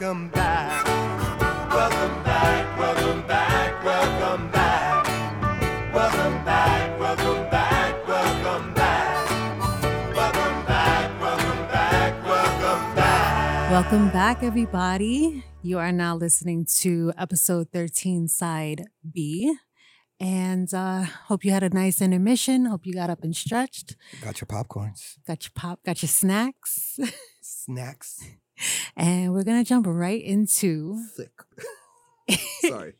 welcome 0.00 0.28
back. 0.28 0.86
Welcome 0.86 2.22
back, 2.22 2.78
welcome 2.78 3.26
back, 3.26 3.84
welcome 3.84 4.50
back. 4.50 5.92
Welcome 5.92 6.44
back, 6.44 7.00
welcome 7.00 7.50
back, 7.50 8.06
welcome 8.06 8.74
back. 8.74 9.30
Welcome 10.14 10.66
back, 10.66 11.20
welcome 11.20 11.68
back, 11.68 12.24
welcome 12.24 12.94
back. 12.94 13.70
Welcome 13.72 14.08
back, 14.10 14.42
everybody. 14.44 15.44
You 15.62 15.78
are 15.78 15.90
now 15.90 16.14
listening 16.14 16.66
to 16.78 17.12
episode 17.18 17.68
13, 17.72 18.28
side 18.28 18.84
B. 19.12 19.52
And 20.20 20.72
uh, 20.72 21.02
hope 21.26 21.44
you 21.44 21.50
had 21.50 21.64
a 21.64 21.70
nice 21.70 22.00
intermission. 22.00 22.66
Hope 22.66 22.86
you 22.86 22.92
got 22.92 23.10
up 23.10 23.24
and 23.24 23.34
stretched. 23.34 23.96
Got 24.22 24.40
your 24.40 24.46
popcorns, 24.46 25.16
Got 25.26 25.44
your 25.44 25.52
pop, 25.56 25.80
got 25.84 26.02
your 26.02 26.08
snacks. 26.08 26.98
snacks. 27.40 28.20
And 28.96 29.32
we're 29.32 29.44
gonna 29.44 29.64
jump 29.64 29.86
right 29.88 30.22
into 30.22 30.98
Sick. 31.14 31.30
Sorry, 32.60 32.92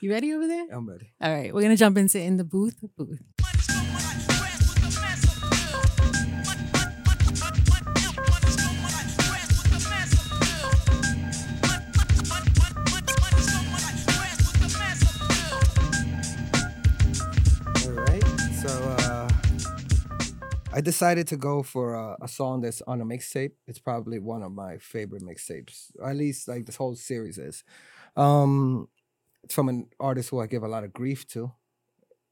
you 0.00 0.10
ready 0.10 0.32
over 0.32 0.46
there? 0.46 0.66
I'm 0.72 0.88
ready. 0.88 1.12
All 1.20 1.32
right, 1.32 1.54
we're 1.54 1.62
gonna 1.62 1.76
jump 1.76 1.96
into 1.98 2.20
in 2.20 2.36
the 2.36 2.44
booth. 2.44 2.76
Booth. 2.96 3.20
I 20.74 20.80
decided 20.80 21.26
to 21.28 21.36
go 21.36 21.62
for 21.62 21.94
a, 21.94 22.16
a 22.22 22.28
song 22.28 22.62
that's 22.62 22.80
on 22.82 23.00
a 23.00 23.04
mixtape. 23.04 23.52
It's 23.66 23.78
probably 23.78 24.18
one 24.18 24.42
of 24.42 24.52
my 24.52 24.78
favorite 24.78 25.22
mixtapes, 25.22 25.90
or 25.98 26.08
at 26.10 26.16
least 26.16 26.48
like 26.48 26.64
this 26.66 26.76
whole 26.76 26.94
series 26.94 27.36
is. 27.38 27.62
Um, 28.16 28.88
it's 29.44 29.54
from 29.54 29.68
an 29.68 29.88
artist 30.00 30.30
who 30.30 30.40
I 30.40 30.46
give 30.46 30.62
a 30.62 30.68
lot 30.68 30.84
of 30.84 30.92
grief 30.92 31.26
to. 31.28 31.52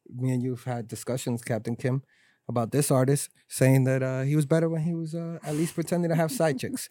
Me 0.09 0.31
and 0.33 0.43
you've 0.43 0.65
had 0.65 0.89
discussions, 0.89 1.43
Captain 1.43 1.77
Kim, 1.77 2.03
about 2.49 2.73
this 2.73 2.91
artist, 2.91 3.31
saying 3.49 3.85
that 3.85 4.03
uh, 4.03 4.23
he 4.23 4.37
was 4.37 4.47
better 4.47 4.69
when 4.69 4.83
he 4.83 4.95
was 4.95 5.15
uh, 5.15 5.39
at 5.45 5.55
least 5.55 5.75
pretending 5.75 6.09
to 6.11 6.17
have 6.17 6.33
side 6.33 6.59
chicks. 6.59 6.89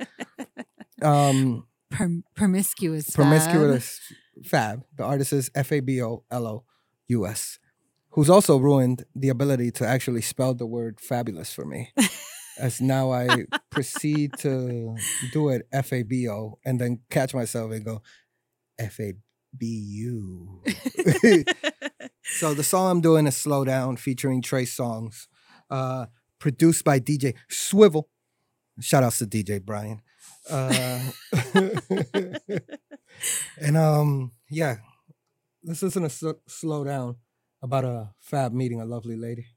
Um, 1.01 1.65
Prom- 1.89 2.23
promiscuous. 2.35 3.07
fab. 3.07 3.15
promiscuous 3.15 3.99
fab. 4.43 4.83
The 4.97 5.03
artist 5.03 5.33
is 5.33 5.49
F 5.55 5.71
A 5.71 5.79
B 5.79 6.01
O 6.01 6.23
L 6.29 6.45
O 6.47 6.63
U 7.07 7.25
S, 7.25 7.57
who's 8.11 8.29
also 8.29 8.57
ruined 8.57 9.05
the 9.15 9.29
ability 9.29 9.71
to 9.71 9.87
actually 9.87 10.21
spell 10.21 10.53
the 10.53 10.65
word 10.65 10.99
fabulous 10.99 11.53
for 11.53 11.65
me. 11.65 11.91
As 12.59 12.81
now 12.81 13.13
I 13.13 13.45
proceed 13.69 14.33
to 14.39 14.97
do 15.31 15.47
it 15.47 15.65
F 15.71 15.93
A 15.93 16.03
B 16.03 16.27
O 16.27 16.59
and 16.65 16.79
then 16.79 16.99
catch 17.09 17.33
myself 17.33 17.71
and 17.71 17.85
go 17.85 18.01
F 18.77 18.99
A 18.99 19.13
B 19.57 19.65
U. 19.65 20.61
So 22.31 22.53
the 22.53 22.63
song 22.63 22.91
I'm 22.91 23.01
doing 23.01 23.27
is 23.27 23.35
Slow 23.35 23.65
Down 23.65 23.97
featuring 23.97 24.41
Trey 24.41 24.63
Songz, 24.63 25.27
uh, 25.69 26.05
produced 26.37 26.85
by 26.85 26.99
DJ 26.99 27.33
Swivel. 27.49 28.07
Shout 28.79 29.03
outs 29.03 29.17
to 29.17 29.25
DJ 29.25 29.61
Brian. 29.61 30.01
Uh, 30.49 31.01
and 33.59 33.75
um, 33.75 34.31
yeah, 34.49 34.77
let's 35.63 35.81
listen 35.81 36.03
to 36.03 36.09
Sl- 36.09 36.31
Slow 36.47 36.83
Down 36.83 37.17
about 37.61 37.85
a 37.85 38.09
fab 38.19 38.53
meeting 38.53 38.81
a 38.81 38.85
lovely 38.85 39.15
lady. 39.15 39.47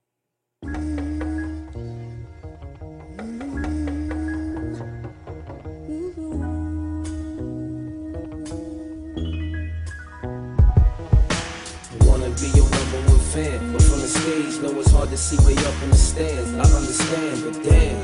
Fan, 13.32 13.72
but 13.72 13.80
from 13.80 14.00
the 14.02 14.08
stage, 14.08 14.60
know 14.60 14.78
it's 14.78 14.90
hard 14.90 15.08
to 15.08 15.16
see 15.16 15.38
way 15.46 15.56
up 15.56 15.82
in 15.82 15.88
the 15.88 15.96
stands. 15.96 16.52
I 16.52 16.60
understand, 16.76 17.42
but 17.44 17.62
damn. 17.64 17.96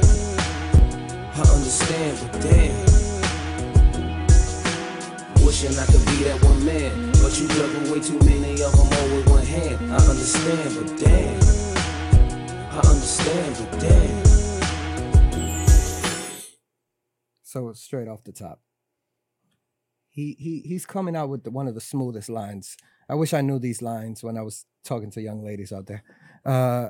I 1.36 1.42
understand, 1.52 2.18
but 2.22 2.40
damn. 2.40 2.74
Wishing 5.44 5.76
I 5.78 5.84
could 5.84 6.04
be 6.06 6.24
that 6.24 6.42
one 6.42 6.64
man, 6.64 7.17
but 7.28 7.38
you 7.38 7.48
juggle 7.48 7.92
way 7.92 8.00
too 8.00 8.18
many 8.20 8.52
of 8.52 8.72
them 8.72 8.88
all 8.90 9.16
with 9.16 9.28
one 9.28 9.44
hand. 9.44 9.76
I 9.92 9.96
understand, 9.96 10.74
but 10.76 10.96
damn. 10.98 11.42
I 12.72 12.78
understand, 12.78 13.56
but 13.58 13.80
damn. 13.80 14.24
So 17.42 17.74
straight 17.74 18.08
off 18.08 18.24
the 18.24 18.32
top, 18.32 18.62
he 20.08 20.36
he 20.38 20.60
he's 20.60 20.86
coming 20.86 21.14
out 21.14 21.28
with 21.28 21.44
the, 21.44 21.50
one 21.50 21.68
of 21.68 21.74
the 21.74 21.82
smoothest 21.82 22.30
lines. 22.30 22.78
I 23.10 23.14
wish 23.14 23.34
I 23.34 23.42
knew 23.42 23.58
these 23.58 23.82
lines 23.82 24.22
when 24.22 24.38
I 24.38 24.42
was 24.42 24.64
talking 24.82 25.10
to 25.10 25.20
young 25.20 25.44
ladies 25.44 25.70
out 25.70 25.86
there. 25.86 26.04
Uh, 26.46 26.88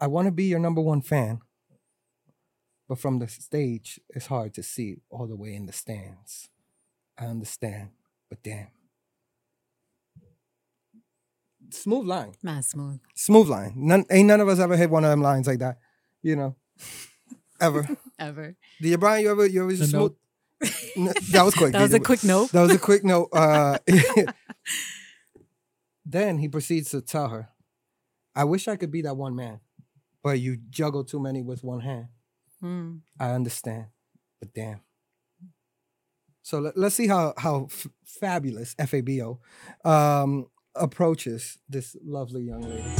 I 0.00 0.06
want 0.06 0.26
to 0.26 0.32
be 0.32 0.44
your 0.44 0.60
number 0.60 0.80
one 0.80 1.02
fan, 1.02 1.40
but 2.88 3.00
from 3.00 3.18
the 3.18 3.26
stage, 3.26 3.98
it's 4.10 4.26
hard 4.26 4.54
to 4.54 4.62
see 4.62 4.98
all 5.10 5.26
the 5.26 5.34
way 5.34 5.52
in 5.52 5.66
the 5.66 5.72
stands. 5.72 6.48
I 7.18 7.24
understand, 7.26 7.88
but 8.28 8.40
damn. 8.44 8.68
Smooth 11.72 12.06
line, 12.06 12.32
Mad 12.42 12.64
smooth. 12.64 13.00
smooth 13.14 13.48
line. 13.48 13.72
None, 13.76 14.04
ain't 14.10 14.28
none 14.28 14.40
of 14.40 14.48
us 14.48 14.58
ever 14.58 14.76
hit 14.76 14.90
one 14.90 15.04
of 15.04 15.10
them 15.10 15.22
lines 15.22 15.46
like 15.46 15.58
that, 15.60 15.78
you 16.22 16.36
know, 16.36 16.56
ever. 17.60 17.88
Ever. 18.18 18.56
Did 18.80 18.88
you, 18.88 18.98
Brian? 18.98 19.24
You 19.24 19.30
ever, 19.30 19.46
you 19.46 19.62
ever 19.64 19.72
The 19.74 19.86
smooth? 19.86 20.02
note. 20.02 20.16
N- 20.96 21.12
that 21.32 21.42
was 21.44 21.54
quick. 21.54 21.72
That 21.76 21.82
was 21.82 21.94
a 21.94 22.00
DJ. 22.00 22.04
quick 22.04 22.24
note. 22.24 22.52
That 22.52 22.62
was 22.62 22.74
a 22.74 22.78
quick 22.78 23.04
note. 23.04 23.28
Uh, 23.32 23.78
then 26.04 26.38
he 26.38 26.48
proceeds 26.48 26.90
to 26.90 27.00
tell 27.00 27.28
her, 27.28 27.48
"I 28.34 28.44
wish 28.44 28.68
I 28.68 28.76
could 28.76 28.90
be 28.90 29.02
that 29.02 29.16
one 29.16 29.34
man, 29.34 29.60
but 30.22 30.40
you 30.40 30.58
juggle 30.70 31.04
too 31.04 31.20
many 31.20 31.42
with 31.42 31.64
one 31.64 31.80
hand. 31.80 32.06
Hmm. 32.60 32.96
I 33.18 33.30
understand, 33.32 33.86
but 34.40 34.52
damn." 34.54 34.80
So 36.44 36.58
let, 36.58 36.76
us 36.76 36.94
see 36.94 37.06
how 37.06 37.34
how 37.36 37.66
f- 37.70 37.86
fabulous 38.04 38.74
Fabo 38.74 39.38
um, 39.84 40.46
approaches 40.74 41.58
this 41.68 41.96
lovely 42.04 42.42
young 42.42 42.62
lady. 42.62 42.94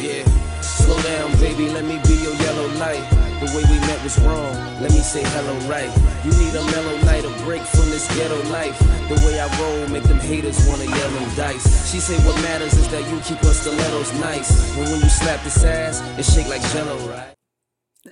Yeah. 0.00 0.24
Slow 0.60 1.00
down, 1.02 1.32
baby, 1.38 1.68
let 1.70 1.84
me 1.84 1.98
be 2.06 2.14
your 2.22 2.34
yellow 2.34 2.68
light. 2.78 3.04
The 3.40 3.46
way 3.56 3.64
we 3.68 3.78
met 3.86 4.02
was 4.02 4.18
wrong. 4.20 4.54
Let 4.80 4.90
me 4.92 5.00
say 5.00 5.22
hello 5.22 5.54
right. 5.68 5.90
You 6.24 6.30
need 6.32 6.54
a 6.54 6.64
mellow 6.72 6.96
night, 7.04 7.24
a 7.24 7.44
break 7.44 7.62
from 7.62 7.90
this 7.90 8.06
ghetto 8.16 8.36
life. 8.50 8.78
The 9.08 9.20
way 9.26 9.40
I 9.40 9.48
roll, 9.60 9.88
make 9.88 10.04
them 10.04 10.18
haters 10.18 10.66
wanna 10.66 10.84
yell 10.84 11.16
and 11.16 11.36
dice. 11.36 11.90
She 11.90 12.00
say 12.00 12.16
what 12.26 12.40
matters 12.42 12.74
is 12.74 12.88
that 12.90 13.08
you 13.10 13.20
keep 13.20 13.38
her 13.38 13.52
stilettos 13.52 14.12
nice. 14.20 14.50
And 14.76 14.90
when 14.90 15.00
you 15.00 15.08
slap 15.08 15.42
this 15.42 15.64
ass, 15.64 16.00
it 16.18 16.24
shake 16.24 16.48
like 16.48 16.62
jello, 16.72 16.96
right? 17.08 17.34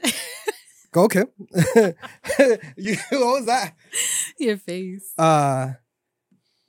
Go, 0.93 1.09
Kim. 1.09 1.27
you, 2.77 2.97
what 3.11 3.41
was 3.41 3.47
that? 3.47 3.75
Your 4.39 4.59
face. 4.59 5.13
Uh, 5.17 5.73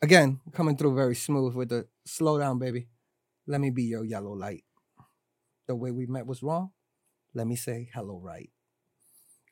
again, 0.02 0.40
coming 0.54 0.78
through 0.78 0.96
very 0.96 1.16
smooth 1.16 1.56
with 1.56 1.70
the 1.70 1.88
slow 2.06 2.40
down, 2.40 2.60
baby. 2.60 2.88
Let 3.48 3.62
me 3.62 3.70
be 3.70 3.84
your 3.84 4.06
yellow 4.06 4.34
light. 4.34 4.64
The 5.68 5.76
way 5.76 5.92
we 5.92 6.06
met 6.06 6.26
was 6.26 6.44
wrong. 6.44 6.72
Let 7.34 7.48
me 7.48 7.56
say 7.56 7.90
hello, 7.94 8.20
right. 8.24 8.50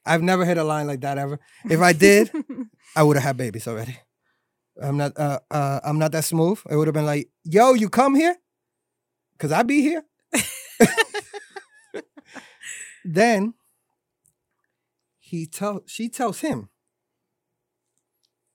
I've 0.05 0.21
never 0.21 0.45
hit 0.45 0.57
a 0.57 0.63
line 0.63 0.87
like 0.87 1.01
that 1.01 1.17
ever. 1.17 1.39
If 1.65 1.79
I 1.79 1.93
did, 1.93 2.31
I 2.95 3.03
would 3.03 3.17
have 3.17 3.23
had 3.23 3.37
babies 3.37 3.67
already. 3.67 3.97
I'm 4.81 4.97
not. 4.97 5.17
Uh, 5.17 5.39
uh, 5.49 5.79
I'm 5.83 5.99
not 5.99 6.11
that 6.13 6.23
smooth. 6.23 6.59
It 6.69 6.75
would 6.75 6.87
have 6.87 6.93
been 6.93 7.05
like, 7.05 7.29
"Yo, 7.43 7.73
you 7.73 7.89
come 7.89 8.15
here, 8.15 8.35
cause 9.37 9.51
I 9.51 9.63
be 9.63 9.81
here." 9.81 10.03
then 13.05 13.53
he 15.19 15.45
tell 15.45 15.83
she 15.85 16.09
tells 16.09 16.39
him, 16.39 16.69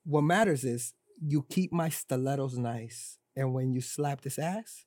"What 0.05 0.23
matters 0.23 0.65
is 0.65 0.95
you 1.21 1.45
keep 1.49 1.73
my 1.73 1.91
stilettos 1.91 2.57
nice, 2.57 3.19
and 3.37 3.53
when 3.55 3.73
you 3.73 3.81
slap 3.81 4.23
this 4.23 4.39
ass, 4.39 4.85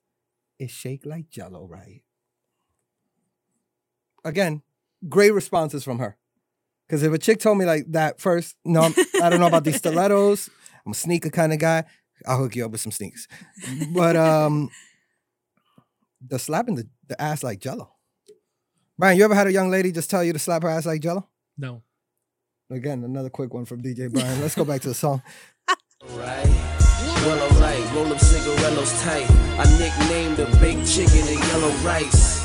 it 0.58 0.70
shake 0.70 1.06
like 1.06 1.30
Jello, 1.30 1.66
right?" 1.66 2.02
Again, 4.24 4.62
great 5.08 5.32
responses 5.32 5.82
from 5.84 5.98
her. 5.98 6.16
Because 6.86 7.02
if 7.02 7.12
a 7.12 7.18
chick 7.18 7.38
told 7.38 7.56
me 7.58 7.64
like 7.64 7.84
that 7.92 8.20
first, 8.20 8.56
no, 8.64 8.82
I'm- 8.82 8.94
I 9.22 9.30
don't 9.30 9.40
know 9.40 9.46
about 9.46 9.64
these 9.64 9.76
stilettos. 9.76 10.50
I'm 10.84 10.92
a 10.92 10.94
sneaker 10.94 11.30
kind 11.30 11.52
of 11.52 11.58
guy. 11.58 11.84
I'll 12.26 12.38
hook 12.38 12.56
you 12.56 12.64
up 12.64 12.72
with 12.72 12.80
some 12.80 12.92
sneakers. 12.92 13.28
But 13.94 14.16
um, 14.16 14.70
the 16.26 16.38
slapping 16.38 16.74
the, 16.74 16.88
the 17.08 17.20
ass 17.20 17.42
like 17.42 17.60
Jello. 17.60 17.94
Brian, 18.98 19.16
you 19.16 19.24
ever 19.24 19.34
had 19.34 19.46
a 19.46 19.52
young 19.52 19.70
lady 19.70 19.92
just 19.92 20.10
tell 20.10 20.22
you 20.22 20.32
to 20.34 20.38
slap 20.38 20.62
her 20.62 20.68
ass 20.68 20.84
like 20.84 21.00
Jello? 21.00 21.28
No. 21.56 21.82
Again, 22.70 23.02
another 23.04 23.30
quick 23.30 23.54
one 23.54 23.64
from 23.64 23.82
DJ 23.82 24.12
Brian. 24.12 24.40
Let's 24.40 24.54
go 24.54 24.64
back 24.64 24.80
to 24.82 24.88
the 24.88 24.94
song. 24.94 25.22
Right. 26.14 26.89
Well, 27.24 27.40
alright, 27.52 27.94
roll 27.94 28.12
up 28.12 28.20
cigarillos 28.20 28.92
tight. 29.02 29.30
I 29.58 29.64
nicknamed 29.78 30.36
the 30.36 30.46
baked 30.58 30.86
chicken 30.88 31.26
and 31.28 31.38
yellow 31.48 31.70
rice. 31.84 32.40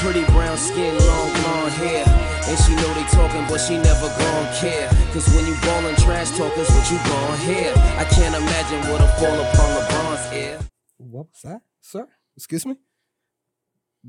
Pretty 0.00 0.24
brown 0.32 0.56
skin, 0.56 0.96
long 0.98 1.30
blonde 1.42 1.72
hair. 1.72 2.04
And 2.48 2.58
she 2.58 2.74
know 2.76 2.92
they 2.94 3.04
talking, 3.10 3.44
but 3.48 3.58
she 3.58 3.76
never 3.76 4.08
gon' 4.08 4.54
care. 4.56 4.88
Cause 5.12 5.26
when 5.34 5.46
you 5.46 5.54
ballin' 5.62 5.96
trash 5.96 6.30
talkers, 6.36 6.68
what 6.70 6.90
you 6.90 6.98
gon' 6.98 7.38
hear? 7.40 7.72
I 7.96 8.04
can't 8.04 8.34
imagine 8.34 8.90
what'll 8.90 9.08
fall 9.18 9.40
upon 9.40 9.68
LeBron's 9.76 10.32
ear. 10.32 10.58
What 10.98 11.26
was 11.32 11.42
that, 11.42 11.62
sir? 11.80 12.06
Excuse 12.36 12.64
me. 12.64 12.76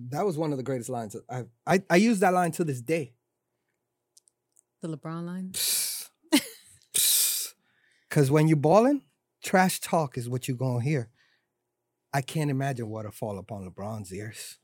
That 0.10 0.26
was 0.26 0.38
one 0.38 0.52
of 0.52 0.58
the 0.58 0.64
greatest 0.64 0.90
lines. 0.90 1.16
I 1.30 1.46
I, 1.66 1.82
I 1.90 1.96
use 1.96 2.20
that 2.20 2.34
line 2.34 2.52
to 2.54 2.64
this 2.64 2.82
day. 2.82 3.14
The 4.82 4.96
LeBron 4.96 5.26
line. 5.26 5.52
Because 8.08 8.32
when 8.32 8.48
you 8.48 8.56
balling, 8.56 9.02
trash 9.44 9.80
talk 9.80 10.18
is 10.18 10.30
what 10.30 10.48
you're 10.48 10.58
gonna 10.58 10.82
hear. 10.84 11.10
I 12.14 12.22
can't 12.22 12.50
imagine 12.50 12.90
what'll 12.90 13.12
fall 13.12 13.38
upon 13.38 13.70
LeBron's 13.70 14.14
ears. 14.14 14.58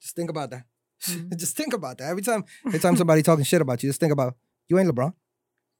Just 0.00 0.16
think 0.16 0.30
about 0.30 0.50
that. 0.50 0.64
Mhm. 1.06 1.36
just 1.38 1.56
think 1.56 1.72
about 1.72 1.98
that. 1.98 2.08
Every 2.08 2.22
time, 2.22 2.44
every 2.66 2.78
time 2.78 2.96
somebody 2.96 3.22
talking 3.22 3.44
shit 3.44 3.60
about 3.60 3.82
you, 3.82 3.88
just 3.88 4.00
think 4.00 4.12
about 4.12 4.36
you 4.68 4.78
ain't 4.78 4.88
LeBron. 4.88 5.12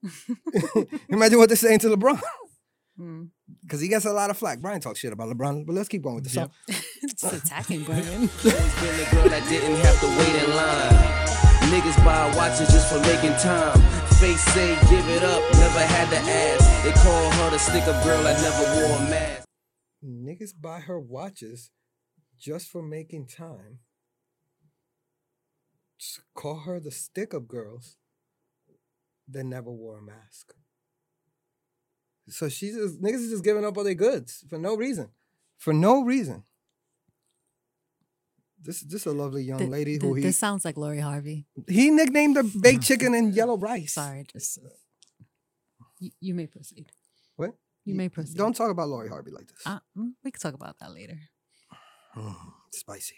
imagine 1.09 1.39
what 1.39 1.49
they're 1.49 1.57
saying 1.57 1.79
to 1.81 1.89
LeBron. 1.89 2.21
Mm. 2.99 3.31
Because 3.63 3.81
he 3.81 3.89
gets 3.89 4.05
a 4.05 4.13
lot 4.13 4.31
of 4.31 4.37
flack. 4.37 4.61
Brian 4.61 4.81
talks 4.81 4.99
shit 5.01 5.13
about 5.13 5.29
LeBron, 5.29 5.65
but 5.65 5.75
let's 5.75 5.89
keep 5.89 6.03
going 6.03 6.17
with 6.17 6.25
the 6.25 6.31
song. 6.31 6.51
Just 6.69 7.33
attacking 7.33 7.85
Brian. 7.85 8.05
Been 8.05 8.29
the 8.29 9.09
girl 9.11 9.29
that 9.29 9.47
didn't 9.49 9.77
have 9.77 10.01
to 10.01 10.07
wait 10.07 10.45
in 10.45 10.57
line. 10.57 11.31
Niggas 11.71 12.05
buy 12.05 12.35
watches 12.37 12.69
just 12.69 12.93
for 12.93 12.99
making 13.01 13.33
time. 13.39 14.00
Face 14.21 14.45
say 14.53 14.75
give 14.91 15.09
it 15.09 15.23
up, 15.25 15.43
never 15.55 15.81
had 15.81 16.11
to 16.11 16.19
ask. 16.19 16.85
They 16.85 16.93
call 16.93 17.31
her 17.31 17.51
the 17.51 17.59
stick 17.59 17.85
up 17.85 18.05
girl 18.05 18.23
that 18.23 18.39
never 18.43 18.87
wore 18.87 18.99
a 18.99 19.11
mask. 19.11 19.49
Niggas 20.05 20.53
buy 20.61 20.81
her 20.81 21.01
watches 21.01 21.71
just 22.39 22.69
for 22.69 22.83
making 22.83 23.29
time. 23.29 23.79
Just 25.99 26.21
call 26.35 26.61
her 26.67 26.79
the 26.79 26.91
stick 26.91 27.33
up 27.33 27.49
girls 27.49 27.97
that 29.27 29.45
never 29.45 29.71
wore 29.71 29.99
a 29.99 30.03
mask. 30.03 30.53
So 32.29 32.51
she's 32.51 32.75
just 32.75 33.01
niggas 33.01 33.25
is 33.25 33.31
just 33.31 33.45
giving 33.45 33.65
up 33.65 33.79
all 33.79 33.85
their 33.85 33.95
goods 33.95 34.45
for 34.51 34.59
no 34.59 34.77
reason. 34.77 35.09
For 35.57 35.73
no 35.73 36.05
reason. 36.05 36.45
This 38.63 38.81
this 38.83 39.07
a 39.07 39.13
lovely 39.13 39.43
young 39.43 39.59
Th- 39.59 39.71
lady 39.71 39.93
th- 39.99 40.03
who 40.03 40.15
he 40.15 40.23
this 40.23 40.39
sounds 40.39 40.65
like 40.65 40.77
Lori 40.77 41.01
Harvey. 41.01 41.47
he 41.69 41.91
nicknamed 41.91 42.37
her 42.37 42.43
baked 42.61 42.83
chicken 42.89 43.15
and 43.15 43.35
yellow 43.35 43.57
rice. 43.57 43.95
Sorry, 43.95 44.25
just 44.31 44.59
you, 45.99 46.11
you 46.21 46.35
may 46.35 46.47
proceed. 46.47 46.93
What? 47.37 47.55
You 47.85 47.95
may 47.95 48.09
proceed. 48.09 48.37
Don't 48.37 48.55
talk 48.55 48.71
about 48.71 48.89
Lori 48.89 49.09
Harvey 49.09 49.31
like 49.31 49.49
this. 49.49 49.63
Uh, 49.65 49.79
mm, 49.97 50.13
we 50.23 50.31
can 50.31 50.41
talk 50.41 50.55
about 50.55 50.79
that 50.81 50.93
later. 50.93 51.19
Mm, 52.17 52.37
spicy. 52.73 53.17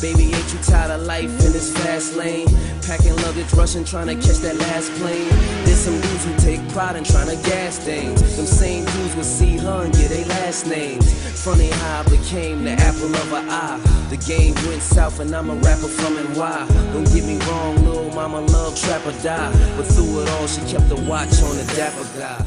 Baby, 0.00 0.32
ain't 0.32 0.52
you 0.54 0.60
tired 0.60 0.92
of 0.92 1.02
life 1.06 1.24
in 1.24 1.52
this 1.52 1.76
fast 1.76 2.14
lane? 2.14 2.46
Packing 2.86 3.16
luggage, 3.16 3.52
rushing, 3.54 3.84
trying 3.84 4.06
to 4.06 4.14
catch 4.14 4.38
that 4.46 4.56
last 4.56 4.92
plane. 4.92 5.28
There's 5.64 5.78
some 5.78 6.00
dudes 6.00 6.24
who 6.24 6.36
take 6.36 6.68
pride 6.68 6.94
in 6.94 7.02
trying 7.02 7.26
to 7.26 7.48
gas 7.48 7.78
things. 7.78 8.20
Them 8.36 8.46
same 8.46 8.84
dudes 8.84 9.26
see 9.26 9.56
her 9.56 9.84
and 9.84 9.92
get 9.92 10.10
they 10.10 10.24
last 10.26 10.68
names. 10.68 11.04
Funny 11.42 11.70
how 11.70 12.00
I 12.00 12.02
became 12.04 12.62
the 12.62 12.72
apple 12.72 13.12
of 13.12 13.28
her 13.30 13.44
eye. 13.50 13.80
The 14.08 14.18
game 14.18 14.54
went 14.68 14.82
south 14.82 15.18
and 15.18 15.34
I'm 15.34 15.50
a 15.50 15.56
rapper 15.56 15.88
from 15.88 16.14
NY. 16.14 16.68
Don't 16.92 17.12
get 17.12 17.24
me 17.24 17.38
wrong, 17.50 17.84
little 17.84 18.10
mama 18.14 18.40
love 18.40 18.78
trap 18.80 19.04
or 19.04 19.12
die. 19.20 19.50
But 19.76 19.86
through 19.86 20.22
it 20.22 20.28
all, 20.28 20.46
she 20.46 20.60
kept 20.70 20.92
a 20.92 20.96
watch 21.10 21.42
on 21.42 21.56
the 21.56 21.72
dapper 21.74 22.06
guy. 22.16 22.46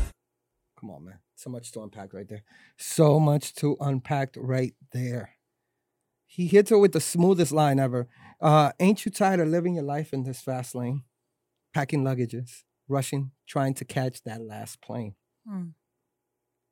Come 0.79 0.91
on, 0.91 1.03
man. 1.03 1.19
So 1.35 1.49
much 1.49 1.73
to 1.73 1.81
unpack 1.81 2.13
right 2.13 2.29
there. 2.29 2.43
So 2.77 3.19
much 3.19 3.53
to 3.55 3.75
unpack 3.81 4.35
right 4.37 4.73
there. 4.93 5.31
He 6.33 6.47
hits 6.47 6.69
her 6.69 6.77
with 6.77 6.93
the 6.93 7.01
smoothest 7.01 7.51
line 7.51 7.77
ever. 7.77 8.07
Uh, 8.39 8.71
ain't 8.79 9.03
you 9.03 9.11
tired 9.11 9.41
of 9.41 9.49
living 9.49 9.75
your 9.75 9.83
life 9.83 10.13
in 10.13 10.23
this 10.23 10.39
fast 10.39 10.73
lane? 10.73 11.03
Packing 11.73 12.05
luggages, 12.05 12.63
rushing, 12.87 13.31
trying 13.45 13.73
to 13.73 13.83
catch 13.83 14.23
that 14.23 14.39
last 14.39 14.81
plane. 14.81 15.15
Mm. 15.45 15.73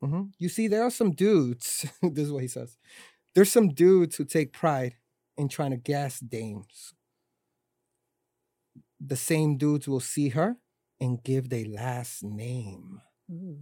hmm 0.02 0.22
You 0.38 0.48
see, 0.48 0.70
there 0.70 0.84
are 0.84 0.90
some 0.90 1.12
dudes, 1.12 1.86
this 2.02 2.24
is 2.28 2.32
what 2.32 2.42
he 2.42 2.48
says. 2.48 2.78
There's 3.36 3.52
some 3.52 3.68
dudes 3.68 4.16
who 4.16 4.24
take 4.24 4.54
pride 4.54 4.96
in 5.38 5.50
trying 5.50 5.72
to 5.72 5.78
gas 5.78 6.22
dames. 6.22 6.94
The 8.98 9.18
same 9.18 9.58
dudes 9.58 9.90
will 9.90 10.00
see 10.00 10.30
her 10.30 10.56
and 11.02 11.22
give 11.22 11.50
their 11.50 11.66
last 11.66 12.24
name. 12.24 13.02
Ooh. 13.30 13.60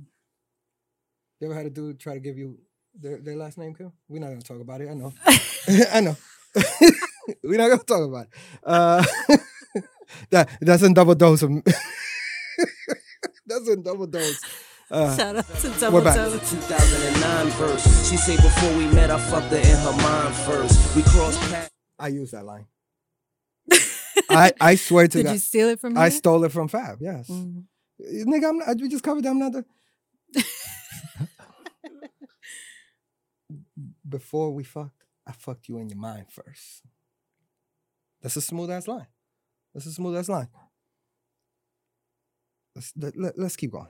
You 1.39 1.47
ever 1.47 1.55
had 1.55 1.65
a 1.65 1.71
dude 1.71 1.99
try 1.99 2.13
to 2.13 2.19
give 2.19 2.37
you 2.37 2.59
their, 2.99 3.17
their 3.19 3.35
last 3.35 3.57
name, 3.57 3.73
Kim? 3.75 3.91
We're 4.07 4.19
not 4.19 4.29
gonna 4.29 4.41
talk 4.41 4.59
about 4.61 4.81
it. 4.81 4.89
I 4.89 4.93
know. 4.93 5.13
I 5.93 6.01
know. 6.01 6.15
We're 7.43 7.57
not 7.57 7.69
gonna 7.69 7.83
talk 7.83 8.07
about 8.07 8.27
it. 8.27 8.33
Uh, 8.63 9.03
that 10.31 10.49
that's 10.61 10.83
in 10.83 10.93
double 10.93 11.15
dose 11.15 11.41
of 11.43 11.51
that's 13.45 13.69
in 13.69 13.81
double 13.83 14.07
dose. 14.07 14.41
Uh, 14.89 15.15
Shout 15.17 15.35
out 15.35 15.45
to 15.45 15.67
we're 15.69 15.79
Double 15.79 16.01
back. 16.01 16.15
2009 16.15 17.47
verse. 17.59 18.09
She 18.09 18.15
say 18.15 18.37
before 18.37 18.77
we 18.77 18.87
met, 18.87 19.11
I 19.11 19.19
fucked 19.19 19.49
her 19.51 19.57
in 19.57 19.65
her 19.65 19.91
mind 20.01 20.33
first. 20.33 20.95
We 20.95 21.01
crossed 21.03 21.41
paths. 21.51 21.69
I 21.99 22.07
use 22.07 22.31
that 22.31 22.45
line. 22.45 22.65
I 24.29 24.53
I 24.61 24.75
swear 24.75 25.07
to 25.09 25.17
Did 25.17 25.23
God, 25.25 25.29
Did 25.31 25.35
you 25.35 25.39
steal 25.39 25.67
it 25.69 25.79
from 25.81 25.93
me? 25.95 25.99
I 25.99 26.07
stole 26.09 26.43
it 26.45 26.53
from 26.53 26.69
Fab. 26.69 26.99
Yes, 27.01 27.27
Mm. 27.29 27.65
nigga, 28.01 28.47
I'm 28.49 28.57
not, 28.59 28.77
we 28.79 28.87
just 28.87 29.03
covered. 29.03 29.23
that, 29.25 29.29
I'm 29.31 29.39
not 29.39 29.51
the. 29.51 29.65
Before 34.07 34.53
we 34.53 34.63
fucked, 34.63 35.03
I 35.25 35.33
fucked 35.33 35.67
you 35.67 35.77
in 35.79 35.89
your 35.89 35.97
mind 35.97 36.27
first. 36.29 36.83
That's 38.21 38.37
a 38.37 38.41
smooth 38.41 38.71
ass 38.71 38.87
line. 38.87 39.07
That's 39.73 39.85
a 39.85 39.91
smooth 39.91 40.17
ass 40.17 40.29
line. 40.29 40.47
Let's 42.73 42.93
let, 42.95 43.17
let, 43.17 43.37
us 43.39 43.55
keep 43.55 43.71
going. 43.71 43.87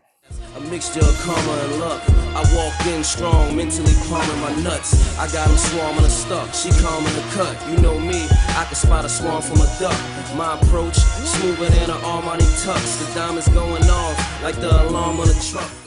A 0.55 0.59
mixture 0.71 0.99
of 0.99 1.21
karma 1.21 1.51
and 1.51 1.79
luck. 1.79 2.01
I 2.09 2.43
walk 2.55 2.87
in 2.87 3.03
strong, 3.03 3.55
mentally 3.55 3.93
palming 4.09 4.41
my 4.41 4.55
nuts. 4.63 5.17
I 5.19 5.31
got 5.31 5.49
'em 5.49 5.57
swarming 5.57 6.03
and 6.03 6.11
stuck. 6.11 6.53
She 6.53 6.69
calming 6.81 7.13
the 7.13 7.21
cut. 7.35 7.55
You 7.69 7.77
know 7.77 7.99
me, 7.99 8.27
I 8.55 8.65
can 8.65 8.75
spot 8.75 9.05
a 9.05 9.09
swarm 9.09 9.41
from 9.41 9.61
a 9.61 9.69
duck. 9.79 9.97
My 10.35 10.59
approach, 10.59 10.95
smoother 10.95 11.69
than 11.69 11.89
an 11.89 12.01
Armani 12.01 12.47
tux. 12.63 13.05
The 13.05 13.13
diamonds 13.13 13.47
going 13.49 13.83
off 13.89 14.43
like 14.43 14.55
the 14.55 14.71
alarm 14.83 15.19
on 15.19 15.29
a 15.29 15.39
truck. 15.51 15.86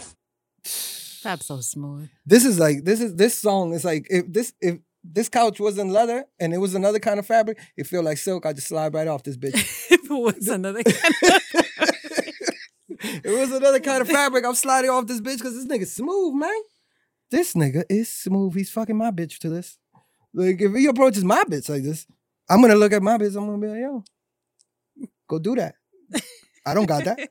Fab 1.20 1.42
so 1.42 1.60
smooth. 1.60 2.08
This 2.24 2.46
is 2.46 2.58
like 2.58 2.84
this 2.84 3.00
is 3.00 3.14
this 3.14 3.38
song 3.38 3.74
is 3.74 3.84
like 3.84 4.06
if 4.08 4.32
this 4.32 4.54
if 4.60 4.78
this 5.04 5.28
couch 5.28 5.60
wasn't 5.60 5.92
leather 5.92 6.24
and 6.38 6.54
it 6.54 6.58
was 6.58 6.74
another 6.74 6.98
kind 6.98 7.18
of 7.18 7.26
fabric, 7.26 7.58
it 7.76 7.86
feel 7.86 8.02
like 8.02 8.16
silk. 8.16 8.46
I 8.46 8.54
just 8.54 8.68
slide 8.68 8.94
right 8.94 9.06
off 9.06 9.22
this 9.22 9.36
bitch. 9.36 9.54
if 9.90 10.04
it 10.04 10.10
was 10.10 10.48
another 10.48 10.80
it 12.88 13.38
was 13.38 13.52
another 13.52 13.80
kind 13.80 14.00
of 14.00 14.08
fabric. 14.16 14.46
I'm 14.46 14.54
sliding 14.54 14.90
off 14.90 15.06
this 15.06 15.20
bitch 15.20 15.36
because 15.38 15.54
this 15.54 15.66
nigga 15.66 15.86
smooth, 15.86 16.34
man. 16.34 16.58
This 17.30 17.52
nigga 17.54 17.84
is 17.90 18.12
smooth. 18.12 18.54
He's 18.54 18.70
fucking 18.70 18.96
my 18.96 19.10
bitch 19.10 19.38
to 19.40 19.50
this. 19.50 19.78
Like 20.32 20.60
if 20.60 20.74
he 20.74 20.86
approaches 20.86 21.24
my 21.24 21.44
bitch 21.44 21.68
like 21.68 21.82
this, 21.82 22.06
I'm 22.48 22.62
gonna 22.62 22.76
look 22.76 22.92
at 22.92 23.02
my 23.02 23.18
bitch. 23.18 23.36
I'm 23.36 23.46
gonna 23.46 23.58
be 23.58 23.66
like, 23.68 23.80
yo, 23.80 24.04
go 25.28 25.38
do 25.38 25.54
that. 25.56 25.74
I 26.66 26.72
don't 26.74 26.86
got 26.86 27.04
that. 27.04 27.28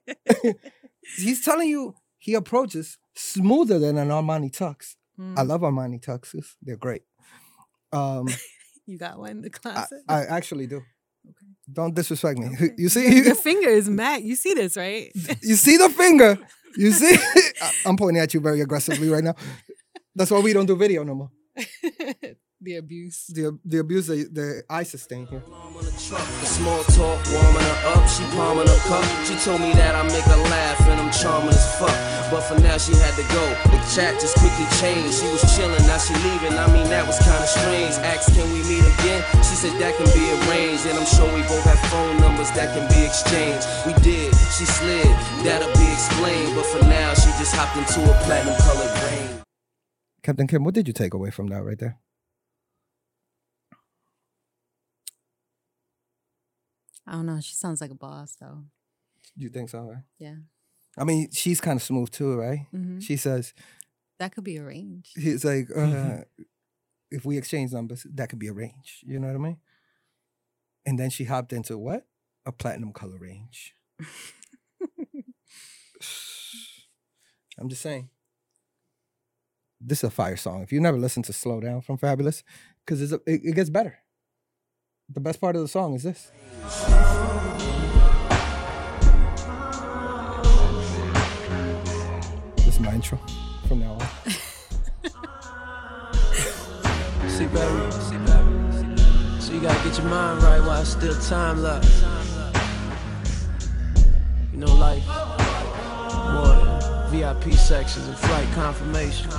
He's 1.18 1.44
telling 1.44 1.70
you 1.70 1.96
he 2.20 2.36
approaches 2.36 2.98
smoother 3.20 3.80
than 3.80 3.98
an 3.98 4.10
Armani 4.10 4.52
tux. 4.52 4.96
I 5.18 5.22
Mm. 5.22 5.48
love 5.48 5.62
Armani 5.62 6.00
tuxes. 6.02 6.56
They're 6.62 6.78
great. 6.78 7.04
Um, 7.92 8.28
You 8.88 8.98
got 8.98 9.20
one 9.20 9.30
in 9.32 9.42
the 9.42 9.50
I, 9.54 9.60
closet. 9.60 10.02
I 10.08 10.24
actually 10.26 10.66
do. 10.66 10.78
Okay. 10.78 11.46
Don't 11.72 11.94
disrespect 11.94 12.40
me. 12.40 12.48
Okay. 12.48 12.70
You 12.78 12.90
see, 12.90 13.24
Your 13.24 13.36
finger 13.36 13.70
is 13.70 13.88
mad. 13.90 14.24
You 14.24 14.36
see 14.36 14.54
this, 14.56 14.76
right? 14.78 15.12
you 15.44 15.56
see 15.56 15.78
the 15.78 15.90
finger. 15.90 16.40
You 16.78 16.92
see, 16.92 17.16
I'm 17.86 17.98
pointing 17.98 18.22
at 18.22 18.34
you 18.34 18.40
very 18.40 18.62
aggressively 18.62 19.10
right 19.10 19.24
now. 19.24 19.36
That's 20.16 20.32
why 20.32 20.40
we 20.40 20.54
don't 20.54 20.66
do 20.66 20.76
video 20.76 21.04
no 21.04 21.16
more. 21.16 21.32
The 22.62 22.76
abuse. 22.76 23.28
The 23.28 23.58
the 23.64 23.80
abuse 23.80 24.08
the, 24.08 24.28
the 24.32 24.64
I 24.70 24.84
sustain 24.84 25.28
here. 25.28 25.42
A. 25.42 26.46
Small 26.46 26.84
talk, 26.96 27.20
warming 27.32 27.64
her 27.64 27.80
up. 27.96 28.04
She 28.10 28.24
palming 28.36 28.68
her 28.68 28.82
cup. 28.90 29.06
She 29.26 29.36
told 29.40 29.62
me 29.62 29.72
that 29.74 29.96
I 29.96 30.04
make 30.04 30.26
her 30.26 30.42
laugh 30.52 30.80
and 30.90 31.00
I'm 31.00 31.12
charming 31.12 31.56
as 31.56 31.68
fuck. 31.80 31.96
But 32.32 32.42
for 32.44 32.60
now 32.60 32.78
she 32.78 32.94
had 33.00 33.16
to 33.16 33.26
go. 33.32 33.44
The 33.72 33.80
chat 33.96 34.20
just 34.20 34.36
quickly 34.38 34.68
changed. 34.82 35.22
She 35.22 35.28
was 35.32 35.44
chilling, 35.56 35.80
now 35.88 35.98
she 35.98 36.14
leaving. 36.20 36.58
I 36.58 36.68
mean 36.74 36.88
that 36.92 37.08
was 37.08 37.18
kinda 37.20 37.48
strange. 37.48 37.96
Asked 38.04 38.36
can 38.36 38.48
we 38.52 38.60
meet 38.68 38.84
again? 39.00 39.24
She 39.46 39.56
said 39.56 39.74
that 39.80 39.96
can 39.96 40.10
be 40.12 40.26
arranged, 40.44 40.86
and 40.86 41.00
I'm 41.00 41.08
sure 41.08 41.28
we 41.32 41.42
both 41.48 41.64
have 41.64 41.80
phone 41.88 42.18
numbers 42.20 42.52
that 42.60 42.76
can 42.76 42.86
be 42.92 43.08
exchanged. 43.08 43.64
We 43.88 43.94
did. 44.04 44.36
She 44.58 44.66
slid. 44.68 45.08
That'll 45.48 45.72
be 45.80 45.88
explained. 45.94 46.56
But 46.56 46.66
for 46.68 46.84
now 46.86 47.14
she 47.16 47.32
just 47.40 47.56
hopped 47.56 47.78
into 47.80 48.04
a 48.04 48.14
platinum 48.28 48.58
colored 48.68 48.94
rain. 49.08 49.42
Captain 50.22 50.48
Kim, 50.48 50.64
what 50.64 50.74
did 50.74 50.88
you 50.88 50.94
take 50.94 51.14
away 51.14 51.32
from 51.32 51.48
that 51.48 51.64
right 51.64 51.80
there? 51.80 51.98
I 57.10 57.14
don't 57.14 57.26
know. 57.26 57.40
She 57.42 57.56
sounds 57.56 57.82
like 57.82 57.90
a 57.92 57.96
boss, 57.96 58.36
though. 58.40 58.64
You 59.36 59.50
think 59.50 59.70
so, 59.70 59.80
right? 59.82 60.04
Yeah. 60.20 60.36
I 60.98 61.04
mean, 61.04 61.30
she's 61.32 61.60
kind 61.60 61.78
of 61.78 61.84
smooth 61.84 62.12
too, 62.12 62.36
right? 62.36 62.68
hmm 62.72 63.00
She 63.00 63.18
says 63.18 63.54
That 64.20 64.34
could 64.34 64.44
be 64.44 64.60
arranged. 64.60 65.18
he's 65.18 65.44
like, 65.44 65.68
uh, 65.76 66.20
if 67.10 67.26
we 67.26 67.38
exchange 67.38 67.72
numbers, 67.72 68.06
that 68.14 68.30
could 68.30 68.40
be 68.40 68.50
arranged. 68.50 69.04
You 69.04 69.20
know 69.20 69.28
what 69.28 69.36
I 69.36 69.40
mean? 69.40 69.58
And 70.86 71.00
then 71.00 71.10
she 71.10 71.24
hopped 71.26 71.52
into 71.54 71.78
what? 71.78 72.06
A 72.46 72.52
platinum 72.52 72.94
color 72.94 73.18
range. 73.18 73.74
I'm 77.60 77.70
just 77.70 77.82
saying. 77.82 78.10
This 79.82 80.00
is 80.00 80.06
a 80.06 80.12
fire 80.12 80.38
song. 80.38 80.62
If 80.64 80.72
you 80.72 80.80
never 80.82 80.98
listened 80.98 81.26
to 81.26 81.34
Slow 81.34 81.60
Down 81.62 81.82
from 81.82 81.98
Fabolous, 81.98 82.44
because 82.86 83.12
it, 83.12 83.22
it 83.26 83.56
gets 83.56 83.70
better. 83.70 84.00
The 85.12 85.20
best 85.20 85.42
part 85.42 85.56
of 85.56 85.64
the 85.64 85.68
song 85.68 85.96
is 85.96 86.04
this. 86.04 86.32
This 92.58 92.68
is 92.68 92.80
my 92.80 92.94
intro 92.94 93.20
from 93.68 93.80
now 93.80 93.94
on. 93.94 94.02
See, 97.28 97.48
baby, 97.48 97.92
see, 97.92 98.18
baby. 98.18 98.98
So 99.40 99.54
you 99.54 99.62
gotta 99.62 99.82
get 99.88 99.98
your 99.98 100.08
mind 100.08 100.44
right 100.44 100.60
while 100.60 100.82
it's 100.82 100.92
still 100.92 101.16
time 101.22 101.64
left. 101.64 101.88
You 104.52 104.60
know, 104.60 104.76
life 104.76 105.04
VIP 107.10 107.54
sections 107.54 108.08
and 108.08 108.18
flight 108.18 108.48
confirmation. 108.54 109.32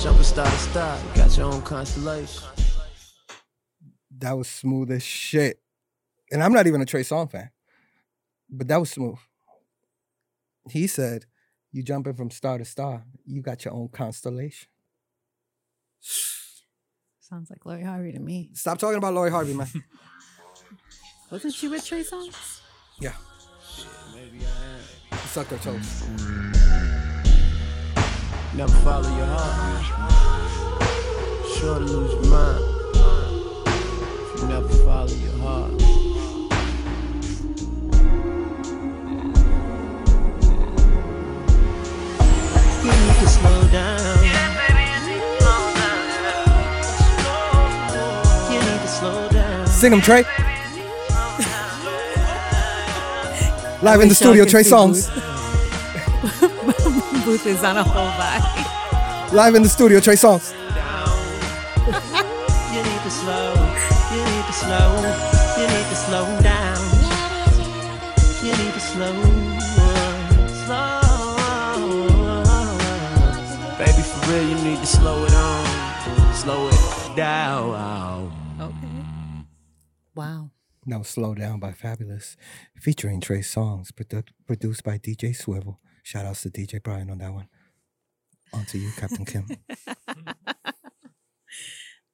Jumping 0.00 0.22
star 0.22 0.44
to 0.46 0.58
star, 0.58 0.98
you 0.98 1.14
got 1.16 1.36
your 1.36 1.46
own 1.52 1.62
constellation. 1.62 2.55
That 4.18 4.32
was 4.36 4.48
smooth 4.48 4.90
as 4.90 5.02
shit. 5.02 5.60
And 6.32 6.42
I'm 6.42 6.52
not 6.52 6.66
even 6.66 6.80
a 6.80 6.86
Trey 6.86 7.02
Song 7.02 7.28
fan, 7.28 7.50
but 8.50 8.66
that 8.68 8.78
was 8.80 8.90
smooth. 8.90 9.18
He 10.70 10.86
said, 10.86 11.26
You 11.72 11.82
jumping 11.82 12.14
from 12.14 12.30
star 12.30 12.58
to 12.58 12.64
star, 12.64 13.04
you 13.24 13.42
got 13.42 13.64
your 13.64 13.74
own 13.74 13.88
constellation. 13.88 14.68
Sounds 17.20 17.50
like 17.50 17.64
Lori 17.66 17.82
Harvey 17.82 18.12
to 18.12 18.20
me. 18.20 18.50
Stop 18.54 18.78
talking 18.78 18.98
about 18.98 19.14
Lori 19.14 19.30
Harvey, 19.30 19.52
man. 19.54 19.68
Wasn't 21.30 21.52
she 21.54 21.68
with 21.68 21.84
Trey 21.84 22.02
Songz? 22.04 22.60
yeah, 23.00 23.12
Maybe 24.14 24.38
I 24.46 25.14
am. 25.16 25.18
suck 25.26 25.48
their 25.48 25.58
toes. 25.58 26.04
Never 28.54 28.72
follow 28.84 29.16
your 29.16 29.26
heart. 29.26 29.84
Sure 31.58 31.78
to 31.80 31.84
lose 31.84 32.12
your 32.12 32.24
mind. 32.32 32.75
If 34.46 34.52
you 34.52 34.60
never 34.60 34.68
follow 34.84 35.08
your 35.08 35.32
heart. 35.38 35.72
You 42.84 42.92
need 42.92 43.16
to 43.18 43.28
slow 43.28 43.68
down. 43.72 44.24
You 48.52 48.60
need 48.60 48.80
to 48.82 48.88
slow 48.88 49.28
down. 49.30 49.66
Sing 49.66 49.90
them, 49.90 50.00
Trey. 50.00 50.22
Live 53.82 54.00
in 54.00 54.08
the 54.08 54.14
studio, 54.14 54.44
could 54.44 54.50
Trey 54.50 54.62
see 54.62 54.70
Songs. 54.70 55.08
Booth 57.24 57.46
is 57.46 57.64
on 57.64 57.76
a 57.78 57.82
whole 57.82 58.10
vibe. 58.12 59.32
Live 59.32 59.56
in 59.56 59.62
the 59.64 59.68
studio, 59.68 59.98
Trey 59.98 60.14
Songz. 60.14 60.52
Now 80.86 81.02
Slow 81.02 81.34
Down 81.34 81.58
by 81.58 81.72
Fabolous, 81.72 82.36
featuring 82.80 83.20
Trey 83.20 83.40
Songz, 83.40 83.90
produ- 83.92 84.28
produced 84.46 84.84
by 84.84 84.98
DJ 84.98 85.34
Swivel. 85.34 85.80
Shout 86.04 86.24
outs 86.24 86.42
to 86.42 86.50
DJ 86.50 86.80
Brian 86.82 87.10
on 87.10 87.18
that 87.18 87.32
one. 87.32 87.48
On 88.52 88.64
to 88.66 88.78
you, 88.78 88.90
Captain 88.96 89.24
Kim. 89.24 89.46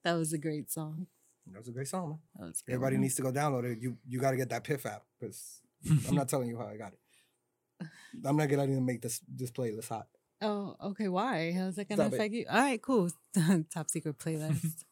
That 0.05 0.15
was 0.15 0.33
a 0.33 0.39
great 0.39 0.71
song. 0.71 1.07
That 1.47 1.59
was 1.61 1.69
a 1.69 1.73
great 1.73 1.87
song, 1.89 2.09
man. 2.09 2.19
That 2.37 2.47
was 2.49 2.63
a 2.69 2.73
Everybody 2.73 2.97
one. 2.97 3.03
needs 3.03 3.15
to 3.17 3.23
go 3.23 3.31
download 3.31 3.65
it. 3.71 3.79
You 3.81 3.97
you 4.07 4.19
got 4.19 4.33
to 4.33 4.37
get 4.37 4.49
that 4.51 4.65
Piff 4.65 4.85
app 4.87 5.03
because 5.21 5.61
I'm 6.09 6.15
not 6.17 6.29
telling 6.29 6.49
you 6.49 6.59
how 6.59 6.67
I 6.67 6.77
got 6.77 6.93
it. 6.93 7.87
I'm 8.27 8.37
not 8.37 8.49
gonna 8.49 8.65
even 8.65 8.85
make 8.85 9.01
this 9.03 9.21
this 9.29 9.53
playlist 9.53 9.89
hot. 9.89 10.07
Oh, 10.41 10.75
okay. 10.83 11.07
Why? 11.09 11.53
How's 11.53 11.77
that 11.77 11.89
gonna 11.89 12.03
Stop 12.03 12.13
it. 12.13 12.17
affect 12.17 12.35
you? 12.35 12.47
All 12.51 12.59
right, 12.61 12.83
cool. 12.83 13.11
Top 13.73 13.89
secret 13.91 14.19
playlist. 14.19 14.85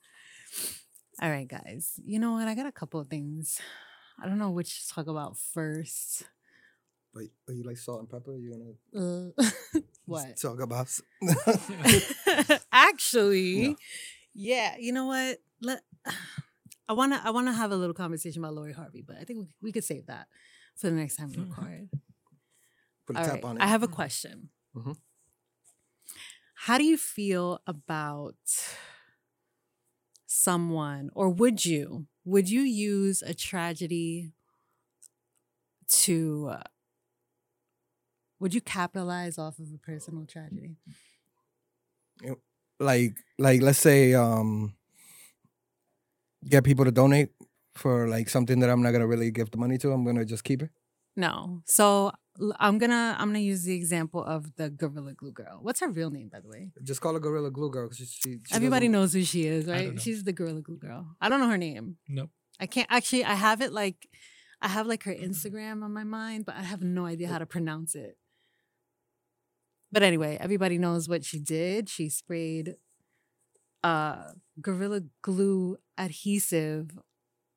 All 1.20 1.30
right, 1.30 1.46
guys. 1.48 2.00
You 2.04 2.18
know 2.18 2.32
what? 2.32 2.48
I 2.48 2.54
got 2.54 2.66
a 2.66 2.72
couple 2.72 3.00
of 3.00 3.08
things. 3.08 3.60
I 4.22 4.26
don't 4.26 4.38
know 4.38 4.50
which 4.50 4.86
to 4.88 4.94
talk 4.94 5.06
about 5.06 5.36
first. 5.36 6.24
But 7.12 7.24
are 7.48 7.54
you 7.54 7.64
like 7.64 7.76
salt 7.76 8.00
and 8.00 8.08
pepper? 8.08 8.36
You 8.36 8.50
gonna 8.92 9.34
Uh, 9.36 9.80
what? 10.06 10.36
talk 10.40 10.60
about? 10.60 10.88
Actually, 12.72 13.68
No. 13.68 13.76
yeah. 14.34 14.76
You 14.78 14.92
know 14.92 15.06
what? 15.06 15.38
Let 15.60 15.82
I 16.88 16.92
wanna 16.92 17.20
I 17.24 17.30
wanna 17.30 17.52
have 17.52 17.70
a 17.72 17.76
little 17.76 17.94
conversation 17.94 18.42
about 18.42 18.54
Lori 18.54 18.72
Harvey, 18.72 19.02
but 19.06 19.16
I 19.16 19.24
think 19.24 19.40
we, 19.40 19.48
we 19.62 19.72
could 19.72 19.84
save 19.84 20.06
that 20.06 20.26
for 20.76 20.88
the 20.88 20.96
next 20.96 21.16
time 21.16 21.30
we 21.30 21.42
record. 21.42 21.88
Put 23.06 23.16
a 23.16 23.18
All 23.20 23.24
tap 23.24 23.34
right, 23.34 23.44
on 23.44 23.56
it. 23.58 23.62
I 23.62 23.66
have 23.66 23.82
a 23.82 23.88
question. 23.88 24.50
Mhm. 24.76 24.96
How 26.54 26.78
do 26.78 26.84
you 26.84 26.96
feel 26.98 27.60
about 27.66 28.36
someone, 30.30 31.10
or 31.14 31.28
would 31.28 31.64
you? 31.64 32.06
Would 32.24 32.48
you 32.48 32.62
use 32.62 33.20
a 33.22 33.34
tragedy 33.34 34.32
to? 35.88 36.50
Uh, 36.52 36.62
would 38.38 38.54
you 38.54 38.60
capitalize 38.60 39.38
off 39.38 39.58
of 39.58 39.66
a 39.74 39.78
personal 39.78 40.24
tragedy? 40.24 40.76
like 42.78 43.18
like 43.38 43.60
let's 43.60 43.78
say 43.78 44.14
um 44.14 44.74
get 46.48 46.64
people 46.64 46.86
to 46.86 46.90
donate 46.90 47.28
for 47.74 48.08
like 48.08 48.30
something 48.30 48.60
that 48.60 48.70
I'm 48.70 48.82
not 48.82 48.92
gonna 48.92 49.06
really 49.06 49.30
give 49.30 49.50
the 49.50 49.58
money 49.58 49.78
to. 49.78 49.92
I'm 49.92 50.04
gonna 50.04 50.24
just 50.24 50.44
keep 50.44 50.62
it. 50.62 50.70
No. 51.16 51.62
So 51.66 52.12
I'm 52.58 52.78
gonna 52.78 53.14
I'm 53.18 53.28
gonna 53.28 53.38
use 53.40 53.64
the 53.64 53.74
example 53.74 54.22
of 54.24 54.56
the 54.56 54.70
Gorilla 54.70 55.12
Glue 55.14 55.32
girl. 55.32 55.58
What's 55.62 55.80
her 55.80 55.88
real 55.90 56.10
name, 56.10 56.28
by 56.32 56.40
the 56.40 56.48
way? 56.48 56.70
Just 56.82 57.00
call 57.00 57.12
her 57.14 57.20
Gorilla 57.20 57.50
Glue 57.50 57.70
Girl. 57.70 57.88
'cause 57.88 57.98
She, 57.98 58.04
she, 58.06 58.20
she 58.46 58.54
Everybody 58.54 58.86
doesn't- 58.86 58.92
knows 58.92 59.12
who 59.12 59.22
she 59.22 59.46
is, 59.46 59.66
right? 59.66 60.00
She's 60.00 60.24
the 60.24 60.32
Gorilla 60.32 60.62
Glue 60.62 60.78
girl. 60.78 61.16
I 61.20 61.28
don't 61.28 61.40
know 61.40 61.48
her 61.48 61.58
name. 61.58 61.96
Nope. 62.08 62.30
I 62.58 62.66
can't 62.66 62.86
actually. 62.90 63.24
I 63.24 63.34
have 63.34 63.60
it 63.60 63.72
like, 63.72 64.08
I 64.62 64.68
have 64.68 64.86
like 64.86 65.02
her 65.04 65.14
Instagram 65.14 65.82
on 65.82 65.92
my 65.92 66.04
mind, 66.04 66.46
but 66.46 66.54
I 66.56 66.62
have 66.62 66.82
no 66.82 67.04
idea 67.06 67.28
how 67.28 67.38
to 67.38 67.46
pronounce 67.46 67.94
it. 67.94 68.16
But 69.92 70.02
anyway, 70.02 70.36
everybody 70.40 70.78
knows 70.78 71.08
what 71.08 71.24
she 71.24 71.38
did. 71.40 71.88
She 71.88 72.08
sprayed 72.08 72.76
uh 73.82 74.32
gorilla 74.60 75.00
glue 75.22 75.78
adhesive 75.96 76.98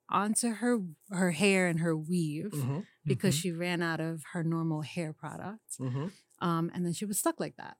onto 0.10 0.52
her 0.52 0.80
her 1.10 1.32
hair 1.32 1.68
and 1.68 1.82
her 1.82 1.96
weave 1.98 2.52
Mhm, 2.54 2.86
because 3.06 3.36
Mhm. 3.36 3.42
she 3.42 3.52
ran 3.52 3.82
out 3.82 4.00
of 4.00 4.24
her 4.34 4.44
normal 4.44 4.82
hair 4.82 5.14
product. 5.14 5.78
mhm. 5.80 6.12
Um, 6.40 6.72
and 6.74 6.86
then 6.86 6.94
she 6.94 7.06
was 7.06 7.20
stuck 7.20 7.40
like 7.40 7.56
that. 7.58 7.78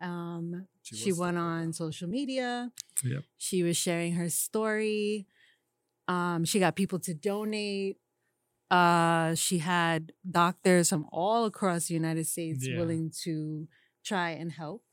Um, 0.00 0.66
She 0.82 0.96
she, 0.96 1.12
went 1.12 1.36
on 1.36 1.68
that. 1.68 1.74
social 1.74 2.08
media. 2.08 2.72
Yep. 3.04 3.24
She 3.36 3.62
was 3.62 3.76
sharing 3.76 4.14
her 4.14 4.30
story. 4.30 5.26
Um, 6.08 6.44
she 6.44 6.58
got 6.58 6.74
people 6.74 6.98
to 7.00 7.14
donate. 7.14 7.98
Uh, 8.70 9.34
she 9.34 9.58
had 9.58 10.12
doctors 10.28 10.88
from 10.88 11.06
all 11.12 11.44
across 11.44 11.86
the 11.88 11.94
United 11.94 12.26
States 12.26 12.66
Yeah. 12.66 12.78
willing 12.78 13.10
to 13.24 13.68
try 14.04 14.30
and 14.30 14.52
help. 14.52 14.84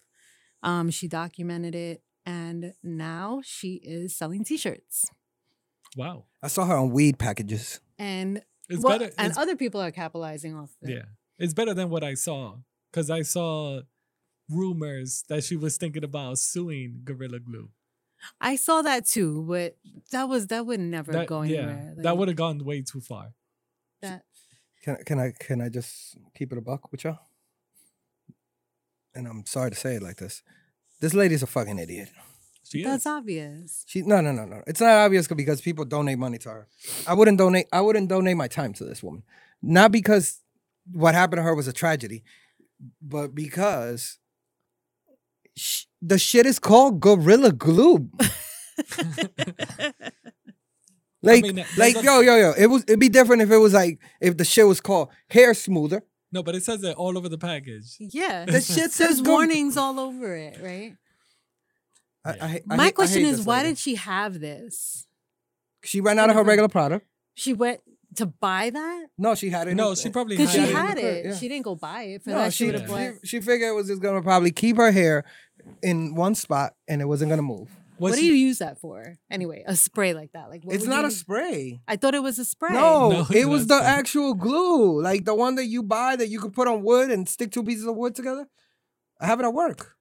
Um, 0.63 0.89
she 0.89 1.07
documented 1.07 1.75
it, 1.75 2.03
and 2.25 2.73
now 2.83 3.41
she 3.43 3.75
is 3.75 4.15
selling 4.15 4.43
T-shirts. 4.43 5.05
Wow. 5.95 6.25
I 6.41 6.47
saw 6.47 6.65
her 6.65 6.75
on 6.75 6.89
weed 6.91 7.17
packages. 7.17 7.79
And 7.97 8.43
It's 8.69 8.83
well, 8.83 8.97
better. 8.99 9.11
and 9.17 9.31
it's- 9.31 9.37
other 9.37 9.55
people 9.55 9.81
are 9.81 9.91
capitalizing 9.91 10.55
off 10.55 10.71
it. 10.81 10.89
yeah. 10.89 11.05
It's 11.39 11.53
better 11.53 11.73
than 11.73 11.89
what 11.89 12.03
I 12.03 12.15
saw. 12.15 12.57
Because 12.91 13.09
I 13.09 13.21
saw 13.21 13.81
rumors 14.49 15.23
that 15.29 15.43
she 15.43 15.55
was 15.55 15.77
thinking 15.77 16.03
about 16.03 16.39
suing 16.39 17.01
Gorilla 17.03 17.39
Glue. 17.39 17.69
I 18.41 18.55
saw 18.55 18.81
that 18.81 19.05
too, 19.05 19.45
but 19.47 19.77
that 20.11 20.27
was 20.27 20.47
that 20.47 20.65
would 20.65 20.79
never 20.79 21.11
That, 21.11 21.27
go 21.27 21.43
yeah, 21.43 21.57
anywhere. 21.59 21.95
that 21.99 22.17
would 22.17 22.27
have 22.29 22.37
gone 22.37 22.57
way 22.65 22.81
too 22.81 23.01
far. 23.01 23.33
that 24.01 24.23
Can 24.83 24.95
I- 24.95 25.03
can 25.03 25.19
I 25.19 25.31
can 25.39 25.61
I 25.61 25.69
just 25.69 26.17
keep 26.35 26.51
it 26.51 26.57
a 26.57 26.61
buck 26.61 26.91
with 26.91 27.03
y'all? 27.03 27.19
And 29.13 29.27
I'm 29.27 29.45
sorry 29.45 29.71
to 29.71 29.75
say 29.77 29.95
it 29.95 30.03
like 30.03 30.17
this. 30.17 30.41
This 30.99 31.13
lady's 31.13 31.43
a 31.43 31.47
fucking 31.47 31.77
idiot. 31.79 32.09
She 32.69 32.83
that's 32.83 33.03
is. 33.03 33.07
obvious. 33.07 33.83
She 33.87 34.01
no 34.01 34.21
no 34.21 34.31
no 34.31 34.45
no. 34.45 34.61
It's 34.67 34.81
not 34.81 34.91
obvious 34.91 35.27
because 35.27 35.61
people 35.61 35.85
donate 35.85 36.17
money 36.17 36.37
to 36.39 36.49
her. 36.49 36.67
I 37.07 37.13
wouldn't 37.13 37.37
donate. 37.37 37.67
I 37.71 37.81
wouldn't 37.81 38.09
donate 38.09 38.37
my 38.37 38.47
time 38.47 38.73
to 38.73 38.83
this 38.85 39.01
woman. 39.01 39.23
Not 39.61 39.91
because 39.91 40.41
what 40.91 41.15
happened 41.15 41.39
to 41.39 41.43
her 41.43 41.55
was 41.55 41.67
a 41.67 41.73
tragedy, 41.73 42.23
but 43.01 43.33
because 43.33 44.19
she, 45.55 45.85
the 46.01 46.17
shit 46.19 46.45
is 46.45 46.59
called 46.59 46.99
Gorilla 46.99 47.51
Glue. 47.51 48.09
Like, 51.23 51.41
mean, 51.43 51.65
like, 51.77 51.95
a- 51.95 52.03
yo, 52.03 52.19
yo, 52.21 52.35
yo. 52.35 52.53
It 52.57 52.67
was, 52.67 52.83
it'd 52.83 52.99
be 52.99 53.09
different 53.09 53.41
if 53.41 53.49
it 53.49 53.57
was 53.57 53.73
like, 53.73 53.99
if 54.21 54.37
the 54.37 54.45
shit 54.45 54.67
was 54.67 54.79
called 54.79 55.09
hair 55.29 55.53
smoother. 55.53 56.03
No, 56.31 56.43
but 56.43 56.55
it 56.55 56.63
says 56.63 56.83
it 56.83 56.95
all 56.95 57.17
over 57.17 57.27
the 57.27 57.37
package. 57.39 57.95
Yeah. 57.99 58.45
The 58.45 58.61
shit 58.61 58.91
says 58.99 59.21
warnings 59.21 59.77
all 59.77 59.99
over 59.99 60.35
it, 60.35 60.59
right? 60.61 60.95
I, 62.27 62.31
I, 62.45 62.61
I 62.71 62.75
My 62.75 62.85
hate- 62.85 62.95
question 62.95 63.23
hate 63.23 63.29
is, 63.31 63.45
why 63.45 63.63
did 63.63 63.77
she 63.77 63.95
have 63.95 64.39
this? 64.39 65.07
she 65.83 66.01
ran 66.01 66.19
out 66.19 66.29
of 66.29 66.35
her 66.35 66.43
regular 66.43 66.67
product? 66.69 67.07
She 67.35 67.53
went 67.53 67.81
to 68.15 68.25
buy 68.25 68.69
that 68.71 69.05
No, 69.17 69.35
she 69.35 69.49
had 69.49 69.67
it. 69.67 69.75
No, 69.75 69.93
she 69.95 70.09
probably 70.09 70.35
because 70.37 70.51
she 70.51 70.59
had 70.59 70.69
it 70.69 70.75
had 70.75 70.97
it. 70.97 71.25
yeah. 71.27 71.35
She 71.35 71.47
didn't 71.47 71.63
go 71.65 71.75
buy 71.75 72.03
it. 72.03 72.23
For 72.23 72.31
No, 72.31 72.37
that, 72.39 72.53
she, 72.53 72.65
she, 72.65 72.71
would 72.71 72.89
Yeah. 72.89 73.11
she, 73.21 73.27
she 73.27 73.41
figured 73.41 73.69
it 73.69 73.73
was 73.75 73.87
just 73.87 74.01
gonna 74.01 74.21
probably 74.21 74.51
keep 74.51 74.77
her 74.77 74.91
hair 74.91 75.23
in 75.83 76.15
one 76.15 76.33
spot 76.35 76.73
and 76.87 77.01
it 77.01 77.05
wasn't 77.05 77.29
gonna 77.29 77.41
move. 77.43 77.69
Was 77.99 78.11
what 78.11 78.15
do 78.15 78.21
she- 78.21 78.27
you 78.27 78.33
use 78.33 78.57
that 78.59 78.79
for? 78.79 79.15
Anyway, 79.29 79.63
a 79.67 79.75
spray 79.75 80.13
like 80.13 80.31
that. 80.33 80.49
Like 80.49 80.63
what 80.63 80.75
it's 80.75 80.85
not 80.85 81.01
you 81.01 81.07
a 81.07 81.11
spray. 81.11 81.81
I 81.87 81.95
thought 81.95 82.15
it 82.15 82.23
was 82.23 82.37
a 82.39 82.45
spray. 82.45 82.73
No, 82.73 83.09
No, 83.11 83.25
it 83.31 83.45
was 83.45 83.67
the 83.67 83.77
spray. 83.79 83.87
actual 83.87 84.33
glue, 84.33 85.01
like 85.01 85.25
the 85.25 85.35
one 85.35 85.55
that 85.55 85.65
you 85.65 85.83
buy 85.83 86.15
that 86.15 86.27
you 86.29 86.39
could 86.39 86.53
put 86.53 86.67
on 86.67 86.83
wood 86.83 87.09
and 87.11 87.27
stick 87.29 87.51
two 87.51 87.63
pieces 87.63 87.85
of 87.85 87.95
wood 87.95 88.15
together. 88.15 88.47
I 89.19 89.25
have 89.27 89.39
it 89.39 89.43
at 89.45 89.53
work. 89.53 89.95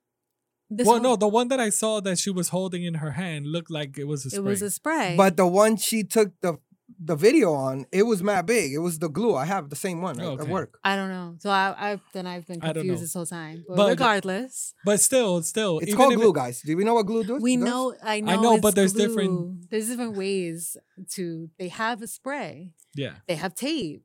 This 0.68 0.86
well, 0.86 0.96
one- 0.96 1.02
no, 1.02 1.16
the 1.16 1.28
one 1.28 1.48
that 1.48 1.60
I 1.60 1.70
saw 1.70 2.00
that 2.00 2.18
she 2.18 2.30
was 2.30 2.48
holding 2.48 2.82
in 2.84 2.94
her 2.94 3.12
hand 3.12 3.46
looked 3.46 3.70
like 3.70 3.98
it 3.98 4.04
was 4.04 4.26
a 4.26 4.30
spray. 4.30 4.38
it 4.38 4.42
was 4.42 4.62
a 4.62 4.70
spray. 4.70 5.14
But 5.16 5.36
the 5.36 5.46
one 5.46 5.76
she 5.76 6.02
took 6.04 6.32
the 6.40 6.58
the 7.02 7.16
video 7.16 7.52
on, 7.52 7.84
it 7.92 8.04
was 8.04 8.22
mad 8.22 8.46
big. 8.46 8.72
It 8.72 8.78
was 8.78 9.00
the 9.00 9.08
glue. 9.08 9.34
I 9.34 9.44
have 9.44 9.70
the 9.70 9.76
same 9.76 10.00
one 10.02 10.20
at- 10.20 10.26
Okay. 10.26 10.42
at 10.44 10.48
work. 10.48 10.78
I 10.84 10.94
don't 10.94 11.08
know. 11.08 11.34
So 11.40 11.50
I, 11.50 11.74
I 11.92 12.00
then 12.12 12.26
I've 12.28 12.46
been 12.46 12.60
confused 12.60 12.86
know. 12.88 12.94
this 12.94 13.12
whole 13.12 13.26
time. 13.26 13.64
But, 13.68 13.76
But- 13.76 13.88
regardless, 13.90 14.72
but 14.84 15.00
still, 15.00 15.42
still, 15.42 15.78
It's 15.80 15.88
even 15.88 15.96
called 15.98 16.12
if 16.12 16.20
glue, 16.20 16.30
it- 16.30 16.34
guys. 16.36 16.62
Do 16.62 16.76
we 16.76 16.84
know 16.84 16.94
what 16.94 17.06
glue 17.06 17.24
does? 17.24 17.42
we 17.42 17.56
know. 17.56 17.92
I 18.02 18.20
know. 18.20 18.40
know, 18.40 18.52
it's 18.54 18.62
but 18.62 18.74
there's 18.76 18.92
glue. 18.92 19.06
different- 19.08 19.70
There's 19.70 19.88
different 19.88 20.16
ways 20.16 20.76
to. 21.14 21.50
They 21.58 21.68
have 21.68 22.02
a 22.02 22.06
spray. 22.06 22.72
yeah, 22.94 23.14
They 23.26 23.34
have 23.34 23.54
tape. 23.56 24.04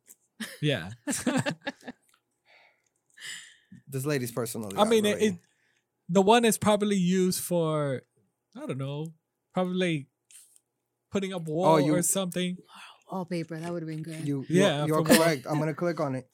yeah. 0.62 0.90
This 3.88 4.06
lady's 4.06 4.32
personally. 4.32 4.76
I 4.78 4.86
mean, 4.86 5.06
it, 5.06 5.22
it, 5.22 5.36
the 6.12 6.22
one 6.22 6.44
is 6.46 6.58
probably 6.58 6.98
used 6.98 7.40
for, 7.40 8.02
I 8.56 8.66
don't 8.66 8.78
know, 8.78 9.14
probably 9.54 10.08
putting 11.12 11.34
up 11.34 11.44
oh, 11.48 11.52
wall 11.52 11.76
Oh, 11.76 11.78
you- 11.78 11.96
or 11.96 12.02
something. 12.04 12.58
Wallpaper. 13.12 13.58
That 13.60 13.72
would 13.74 13.82
have 13.82 13.90
been 13.90 14.04
good. 14.04 14.26
You, 14.28 14.46
Yeah, 14.48 14.86
you're, 14.86 14.98
you're 15.00 15.04
correct. 15.04 15.46
I'm 15.50 15.60
gonna 15.60 15.74
click 15.74 16.00
on 16.00 16.16
it. 16.16 16.30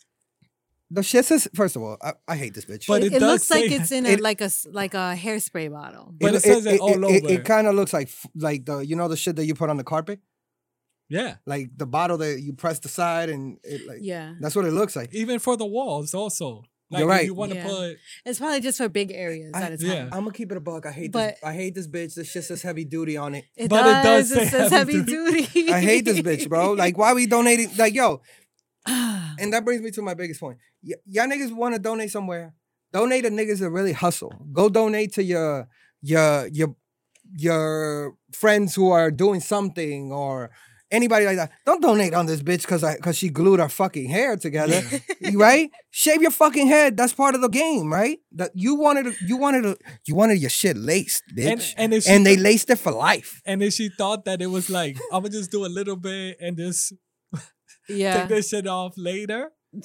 The 0.92 1.02
shit 1.04 1.26
says. 1.26 1.48
First 1.56 1.76
of 1.76 1.82
all, 1.82 1.98
I, 2.02 2.14
I 2.28 2.36
hate 2.38 2.54
this 2.54 2.66
bitch. 2.66 2.86
But 2.88 3.02
it, 3.04 3.08
it 3.08 3.16
it 3.16 3.20
does 3.20 3.32
looks 3.32 3.50
like 3.50 3.72
it's 3.72 3.92
in 3.92 4.06
a, 4.06 4.10
it- 4.10 4.22
like 4.22 4.42
a 4.42 4.50
like 4.72 4.94
a 4.94 5.16
hairspray 5.18 5.72
bottle. 5.72 6.14
But 6.20 6.36
it 6.36 6.42
says 6.44 6.66
it 6.66 6.80
all 6.80 7.04
over. 7.04 7.14
It, 7.16 7.24
over. 7.26 7.42
kind 7.42 7.66
of 7.68 7.74
looks 7.76 7.94
like 7.94 8.10
like 8.36 8.66
the 8.66 8.80
you 8.80 8.96
know 8.96 9.08
the 9.08 9.18
shit 9.18 9.36
that 9.38 9.46
you 9.46 9.56
put 9.56 9.70
on 9.72 9.78
the 9.78 9.84
carpet, 9.84 10.20
Yeah, 11.10 11.38
like 11.48 11.72
the 11.76 11.88
bottle 11.88 12.18
that 12.20 12.42
you 12.42 12.54
press 12.54 12.80
the 12.80 12.90
side 12.90 13.30
and 13.30 13.58
it 13.64 13.88
like 13.88 14.00
Yeah, 14.02 14.36
that's 14.40 14.56
what 14.56 14.66
it 14.66 14.72
looks 14.72 14.96
like. 14.96 15.14
even 15.16 15.40
for 15.40 15.58
the 15.58 15.66
walls 15.66 16.14
also. 16.14 16.64
Like 16.90 17.02
You're 17.02 17.10
if 17.10 17.16
right. 17.18 17.26
you 17.26 17.34
want 17.34 17.52
to 17.52 17.58
Yeah. 17.58 17.68
put, 17.68 17.98
it's 18.26 18.40
probably 18.40 18.62
just 18.62 18.78
for 18.78 18.88
big 18.88 19.12
areas 19.12 19.52
I- 19.54 19.62
at 19.64 19.72
a 19.74 19.78
time. 19.78 19.88
yeah. 19.88 20.04
I'm 20.06 20.24
gonna 20.24 20.32
keep 20.32 20.52
it 20.52 20.58
a 20.58 20.62
buck. 20.62 20.86
I 20.86 20.92
hate 20.92 21.12
But- 21.12 21.36
this. 21.36 21.44
I 21.44 21.54
hate 21.54 21.76
this 21.76 21.88
bitch. 21.88 22.16
This 22.16 22.30
shit 22.30 22.46
says 22.46 22.62
heavy 22.62 22.86
duty 22.86 23.18
on 23.18 23.36
it. 23.36 23.44
It 23.58 23.70
But 23.70 23.86
it 23.86 24.04
does. 24.04 24.30
does 24.30 24.32
It, 24.32 24.36
say 24.36 24.46
says 24.50 24.72
heavy 24.72 24.94
heavy 24.98 25.06
duty. 25.06 25.70
I 25.74 25.82
hate 25.82 26.06
this 26.06 26.20
bitch, 26.22 26.48
bro. 26.48 26.72
Like, 26.74 26.98
why 26.98 27.14
we 27.14 27.26
donating? 27.28 27.70
Like, 27.78 27.94
yo, 27.94 28.22
and 28.88 29.52
that 29.54 29.66
brings 29.66 29.82
me 29.82 29.92
to 29.92 30.02
my 30.02 30.14
biggest 30.14 30.40
point. 30.40 30.60
Y- 30.82 30.94
y'all 31.08 31.28
niggas 31.28 31.52
want 31.54 31.76
to 31.76 31.80
donate 31.80 32.10
somewhere? 32.12 32.54
Donate 32.94 33.26
to 33.26 33.32
niggas 33.32 33.60
that 33.60 33.70
really 33.70 33.92
hustle. 33.92 34.32
Go 34.54 34.70
donate 34.70 35.14
to 35.16 35.24
your 35.24 35.68
your 36.02 36.48
your 36.48 36.76
your 37.38 38.16
friends 38.32 38.76
who 38.76 38.90
are 38.92 39.12
doing 39.12 39.42
something 39.42 40.12
or 40.14 40.50
anybody 40.92 41.26
like 41.26 41.38
that. 41.38 41.52
Don't 41.66 41.82
donate 41.82 42.14
on 42.14 42.26
this 42.26 42.42
bitch 42.42 42.62
because 42.62 42.84
I 42.84 42.96
because 42.96 43.18
she 43.18 43.30
glued 43.30 43.60
her 43.60 43.70
fucking 43.70 44.10
hair 44.10 44.38
together, 44.38 44.82
right? 45.34 45.70
Shave 45.92 46.22
your 46.22 46.32
fucking 46.32 46.68
head. 46.68 46.98
That's 46.98 47.14
part 47.14 47.36
of 47.36 47.42
the 47.42 47.50
game, 47.50 47.92
right? 47.92 48.20
That 48.34 48.52
you 48.54 48.76
wanted 48.76 49.16
you 49.26 49.38
wanted 49.38 49.64
to, 49.64 49.78
you 50.06 50.16
wanted 50.16 50.40
your 50.40 50.50
shit 50.50 50.78
laced, 50.78 51.24
and 51.30 51.60
bitch, 51.60 51.74
and 51.78 51.94
if 51.94 52.04
she 52.04 52.12
and 52.12 52.26
they 52.26 52.36
th- 52.36 52.44
laced 52.44 52.70
it 52.70 52.78
for 52.80 52.92
life. 52.92 53.42
and 53.46 53.62
then 53.62 53.72
she 53.72 53.90
thought 53.90 54.26
that 54.26 54.42
it 54.42 54.48
was 54.48 54.70
like 54.70 54.98
I'm 55.12 55.22
gonna 55.24 55.30
just 55.30 55.52
do 55.52 55.66
a 55.66 55.68
little 55.68 55.96
bit 55.96 56.38
and 56.40 56.58
just 56.58 56.94
yeah, 57.90 58.20
take 58.22 58.30
this 58.30 58.50
shit 58.50 58.68
off 58.68 58.94
later. 58.98 59.52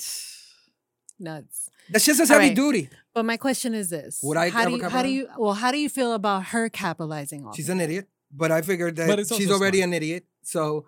nuts. 1.18 1.68
That's 1.90 2.04
just 2.04 2.18
says 2.18 2.30
All 2.30 2.38
heavy 2.38 2.48
right. 2.48 2.56
duty. 2.56 2.88
But 3.14 3.24
my 3.24 3.36
question 3.36 3.74
is 3.74 3.90
this: 3.90 4.20
Would 4.22 4.36
I 4.36 4.50
how 4.50 4.62
ever 4.62 4.70
do 4.70 4.76
you, 4.76 4.88
how 4.88 5.02
do 5.02 5.08
you 5.08 5.28
well 5.38 5.52
how 5.54 5.70
do 5.70 5.78
you 5.78 5.88
feel 5.88 6.14
about 6.14 6.46
her 6.46 6.68
capitalizing 6.68 7.46
off? 7.46 7.56
She's 7.56 7.68
an 7.68 7.80
idiot, 7.80 8.08
but 8.32 8.50
I 8.50 8.62
figured 8.62 8.96
that 8.96 9.26
she's 9.28 9.50
already 9.50 9.78
smart. 9.78 9.88
an 9.88 9.94
idiot. 9.94 10.24
So 10.42 10.86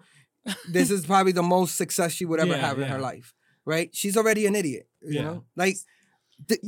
this 0.69 0.91
is 0.91 1.07
probably 1.07 1.33
the 1.33 1.43
most 1.43 1.77
success 1.77 2.13
she 2.13 2.25
would 2.25 2.41
ever 2.41 2.51
Yeah, 2.53 2.57
have 2.59 2.79
in 2.79 2.89
her 2.89 2.99
life, 3.01 3.35
right? 3.65 3.91
She's 3.95 4.17
already 4.17 4.47
an 4.47 4.55
idiot. 4.55 4.89
You 5.03 5.13
Yeah. 5.15 5.23
know, 5.23 5.45
like 5.57 5.77
th- 6.49 6.61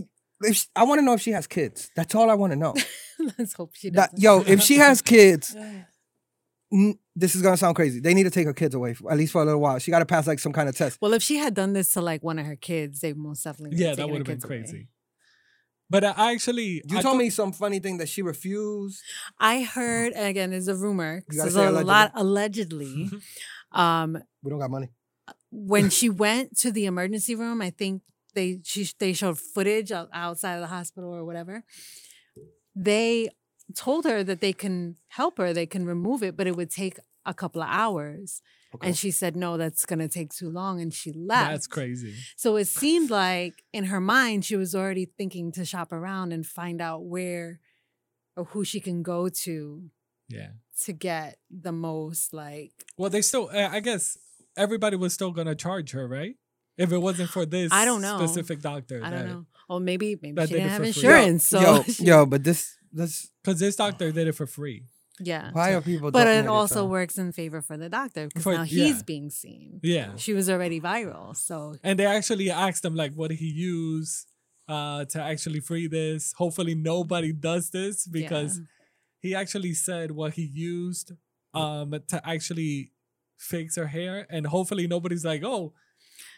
if 0.42 0.56
she- 0.56 0.68
I 0.76 0.84
want 0.84 0.98
to 1.00 1.04
know 1.04 1.14
if 1.14 1.20
she 1.20 1.32
has 1.32 1.46
kids. 1.46 1.90
That's 1.96 2.14
all 2.14 2.30
I 2.30 2.34
want 2.34 2.52
to 2.52 2.56
know. 2.58 2.74
Let's 3.38 3.54
hope 3.54 3.74
she 3.74 3.90
doesn't. 3.90 4.18
yo, 4.20 4.42
if 4.46 4.60
she 4.62 4.76
has 4.76 5.00
kids, 5.14 5.54
n- 6.72 6.98
this 7.14 7.34
is 7.34 7.42
gonna 7.42 7.56
sound 7.56 7.76
crazy. 7.76 8.00
They 8.00 8.12
need 8.14 8.24
to 8.24 8.30
take 8.30 8.46
her 8.46 8.52
kids 8.52 8.74
away 8.74 8.94
for, 8.94 9.10
at 9.10 9.16
least 9.16 9.32
for 9.32 9.42
a 9.42 9.44
little 9.44 9.60
while. 9.60 9.78
She 9.78 9.90
got 9.90 10.00
to 10.00 10.06
pass 10.06 10.26
like 10.26 10.38
some 10.38 10.52
kind 10.52 10.68
of 10.68 10.76
test. 10.76 10.98
Well, 11.00 11.14
if 11.14 11.22
she 11.22 11.36
had 11.36 11.54
done 11.54 11.72
this 11.72 11.92
to 11.92 12.00
like 12.02 12.22
one 12.22 12.38
of 12.38 12.46
her 12.46 12.56
kids, 12.56 13.00
they 13.00 13.12
most 13.14 13.42
definitely 13.44 13.78
Yeah, 13.78 13.94
that 13.94 14.08
would 14.08 14.18
have 14.18 14.26
been 14.26 14.34
kids 14.36 14.44
away. 14.44 14.58
crazy. 14.60 14.88
But 15.88 16.02
I 16.04 16.10
I 16.16 16.32
actually, 16.32 16.82
You 16.84 16.98
I 16.98 17.00
told 17.00 17.02
thought- 17.04 17.16
me 17.18 17.30
some 17.30 17.52
funny 17.52 17.78
thing 17.78 17.98
that 17.98 18.08
she 18.08 18.20
refused. 18.20 19.00
I 19.38 19.62
heard 19.62 20.12
and 20.14 20.26
again. 20.26 20.50
There's 20.50 20.68
a 20.68 20.74
rumor. 20.74 21.22
You 21.30 21.38
There's 21.42 21.54
say 21.54 21.64
a 21.66 21.70
lot 21.70 22.12
allegedly. 22.14 22.86
Mhm. 23.12 23.22
Um, 23.72 24.18
We 24.42 24.50
don't 24.50 24.60
got 24.60 24.70
money. 24.70 24.90
when 25.50 25.90
she 25.98 26.08
went 26.08 26.56
to 26.58 26.70
the 26.70 26.86
emergency 26.86 27.34
room, 27.34 27.60
I 27.62 27.70
think 27.70 28.02
they 28.34 28.60
she 28.64 28.88
they 28.98 29.12
showed 29.12 29.38
footage 29.38 29.90
outside 29.90 30.54
of 30.54 30.60
the 30.60 30.66
hospital 30.66 31.10
or 31.14 31.24
whatever. 31.24 31.64
They 32.74 33.28
told 33.74 34.04
her 34.04 34.22
that 34.22 34.40
they 34.40 34.52
can 34.52 34.96
help 35.08 35.38
her, 35.38 35.52
they 35.52 35.66
can 35.66 35.86
remove 35.86 36.22
it, 36.22 36.36
but 36.36 36.46
it 36.46 36.56
would 36.56 36.70
take 36.70 36.98
a 37.24 37.34
couple 37.34 37.62
of 37.62 37.68
hours. 37.70 38.42
Okay. 38.74 38.88
And 38.88 38.96
she 38.98 39.10
said, 39.10 39.36
"No, 39.36 39.56
that's 39.56 39.86
gonna 39.86 40.08
take 40.08 40.32
too 40.34 40.50
long," 40.50 40.80
and 40.82 40.92
she 40.92 41.12
left. 41.12 41.50
that's 41.50 41.66
crazy. 41.66 42.14
So 42.36 42.56
it 42.56 42.66
seemed 42.66 43.10
like 43.10 43.62
in 43.72 43.84
her 43.84 44.00
mind 44.00 44.44
she 44.44 44.56
was 44.56 44.74
already 44.74 45.06
thinking 45.06 45.50
to 45.52 45.64
shop 45.64 45.92
around 45.92 46.32
and 46.32 46.46
find 46.46 46.80
out 46.82 47.04
where 47.04 47.60
or 48.36 48.44
who 48.44 48.64
she 48.64 48.80
can 48.80 49.02
go 49.02 49.28
to 49.30 49.90
Yeah. 50.28 50.48
to 50.84 50.92
get 50.92 51.38
the 51.50 51.72
most 51.72 52.32
like 52.34 52.72
Well, 52.98 53.10
they 53.10 53.22
still, 53.22 53.48
uh, 53.52 53.68
I 53.70 53.80
guess 53.80 54.18
everybody 54.56 54.96
was 54.96 55.12
still 55.14 55.30
gonna 55.32 55.54
charge 55.54 55.92
her, 55.92 56.06
right? 56.08 56.36
If 56.76 56.92
it 56.92 56.98
wasn't 56.98 57.30
for 57.30 57.46
this 57.46 57.72
I 57.72 57.84
don't 57.84 58.02
know. 58.02 58.18
specific 58.18 58.60
doctor. 58.60 59.00
I 59.02 59.10
don't 59.10 59.26
know. 59.26 59.46
Or 59.68 59.80
maybe 59.80 60.18
maybe 60.20 60.34
that 60.36 60.48
she 60.48 60.54
did 60.54 60.60
didn't 60.60 60.66
it 60.66 60.70
have 60.70 60.86
for 60.86 60.92
free. 61.00 61.08
insurance. 61.08 61.48
So 61.48 61.60
yo, 61.60 61.82
she- 61.84 62.04
yo, 62.10 62.26
but 62.26 62.44
this 62.44 62.76
this 62.92 63.30
Because 63.42 63.58
this 63.60 63.76
doctor 63.76 64.12
did 64.12 64.28
it 64.28 64.32
for 64.34 64.46
free. 64.46 64.84
yeah. 65.20 65.50
why 65.52 65.72
are 65.72 65.80
people? 65.80 66.10
But 66.10 66.26
it 66.26 66.46
also 66.46 66.80
to- 66.82 66.86
works 66.86 67.16
in 67.18 67.32
favor 67.32 67.62
for 67.62 67.76
the 67.78 67.88
doctor 67.88 68.28
because 68.28 68.44
now 68.46 68.64
he's 68.64 68.96
yeah. 68.98 69.02
being 69.06 69.30
seen. 69.30 69.80
Yeah. 69.82 70.16
She 70.16 70.34
was 70.34 70.50
already 70.50 70.80
viral. 70.80 71.34
So 71.36 71.76
And 71.82 71.98
they 71.98 72.04
actually 72.06 72.50
asked 72.50 72.84
him, 72.84 72.94
like, 72.94 73.12
what 73.14 73.30
did 73.30 73.38
he 73.38 73.46
use 73.50 74.26
uh, 74.68 75.04
to 75.06 75.22
actually 75.22 75.60
free 75.60 75.86
this? 75.88 76.32
Hopefully, 76.36 76.74
nobody 76.74 77.32
does 77.32 77.70
this 77.70 78.06
because 78.06 78.58
yeah. 78.58 78.64
He 79.26 79.34
actually 79.34 79.74
said 79.74 80.08
what 80.20 80.30
he 80.38 80.42
used 80.42 81.12
um, 81.54 81.88
to 82.12 82.16
actually 82.34 82.92
fix 83.38 83.76
her 83.76 83.88
hair. 83.96 84.26
And 84.30 84.46
hopefully, 84.46 84.86
nobody's 84.86 85.24
like, 85.24 85.42
oh, 85.44 85.72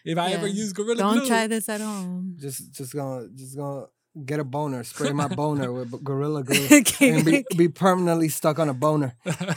if 0.04 0.16
I 0.18 0.30
ever 0.36 0.46
use 0.46 0.72
Gorilla 0.72 0.96
don't 1.02 1.18
Glue. 1.18 1.26
try 1.26 1.46
this 1.46 1.68
at 1.68 1.80
home. 1.80 2.36
just 2.40 2.72
just 2.78 2.92
gonna 2.94 3.28
just 3.34 3.56
gonna 3.56 3.86
get 4.24 4.40
a 4.40 4.44
boner, 4.44 4.82
spray 4.84 5.12
my 5.12 5.28
boner 5.42 5.70
with 5.72 5.90
gorilla 6.02 6.42
glue, 6.42 6.66
Okay. 6.80 7.10
and 7.10 7.24
be, 7.24 7.44
be 7.56 7.68
permanently 7.68 8.28
stuck 8.28 8.58
on 8.58 8.68
a 8.68 8.74
boner. 8.74 9.10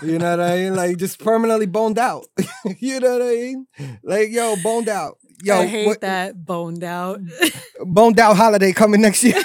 You 0.04 0.20
know 0.20 0.32
what 0.38 0.39
I 0.52 0.56
mean? 0.58 0.76
Like 0.76 0.98
just 0.98 1.20
permanently 1.20 1.67
boned 1.67 1.98
out. 1.98 2.26
you 2.80 3.00
know 3.00 3.13
what 3.13 3.22
I 3.22 3.30
mean? 3.36 3.67
Like 4.04 4.30
yo, 4.32 4.56
boned 4.63 4.89
out. 4.89 5.17
Yo, 5.44 5.58
I 5.58 5.65
hate 5.65 5.88
what- 5.88 6.02
that 6.02 6.44
boned 6.46 6.84
out. 6.84 7.20
boned 7.86 8.20
out 8.20 8.36
holiday 8.36 8.72
coming 8.74 9.02
next 9.02 9.24
year 9.24 9.41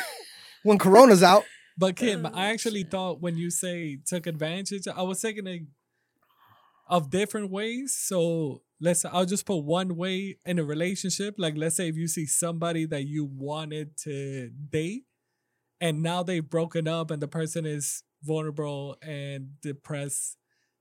when 0.65 0.79
Corona's 0.79 1.23
out. 1.23 1.45
But 1.79 1.97
Kim, 1.97 2.25
I 2.27 2.31
oh, 2.31 2.53
actually 2.53 2.85
thought 2.85 3.21
when 3.21 3.37
you 3.37 3.51
say 3.51 3.99
took 4.07 4.27
advantage, 4.27 4.87
I 4.89 5.03
was 5.03 5.21
thinking 5.21 5.47
of- 5.47 5.61
of 6.89 7.11
different 7.11 7.51
ways. 7.51 7.97
So 7.99 8.63
let's 8.81 9.05
I'll 9.05 9.27
just 9.27 9.45
put 9.45 9.57
one 9.65 9.97
way 9.97 10.39
in 10.47 10.59
a 10.59 10.65
relationship. 10.65 11.35
Like 11.39 11.55
let's 11.57 11.77
say 11.77 11.89
if 11.89 11.97
you 11.97 12.07
see 12.09 12.27
somebody 12.27 12.87
that 12.87 13.07
you 13.07 13.25
wanted 13.25 13.97
to 14.05 14.51
date 14.71 15.03
and 15.81 16.03
now 16.03 16.23
they've 16.23 16.49
broken 16.49 16.87
up 16.89 17.11
and 17.11 17.21
the 17.21 17.29
person 17.29 17.67
is 17.67 18.03
vulnerable 18.23 18.97
and 19.03 19.61
depressed 19.61 20.37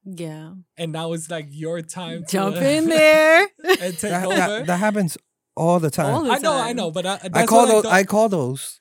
yeah. 0.06 0.54
and 0.78 0.92
now 0.92 1.12
it's 1.14 1.30
like 1.30 1.48
your 1.50 1.82
time 1.82 2.24
to 2.26 2.32
Jump 2.32 2.56
in 2.58 2.88
there. 2.90 3.48
and 3.64 3.94
take 3.98 4.02
That, 4.02 4.26
over. 4.26 4.36
that, 4.36 4.68
that 4.68 4.78
happens 4.78 5.18
all 5.58 5.80
the 5.80 5.90
time. 5.92 6.14
All 6.14 6.24
the 6.24 6.32
I 6.32 6.38
know, 6.38 6.54
I 6.54 6.74
know, 6.74 6.92
but 6.92 7.06
I, 7.06 7.18
that's 7.18 7.36
I 7.36 7.46
call 7.46 7.60
what 7.66 7.68
those. 7.72 7.84
thought- 7.84 7.94
I 7.94 8.04
call 8.04 8.30
those 8.30 8.80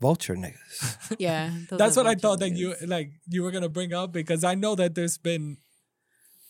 vulture 0.00 0.36
niggas. 0.36 1.16
Yeah, 1.18 1.50
That's 1.70 1.96
what 1.96 2.06
I 2.06 2.10
vulture 2.14 2.20
thought 2.20 2.38
that 2.40 2.52
you 2.56 2.74
like 2.86 3.10
you 3.28 3.42
were 3.42 3.50
gonna 3.50 3.68
bring 3.68 3.92
up 3.92 4.12
because 4.12 4.44
I 4.44 4.54
know 4.54 4.74
that 4.76 4.94
there's 4.94 5.18
been 5.18 5.58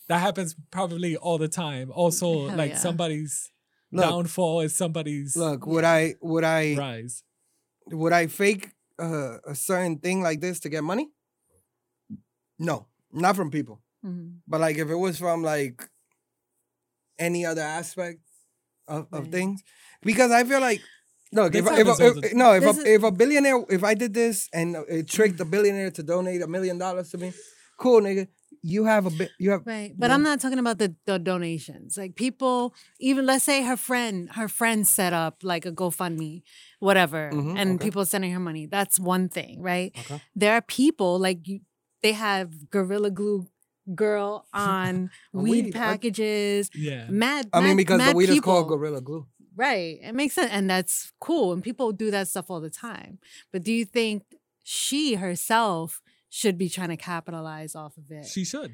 that 0.09 0.21
happens 0.21 0.55
probably 0.71 1.17
all 1.17 1.39
the 1.39 1.49
time. 1.49 1.91
Also, 1.95 2.49
Hell 2.49 2.57
like 2.59 2.71
yeah. 2.73 2.79
somebody's 2.79 3.51
Look, 3.91 4.05
downfall 4.05 4.61
is 4.61 4.75
somebody's 4.77 5.37
look, 5.37 5.67
would 5.67 5.85
I 5.85 6.15
would 6.21 6.45
I 6.45 6.75
rise. 6.77 7.23
would 7.87 8.13
I 8.13 8.27
fake 8.27 8.71
uh, 8.99 9.39
a 9.47 9.55
certain 9.55 9.99
thing 9.99 10.23
like 10.23 10.41
this 10.41 10.61
to 10.61 10.69
get 10.69 10.85
money? 10.85 11.09
No, 12.59 12.87
not 13.13 13.37
from 13.37 13.51
people. 13.51 13.81
Mhm. 14.05 14.41
But 14.47 14.61
like 14.61 14.77
if 14.77 14.89
it 14.91 14.95
was 14.97 15.19
from 15.19 15.43
like 15.43 15.89
any 17.19 17.45
other 17.47 17.63
aspect 17.63 18.21
of, 18.87 19.07
of 19.13 19.25
Right. 19.25 19.33
things, 19.33 19.63
because 20.03 20.31
I 20.31 20.45
feel 20.45 20.61
like 20.61 20.81
look 21.33 21.53
This 21.53 21.67
if, 21.67 21.87
if, 22.01 22.25
if, 22.25 22.35
no 22.35 22.53
if 22.55 22.65
a, 22.65 22.69
is- 22.71 22.79
if 22.85 23.03
a 23.03 23.11
billionaire 23.11 23.65
if 23.71 23.83
I 23.85 23.95
did 23.95 24.15
this 24.15 24.49
and 24.53 24.77
it 24.89 25.09
tricked 25.09 25.41
a 25.41 25.45
billionaire 25.45 25.91
to 25.93 26.03
donate 26.03 26.43
a 26.43 26.47
million 26.47 26.79
dollars 26.79 27.11
to 27.11 27.19
me, 27.19 27.33
cool 27.79 28.01
nigga, 28.01 28.29
you 28.63 28.85
have 28.85 29.07
a 29.07 29.11
bit 29.11 29.31
you 29.39 29.51
have 29.53 29.63
Right. 29.67 29.93
But 29.97 30.09
Yeah. 30.09 30.15
I'm 30.15 30.23
not 30.23 30.41
talking 30.41 30.59
about 30.59 30.79
the, 30.79 30.95
the 31.07 31.19
donations. 31.19 31.97
Like 31.97 32.17
people, 32.17 32.75
even 32.99 33.25
let's 33.27 33.45
say 33.45 33.63
her 33.63 33.77
friend, 33.77 34.29
her 34.35 34.49
friend 34.49 34.87
set 34.87 35.13
up 35.13 35.37
like 35.43 35.65
a 35.67 35.73
GoFundMe, 35.73 36.43
whatever, 36.81 37.31
Mhm, 37.33 37.57
and 37.57 37.69
okay. 37.77 37.85
people 37.87 38.05
sending 38.05 38.33
her 38.33 38.41
money. 38.41 38.67
That's 38.67 38.99
one 38.99 39.29
thing, 39.29 39.63
right? 39.63 39.93
Okay. 40.01 40.21
There 40.35 40.55
are 40.55 40.63
people 40.63 41.19
like 41.21 41.47
you, 41.47 41.61
they 42.03 42.13
have 42.13 42.69
Gorilla 42.71 43.11
Glue 43.11 43.47
girl 43.95 44.47
on 44.53 45.11
weed, 45.33 45.51
weed, 45.51 45.65
what? 45.67 45.75
packages. 45.75 46.69
Yeah. 46.75 47.07
Mad, 47.11 47.49
I 47.53 47.61
mean 47.61 47.69
mad- 47.71 47.77
because 47.77 47.99
the 47.99 48.05
mad 48.07 48.17
weed 48.17 48.29
is 48.31 48.41
called. 48.41 48.69
Gorilla 48.69 49.01
Glue. 49.01 49.27
Right. 49.59 49.99
It 50.01 50.15
makes 50.15 50.35
sense. 50.37 50.51
And 50.53 50.71
that's 50.71 51.13
cool. 51.21 51.53
And 51.53 51.63
people 51.65 51.91
do 51.91 52.13
that 52.13 52.29
stuff 52.29 52.47
all 52.49 52.61
the 52.61 52.71
time. 52.71 53.19
But 53.53 53.65
do 53.65 53.73
you 53.73 53.85
think 53.85 54.23
she 54.63 55.15
herself 55.15 56.01
should 56.31 56.57
be 56.57 56.69
trying 56.69 56.91
to 56.91 56.97
capitalize 56.97 57.75
off 57.75 57.97
of 57.97 58.05
it? 58.11 58.25
She 58.27 58.45
should. 58.45 58.73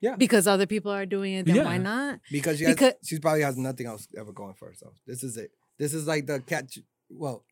Yeah. 0.00 0.16
Because 0.16 0.46
other 0.46 0.64
people 0.64 0.90
are 0.90 1.04
doing 1.04 1.34
it, 1.34 1.44
then 1.44 1.62
why 1.66 1.76
not? 1.76 2.20
Because 2.32 2.56
she 2.58 2.64
has, 2.64 2.74
Because- 2.74 2.94
she 3.04 3.18
probably 3.18 3.42
has 3.42 3.58
nothing 3.58 3.86
else 3.86 4.08
ever 4.16 4.32
going 4.32 4.54
for 4.54 4.68
herself. 4.68 4.94
This 5.06 5.22
is 5.22 5.36
it. 5.36 5.50
This 5.78 5.92
is 5.92 6.06
like 6.06 6.26
the 6.26 6.40
catch. 6.40 6.78
Well, 7.10 7.44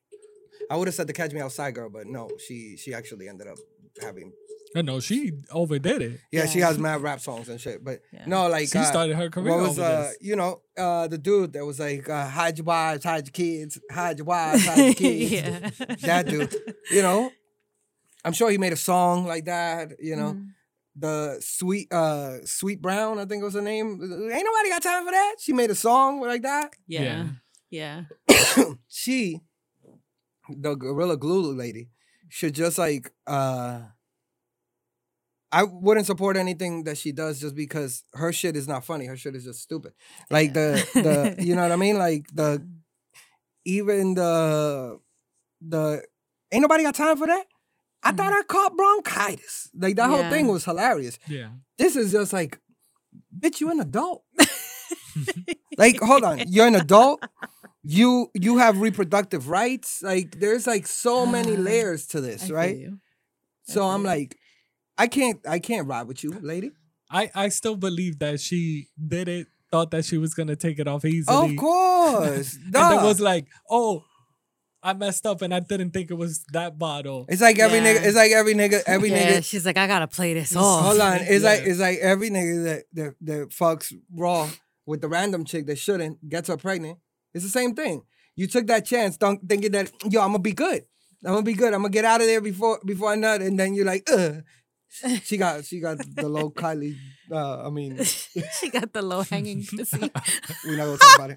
I 0.71 0.77
would 0.77 0.89
have 0.89 0.95
said 0.95 1.07
the 1.07 1.13
catch 1.13 1.33
me 1.33 1.41
outside 1.41 1.75
girl, 1.75 1.91
but 1.91 2.07
no, 2.07 2.31
she 2.47 2.77
she 2.79 2.95
actually 2.95 3.29
ended 3.29 3.47
up 3.47 3.59
having. 4.01 4.33
I 4.77 4.83
know 4.83 5.01
she 5.01 5.33
overdid 5.51 6.03
it. 6.03 6.21
Yeah, 6.31 6.47
she 6.47 6.61
has 6.61 6.79
mad 6.79 7.01
rap 7.03 7.21
songs 7.21 7.49
and 7.49 7.61
shit. 7.61 7.83
But 7.83 8.01
Yeah. 8.13 8.25
no, 8.27 8.49
like 8.49 8.69
She 8.69 8.79
uh, 8.79 8.85
started 8.85 9.17
her 9.17 9.31
career 9.31 9.55
what 9.55 9.69
was 9.69 9.79
over 9.79 9.89
uh 9.89 10.03
this. 10.03 10.17
you 10.21 10.37
know 10.37 10.61
uh 10.77 11.09
the 11.09 11.19
dude 11.19 11.53
that 11.55 11.65
was 11.65 11.79
like 11.81 12.09
uh, 12.09 12.29
hide 12.29 12.59
your 12.59 12.65
wives, 12.67 13.05
hide 13.05 13.27
your 13.27 13.33
kids, 13.33 13.79
hide 13.91 14.19
your 14.19 14.27
wives, 14.27 14.67
hide 14.67 14.79
your 14.79 14.95
kids. 15.07 15.31
yeah. 15.33 15.71
That 16.03 16.27
dude, 16.29 16.55
you 16.91 17.03
know. 17.03 17.31
I'm 18.25 18.33
sure 18.33 18.51
he 18.51 18.59
made 18.59 18.73
a 18.73 18.77
song 18.77 19.27
like 19.27 19.45
that. 19.47 19.93
You 20.01 20.17
know, 20.17 20.33
Mhm. 20.35 20.49
the 20.97 21.39
sweet 21.41 21.91
uh 21.93 22.45
sweet 22.45 22.83
brown, 22.83 23.19
I 23.19 23.25
think 23.25 23.43
was 23.43 23.55
her 23.55 23.63
name. 23.63 23.87
Ain't 24.03 24.45
nobody 24.51 24.69
got 24.69 24.83
time 24.83 25.05
for 25.07 25.13
that. 25.13 25.37
She 25.39 25.53
made 25.53 25.71
a 25.71 25.75
song 25.75 26.21
like 26.21 26.43
that. 26.43 26.75
Yeah. 26.87 27.29
Yeah. 27.71 28.05
she, 28.89 29.41
the 30.49 30.75
Gorilla 30.75 31.17
Glue 31.17 31.53
lady, 31.55 31.91
should 32.29 32.55
just 32.55 32.77
like 32.79 33.13
uh 33.27 33.81
I 35.51 35.63
wouldn't 35.65 36.07
support 36.07 36.37
anything 36.37 36.85
that 36.85 36.99
she 36.99 37.13
does 37.13 37.41
just 37.41 37.55
because 37.55 38.05
her 38.15 38.33
shit 38.33 38.57
is 38.57 38.69
not 38.69 38.85
funny. 38.85 39.07
Her 39.07 39.17
shit 39.17 39.35
is 39.35 39.45
just 39.45 39.63
stupid. 39.63 39.93
Like 40.31 40.53
the 40.53 40.85
the 40.95 41.43
you 41.43 41.55
know 41.55 41.63
what 41.63 41.73
I 41.73 41.77
mean? 41.77 41.97
Like 42.09 42.27
the 42.33 42.67
even 43.65 44.15
the 44.15 44.99
the 45.61 46.03
ain't 46.53 46.63
nobody 46.63 46.85
got 46.85 46.95
time 46.95 47.17
for 47.17 47.27
that. 47.27 47.47
I 48.03 48.13
thought 48.13 48.33
I 48.33 48.43
caught 48.43 48.77
bronchitis. 48.77 49.71
Like 49.75 49.97
that 49.97 50.09
whole 50.09 50.29
thing 50.31 50.47
was 50.47 50.65
hilarious. 50.65 51.19
Yeah. 51.27 51.49
This 51.79 51.97
is 51.97 52.13
just 52.13 52.33
like, 52.33 52.61
bitch, 53.37 53.61
you 53.61 53.71
an 53.71 53.81
adult. 53.81 54.25
like, 55.79 55.99
hold 56.01 56.25
on, 56.25 56.43
you're 56.49 56.67
an 56.67 56.75
adult. 56.77 57.23
You 57.85 58.29
you 58.35 58.59
have 58.59 58.81
reproductive 58.83 59.49
rights. 59.49 60.03
Like, 60.03 60.39
there's 60.41 60.67
like 60.67 60.87
so 60.87 61.25
many 61.25 61.57
Ah, 61.57 61.61
layers 61.61 62.07
to 62.09 62.21
this, 62.21 62.49
feel 62.49 62.57
right? 62.57 62.77
So 63.63 63.85
I'm 63.87 64.03
like, 64.03 64.37
I 64.99 65.07
can't 65.07 65.41
I 65.49 65.59
can't 65.61 65.87
ride 65.87 66.07
with 66.09 66.23
you, 66.25 66.33
lady. 66.43 66.73
I, 67.11 67.31
I 67.35 67.49
still 67.49 67.77
believe 67.77 68.19
that 68.19 68.39
she 68.41 68.89
did 69.07 69.29
it, 69.29 69.47
thought 69.71 69.91
that 69.93 70.05
she 70.05 70.19
was 70.19 70.35
gonna 70.35 70.57
take 70.57 70.79
it 70.79 70.87
off 70.89 71.05
easily. 71.05 71.53
Of 71.53 71.57
course, 71.57 72.57
And 72.65 72.73
then 72.75 72.97
duh. 72.99 73.05
was 73.05 73.21
like, 73.21 73.47
oh, 73.71 74.05
I 74.83 74.93
messed 74.93 75.25
up 75.27 75.41
and 75.43 75.55
I 75.55 75.61
didn't 75.61 75.91
think 75.93 76.11
it 76.11 76.15
was 76.15 76.45
that 76.53 76.79
bottle. 76.79 77.25
It's 77.29 77.41
like 77.41 77.59
every 77.59 77.79
Yeah. 77.79 77.95
nigga. 77.97 78.05
It's 78.07 78.17
like 78.17 78.31
every 78.33 78.55
nigga. 78.55 78.83
Every 78.87 79.11
yeah, 79.11 79.39
nigga. 79.39 79.45
she's 79.45 79.65
like, 79.65 79.77
I 79.79 79.87
gotta 79.87 80.07
play 80.07 80.35
this 80.35 80.55
off. 80.55 80.85
Hold 80.85 81.01
on. 81.01 81.19
It's 81.23 81.45
like 81.45 81.63
it's 81.63 81.81
like 81.81 81.99
every 81.99 82.31
nigga 82.31 82.65
that 82.65 82.85
that 82.93 83.15
that 83.23 83.49
fucks 83.51 83.93
raw 84.15 84.51
with 84.85 85.01
the 85.01 85.09
random 85.09 85.45
chick 85.45 85.67
that 85.67 85.79
shouldn't 85.79 86.29
gets 86.29 86.49
her 86.49 86.57
pregnant. 86.57 86.99
It's 87.35 87.45
the 87.45 87.51
same 87.51 87.75
thing. 87.75 88.03
You 88.37 88.47
took 88.47 88.67
that 88.69 88.85
chance, 88.87 89.17
don't 89.17 89.49
thinking 89.49 89.73
that 89.73 89.91
yo, 90.11 90.21
I'm 90.21 90.29
gonna 90.29 90.39
be 90.41 90.53
good. 90.53 90.85
I'm 91.25 91.33
gonna 91.33 91.43
be 91.43 91.55
good. 91.55 91.73
I'm 91.75 91.81
gonna 91.83 91.91
get 91.91 92.05
out 92.05 92.21
of 92.21 92.27
there 92.27 92.41
before 92.41 92.79
before 92.85 93.11
I 93.13 93.17
nut, 93.17 93.41
and 93.43 93.59
then 93.59 93.75
you're 93.75 93.87
like, 93.87 94.09
Ugh. 94.13 94.43
She 95.22 95.37
got 95.37 95.64
she 95.64 95.81
got 95.81 95.98
the 96.16 96.29
low 96.29 96.51
Kylie. 96.51 96.96
Uh, 97.31 97.66
I 97.66 97.70
mean, 97.70 98.03
she 98.61 98.70
got 98.70 98.92
the 98.92 99.03
low 99.03 99.22
hanging 99.22 99.64
pussy. 99.64 100.01
we're 100.64 100.77
not 100.77 100.87
gonna 100.87 100.96
talk 100.98 101.14
about 101.14 101.31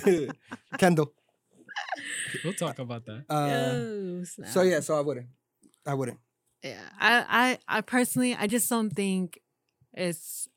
it. 0.00 0.36
Kendall. 0.78 1.12
We'll 2.42 2.54
talk 2.54 2.78
about 2.78 3.04
that. 3.06 3.24
Uh, 3.28 3.36
Oh, 3.38 4.24
so 4.46 4.62
yeah, 4.62 4.80
so 4.80 4.96
I 4.96 5.00
wouldn't. 5.02 5.26
I 5.86 5.94
wouldn't. 5.94 6.18
Yeah, 6.62 6.80
I, 6.98 7.58
I, 7.68 7.78
I 7.78 7.80
personally, 7.82 8.34
I 8.34 8.46
just 8.46 8.68
don't 8.68 8.90
think 8.90 9.40
it's. 9.92 10.48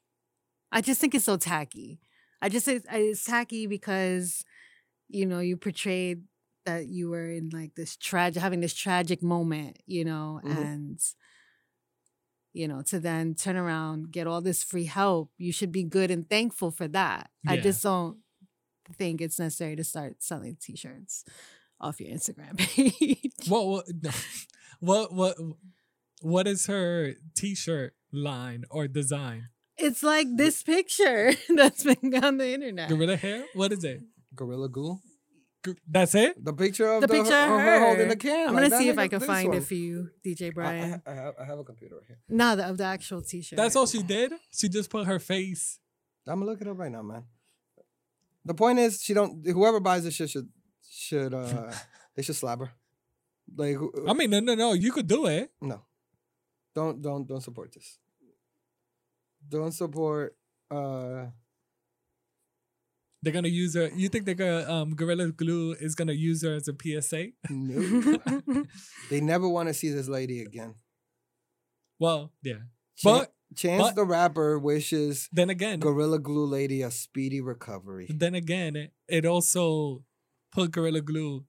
I 0.71 0.81
just 0.81 1.01
think 1.01 1.13
it's 1.13 1.25
so 1.25 1.37
tacky. 1.37 1.99
I 2.41 2.49
just 2.49 2.65
think 2.65 2.83
it's 2.91 3.25
tacky 3.25 3.67
because, 3.67 4.45
you 5.09 5.25
know, 5.25 5.39
you 5.39 5.57
portrayed 5.57 6.23
that 6.65 6.87
you 6.87 7.09
were 7.09 7.27
in 7.29 7.49
like 7.51 7.75
this 7.75 7.95
tragic, 7.97 8.41
having 8.41 8.59
this 8.61 8.73
tragic 8.73 9.21
moment, 9.21 9.77
you 9.85 10.05
know, 10.05 10.39
Mhm. 10.43 10.57
and, 10.57 10.99
you 12.53 12.67
know, 12.67 12.81
to 12.83 12.99
then 12.99 13.35
turn 13.35 13.55
around, 13.55 14.11
get 14.11 14.27
all 14.27 14.41
this 14.41 14.63
free 14.63 14.85
help. 14.85 15.31
You 15.37 15.51
should 15.51 15.71
be 15.71 15.83
good 15.83 16.11
and 16.11 16.29
thankful 16.29 16.71
for 16.71 16.87
that. 16.89 17.29
I 17.47 17.57
just 17.57 17.83
don't 17.83 18.17
think 18.97 19.21
it's 19.21 19.39
necessary 19.39 19.75
to 19.75 19.83
start 19.83 20.23
selling 20.23 20.57
T-shirts 20.59 21.25
off 21.79 21.99
your 21.99 22.09
Instagram 22.09 22.57
page. 22.57 23.31
What 23.47 23.65
what 23.67 23.85
what 24.79 25.13
what 25.13 25.37
what 26.21 26.47
is 26.47 26.65
her 26.65 27.13
t-shirt 27.35 27.93
line 28.11 28.65
or 28.69 28.87
design? 28.87 29.49
It's 29.77 30.03
like 30.03 30.27
this 30.35 30.61
picture 30.61 31.33
that's 31.55 31.83
been 31.83 32.23
on 32.23 32.37
the 32.37 32.53
internet. 32.53 32.89
Gorilla 32.89 33.15
hair? 33.15 33.45
What 33.53 33.71
is 33.71 33.83
it? 33.83 34.01
Gorilla 34.35 34.67
glue. 34.67 34.99
G- 35.65 35.75
That's 35.87 36.15
it? 36.15 36.43
The 36.43 36.53
picture 36.53 36.89
of 36.89 37.01
The 37.01 37.07
the, 37.07 37.13
picture 37.13 37.35
of 37.35 37.51
of 37.51 37.59
her 37.59 37.79
holding 37.85 38.07
the 38.07 38.15
can. 38.15 38.49
I'm 38.49 38.55
like 38.55 38.69
gonna 38.69 38.81
see 38.81 38.89
if 38.89 38.97
I 38.97 39.07
can 39.09 39.19
find 39.19 39.49
one. 39.49 39.57
it 39.57 39.63
for 39.65 39.73
you, 39.75 40.09
DJ 40.25 40.43
I- 40.43 40.47
I, 40.47 40.51
Brian. 40.51 41.01
I, 41.05 41.13
have, 41.13 41.33
I 41.39 41.43
have 41.45 41.59
a 41.59 41.63
computer 41.63 41.95
right 41.97 42.05
here. 42.07 42.19
no, 42.29 42.55
the, 42.55 42.65
of 42.69 42.77
the 42.77 42.85
actual 42.85 43.21
T-shirt. 43.21 43.57
That's 43.57 43.75
all 43.75 43.85
she 43.85 44.01
did? 44.01 44.31
She 44.51 44.69
just 44.69 44.89
put 44.89 45.05
her 45.07 45.19
face. 45.19 45.79
I'm 46.27 46.39
gonna 46.39 46.49
look 46.51 46.61
it 46.61 46.67
up 46.67 46.77
right 46.77 46.91
now, 46.91 47.01
man. 47.01 47.23
The 48.45 48.53
point 48.53 48.79
is, 48.79 49.01
she 49.01 49.13
don't. 49.13 49.45
Whoever 49.45 49.79
buys 49.79 50.03
this 50.05 50.13
shit 50.15 50.29
should 50.29 50.47
should 50.89 51.33
uh 51.33 51.71
they 52.15 52.21
should 52.23 52.35
slap 52.35 52.59
her. 52.59 52.71
Like 53.55 53.75
who- 53.75 53.91
I 54.07 54.13
mean, 54.13 54.29
no, 54.29 54.39
no, 54.39 54.55
no. 54.55 54.73
You 54.73 54.91
could 54.91 55.07
do 55.07 55.25
it. 55.25 55.51
no, 55.61 55.81
don't 56.73 57.01
don't 57.01 57.27
don't 57.27 57.41
support 57.41 57.73
this. 57.73 57.97
Don't 59.47 59.71
support. 59.73 60.35
uh 60.71 61.25
They're 63.21 63.33
gonna 63.33 63.49
use 63.49 63.75
her. 63.75 63.89
You 63.95 64.07
think 64.09 64.25
they're 64.25 64.35
gonna 64.35 64.69
um 64.71 64.95
Gorilla 64.95 65.31
Glue 65.31 65.73
is 65.79 65.93
gonna 65.95 66.13
use 66.13 66.41
her 66.43 66.53
as 66.55 66.67
a 66.69 66.73
PSA? 66.73 67.27
no. 67.49 68.17
They 69.09 69.19
never 69.21 69.47
want 69.49 69.67
to 69.67 69.73
see 69.73 69.89
this 69.89 70.07
lady 70.07 70.41
again. 70.41 70.75
Well, 71.99 72.31
yeah. 72.43 72.53
Chan- 72.97 73.03
But 73.03 73.33
Chance 73.55 73.81
but- 73.83 73.95
the 73.95 74.05
rapper 74.05 74.57
wishes 74.59 75.27
then 75.33 75.49
again, 75.49 75.79
Gorilla 75.79 76.19
Glue 76.19 76.45
lady 76.45 76.81
a 76.81 76.91
speedy 76.91 77.41
recovery. 77.41 78.07
then 78.09 78.35
again, 78.35 78.75
it, 78.75 78.93
it 79.07 79.25
also 79.25 80.03
put 80.53 80.71
Gorilla 80.71 81.01
Glue. 81.01 81.45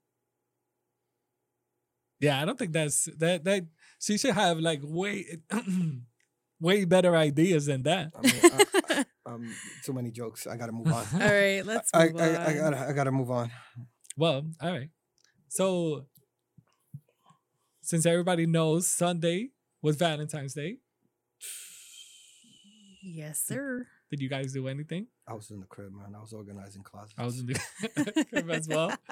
Yeah, 2.20 2.40
I 2.40 2.44
don't 2.44 2.58
think 2.58 2.72
that's 2.72 3.08
that 3.18 3.44
that 3.44 3.66
she 4.00 4.18
should 4.18 4.34
have 4.34 4.58
like 4.58 4.80
way 4.82 5.38
way 6.60 6.84
better 6.84 7.16
ideas 7.16 7.66
than 7.66 7.82
that. 7.84 8.12
I 8.16 8.20
mean, 8.22 8.66
um, 9.30 9.54
too 9.84 9.92
many 9.92 10.10
jokes. 10.10 10.46
I 10.46 10.56
gotta 10.56 10.72
move 10.80 10.88
on. 10.88 11.04
all 11.14 11.18
right, 11.20 11.62
let's 11.64 11.90
I, 11.94 12.08
move 12.08 12.20
I, 12.20 12.28
on. 12.28 12.36
I 12.36 12.54
gotta 12.54 12.78
I 12.88 12.92
gotta 12.92 13.12
move 13.12 13.30
on. 13.30 13.50
Well, 14.16 14.44
all 14.60 14.70
right. 14.72 14.90
So 15.48 16.06
since 17.82 18.06
everybody 18.06 18.46
knows 18.46 18.86
Sunday 18.88 19.50
was 19.82 19.96
Valentine's 19.96 20.54
Day, 20.54 20.78
yes, 23.02 23.40
sir. 23.42 23.86
did 24.10 24.20
you 24.20 24.28
guys 24.28 24.52
do 24.52 24.68
anything? 24.68 25.06
I 25.26 25.34
was 25.34 25.50
in 25.50 25.60
the 25.60 25.66
crib, 25.66 25.92
man. 25.92 26.14
I 26.16 26.20
was 26.20 26.32
organizing 26.32 26.82
closets. 26.82 27.14
I 27.18 27.24
was 27.24 27.40
in 27.40 27.46
the 27.46 28.24
crib 28.30 28.50
as 28.50 28.68
well. 28.68 28.92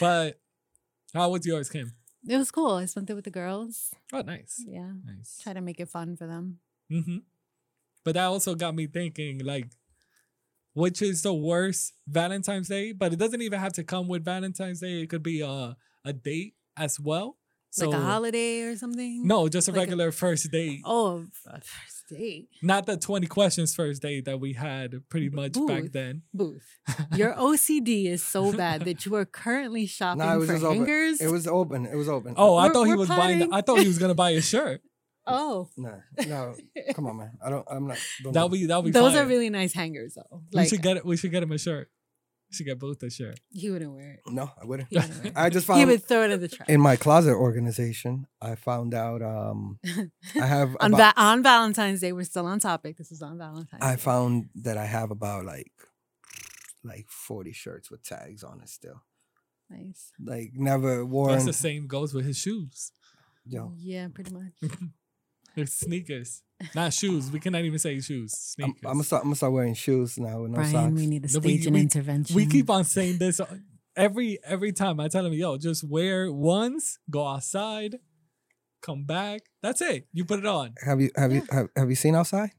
But 0.00 0.40
How 1.14 1.30
was 1.30 1.46
yours, 1.46 1.70
Kim? 1.70 1.92
It 2.28 2.36
was 2.36 2.50
cool. 2.50 2.72
I 2.72 2.86
spent 2.86 3.08
it 3.10 3.14
with 3.14 3.24
the 3.24 3.30
girls. 3.30 3.94
Oh, 4.12 4.22
nice, 4.22 4.60
Yeah. 4.66 4.90
nice. 5.04 5.38
Try 5.40 5.52
to 5.52 5.60
make 5.60 5.78
it 5.78 5.88
fun 5.88 6.16
for 6.16 6.26
them. 6.26 6.58
Mm-hmm. 6.90 7.18
But 8.08 8.14
that 8.14 8.24
also 8.24 8.54
got 8.54 8.74
me 8.74 8.86
thinking, 8.86 9.44
like, 9.44 9.66
which 10.72 11.02
is 11.02 11.20
the 11.20 11.34
worst 11.34 11.92
Valentine's 12.08 12.66
Day? 12.66 12.92
But 12.92 13.12
it 13.12 13.18
doesn't 13.18 13.42
even 13.42 13.60
have 13.60 13.74
to 13.74 13.84
come 13.84 14.08
with 14.08 14.24
Valentine's 14.24 14.80
Day. 14.80 15.02
It 15.02 15.10
could 15.10 15.22
be 15.22 15.42
a 15.42 15.76
a 16.06 16.12
date 16.14 16.54
as 16.74 16.98
well. 16.98 17.36
So 17.68 17.90
like 17.90 17.98
a 17.98 18.02
holiday 18.02 18.62
or 18.62 18.76
something. 18.78 19.26
no, 19.26 19.46
just 19.50 19.68
a 19.68 19.72
Like 19.72 19.76
a- 19.76 19.80
regular 19.82 20.10
first 20.10 20.50
date. 20.50 20.80
Oh, 20.86 21.26
first 21.44 22.08
date. 22.08 22.48
Not 22.62 22.86
the 22.86 22.96
twenty 22.96 23.26
questions 23.26 23.74
first 23.74 24.00
date 24.00 24.24
that 24.24 24.40
we 24.40 24.54
had 24.54 25.06
pretty 25.10 25.28
much 25.28 25.52
back 25.66 25.92
then. 25.92 26.22
Booth. 26.32 26.64
Your 27.14 27.34
OCD 27.34 28.06
is 28.06 28.22
so 28.22 28.52
bad 28.56 28.86
that 28.86 29.04
you 29.04 29.14
are 29.16 29.26
currently 29.26 29.84
shopping 29.98 30.20
No, 30.24 30.32
it 30.32 30.36
was 30.38 30.46
for 30.48 30.54
just 30.54 30.64
open. 30.64 31.16
It 31.20 31.30
was 31.30 31.46
open. 31.46 31.84
It 31.84 31.94
was 31.94 32.08
open. 32.08 32.32
Oh, 32.38 32.56
I 32.56 32.62
We're- 32.68 32.72
thought 32.74 32.84
he 32.84 32.92
we're 32.92 32.98
was 33.00 33.08
buying. 33.08 33.18
planning- 33.36 33.52
I 33.52 33.60
thought 33.60 33.80
he 33.80 33.86
was 33.86 33.98
gonna 34.02 34.14
buy 34.14 34.30
a 34.30 34.40
shirt. 34.40 34.80
Oh, 35.28 35.68
no, 35.76 36.00
no. 36.26 36.54
Come 36.94 37.06
on, 37.06 37.16
man. 37.18 37.32
I 37.44 37.50
don't. 37.50 37.66
I'm 37.70 37.86
not. 37.86 37.98
Don't 38.22 38.32
That'll 38.32 38.48
be 38.48 38.66
that'll 38.66 38.82
be. 38.82 38.90
those 38.90 39.12
fire. 39.12 39.24
are 39.24 39.26
really 39.26 39.50
nice 39.50 39.72
hangers 39.72 40.14
though. 40.16 40.42
We 40.52 40.66
should 40.66 40.82
get 40.82 40.96
it. 40.98 41.04
We 41.06 41.16
should 41.16 41.30
get 41.30 41.42
him 41.42 41.52
a 41.52 41.58
shirt. 41.58 41.90
We 42.50 42.54
should 42.56 42.66
get 42.66 42.78
both 42.78 43.02
a 43.02 43.10
shirt. 43.10 43.38
he 43.50 43.68
wouldn't 43.70 43.92
wear 43.92 44.12
it. 44.12 44.20
No, 44.32 44.50
I 44.60 44.64
wouldn't. 44.64 44.88
He 44.90 44.96
wouldn't 44.96 45.24
it. 45.26 45.32
I 45.36 45.50
just 45.50 45.66
found. 45.66 45.80
he 45.80 45.84
would 45.84 46.02
throw 46.02 46.24
it 46.24 46.30
in 46.30 46.40
the 46.40 46.48
trash. 46.48 46.66
in 46.70 46.80
my 46.80 46.96
closet 46.96 47.34
organization. 47.34 48.26
I 48.40 48.54
found 48.54 48.94
out. 48.94 49.20
Um, 49.20 49.78
I 50.34 50.46
have. 50.46 50.74
on, 50.80 50.94
about- 50.94 51.14
va- 51.14 51.20
on 51.20 51.42
Valentine's 51.42 52.00
Day, 52.00 52.12
we're 52.12 52.24
still 52.24 52.46
on 52.46 52.58
topic. 52.58 52.96
This 52.96 53.12
is 53.12 53.20
on 53.20 53.36
Valentine's. 53.36 53.82
I 53.82 53.96
Day. 53.96 54.00
found 54.00 54.48
that 54.54 54.78
I 54.78 54.86
have 54.86 55.10
about 55.10 55.44
like, 55.44 55.72
like 56.82 57.06
forty 57.08 57.52
shirts 57.52 57.90
with 57.90 58.02
tags 58.02 58.42
on 58.42 58.60
it 58.62 58.68
still. 58.70 59.02
nice. 59.68 60.12
Like 60.18 60.52
never 60.54 61.04
worn. 61.04 61.32
That's 61.32 61.44
the 61.44 61.52
same 61.52 61.86
goes 61.86 62.14
with 62.14 62.24
his 62.24 62.38
shoes. 62.38 62.92
Yo, 63.44 63.72
Yeah, 63.78 64.08
pretty 64.12 64.32
much. 64.32 64.52
His 65.58 65.72
sneakers, 65.84 66.42
not 66.74 66.92
shoes. 66.92 67.30
We 67.30 67.40
cannot 67.40 67.62
even 67.64 67.78
say 67.78 67.98
shoes. 68.00 68.32
I'm, 68.60 68.64
Sneakers. 68.64 68.80
I'm 68.84 68.92
gonna 68.92 69.04
start. 69.04 69.22
I'm 69.22 69.28
gonna 69.28 69.36
start 69.36 69.52
wearing 69.52 69.74
shoes 69.74 70.18
now 70.18 70.42
with 70.42 70.50
no 70.52 70.56
Brian, 70.56 70.70
socks. 70.72 70.92
we 70.94 71.06
need 71.06 71.22
to 71.28 71.32
No, 71.34 71.40
we- 71.40 71.56
stage 71.56 71.66
an 71.66 71.74
we- 71.74 71.80
intervention. 71.80 72.36
we 72.36 72.46
keep 72.46 72.70
on 72.70 72.84
saying 72.84 73.18
this 73.18 73.40
every 73.96 74.38
every 74.44 74.72
time. 74.72 75.00
I 75.00 75.08
tell 75.08 75.24
him, 75.26 75.32
"Yo, 75.32 75.56
just 75.58 75.84
wear 75.84 76.32
ones, 76.32 76.98
go 77.10 77.26
outside, 77.26 77.96
come 78.82 79.04
back. 79.04 79.42
That's 79.62 79.80
it. 79.80 80.06
You 80.12 80.24
put 80.24 80.38
it 80.38 80.46
on. 80.46 80.74
have 80.84 81.00
you 81.00 81.10
have 81.16 81.32
you 81.32 81.42
have, 81.50 81.68
have 81.76 81.88
you 81.90 81.96
seen 81.96 82.14
outside? 82.14 82.50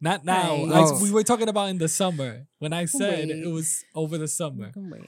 Not 0.00 0.24
now. 0.24 0.52
Right. 0.54 0.62
I- 0.62 0.66
No. 0.66 0.86
Oh. 0.94 1.02
we 1.02 1.10
were 1.10 1.24
talking 1.24 1.48
about 1.48 1.70
in 1.70 1.78
the 1.78 1.88
summer 1.88 2.46
when 2.58 2.72
I 2.72 2.84
said 2.84 3.28
Wait. 3.28 3.38
it 3.44 3.48
was 3.48 3.84
over 3.94 4.16
the 4.16 4.28
summer, 4.28 4.70
wait. 4.76 5.02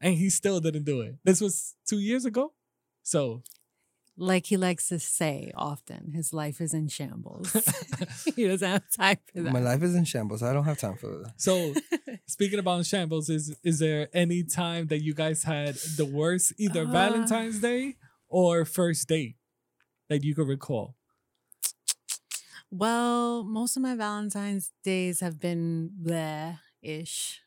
and 0.00 0.14
he 0.14 0.30
still 0.30 0.60
didn't 0.60 0.84
do 0.84 1.00
it. 1.02 1.16
This 1.24 1.40
was 1.40 1.74
two 1.86 1.98
years 1.98 2.24
ago. 2.24 2.52
So 3.02 3.42
Like 4.16 4.46
he 4.46 4.56
likes 4.56 4.88
to 4.88 4.98
say 5.00 5.50
often, 5.56 6.12
his 6.12 6.32
life 6.32 6.60
is 6.60 6.72
in 6.72 6.86
shambles. 6.88 7.52
he 8.36 8.46
doesn't 8.46 8.68
have 8.68 8.84
time 8.96 9.18
for 9.32 9.42
that. 9.42 9.52
My 9.52 9.58
life 9.60 9.82
is 9.82 9.94
in 9.96 10.04
shambles. 10.04 10.40
I 10.42 10.52
don't 10.52 10.64
have 10.64 10.78
time 10.78 10.96
for 10.96 11.08
that. 11.08 11.32
So, 11.36 11.74
speaking 12.26 12.60
about 12.60 12.86
shambles, 12.86 13.28
is 13.28 13.56
is 13.64 13.80
there 13.80 14.08
any 14.14 14.44
time 14.44 14.86
that 14.86 15.02
you 15.02 15.14
guys 15.14 15.42
had 15.42 15.74
the 15.96 16.04
worst, 16.06 16.52
either 16.58 16.82
Uh. 16.82 16.92
Valentine's 16.92 17.58
Day 17.58 17.96
or 18.28 18.64
first 18.64 19.08
date 19.08 19.34
that 20.08 20.22
you 20.22 20.32
could 20.34 20.46
recall? 20.46 20.94
Well, 22.70 23.44
most 23.44 23.76
of 23.76 23.82
my 23.82 23.94
Valentine's 23.94 24.72
days 24.82 25.20
have 25.20 25.38
been 25.40 25.90
blah 25.96 26.56
ish. 26.82 27.40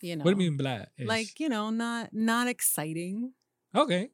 You 0.00 0.16
know. 0.16 0.24
What 0.24 0.36
do 0.36 0.42
you 0.42 0.50
mean, 0.50 0.56
blah? 0.56 0.84
Like, 0.98 1.38
you 1.40 1.48
know, 1.48 1.70
not 1.70 2.12
not 2.12 2.48
exciting. 2.48 3.32
okay, 3.74 4.10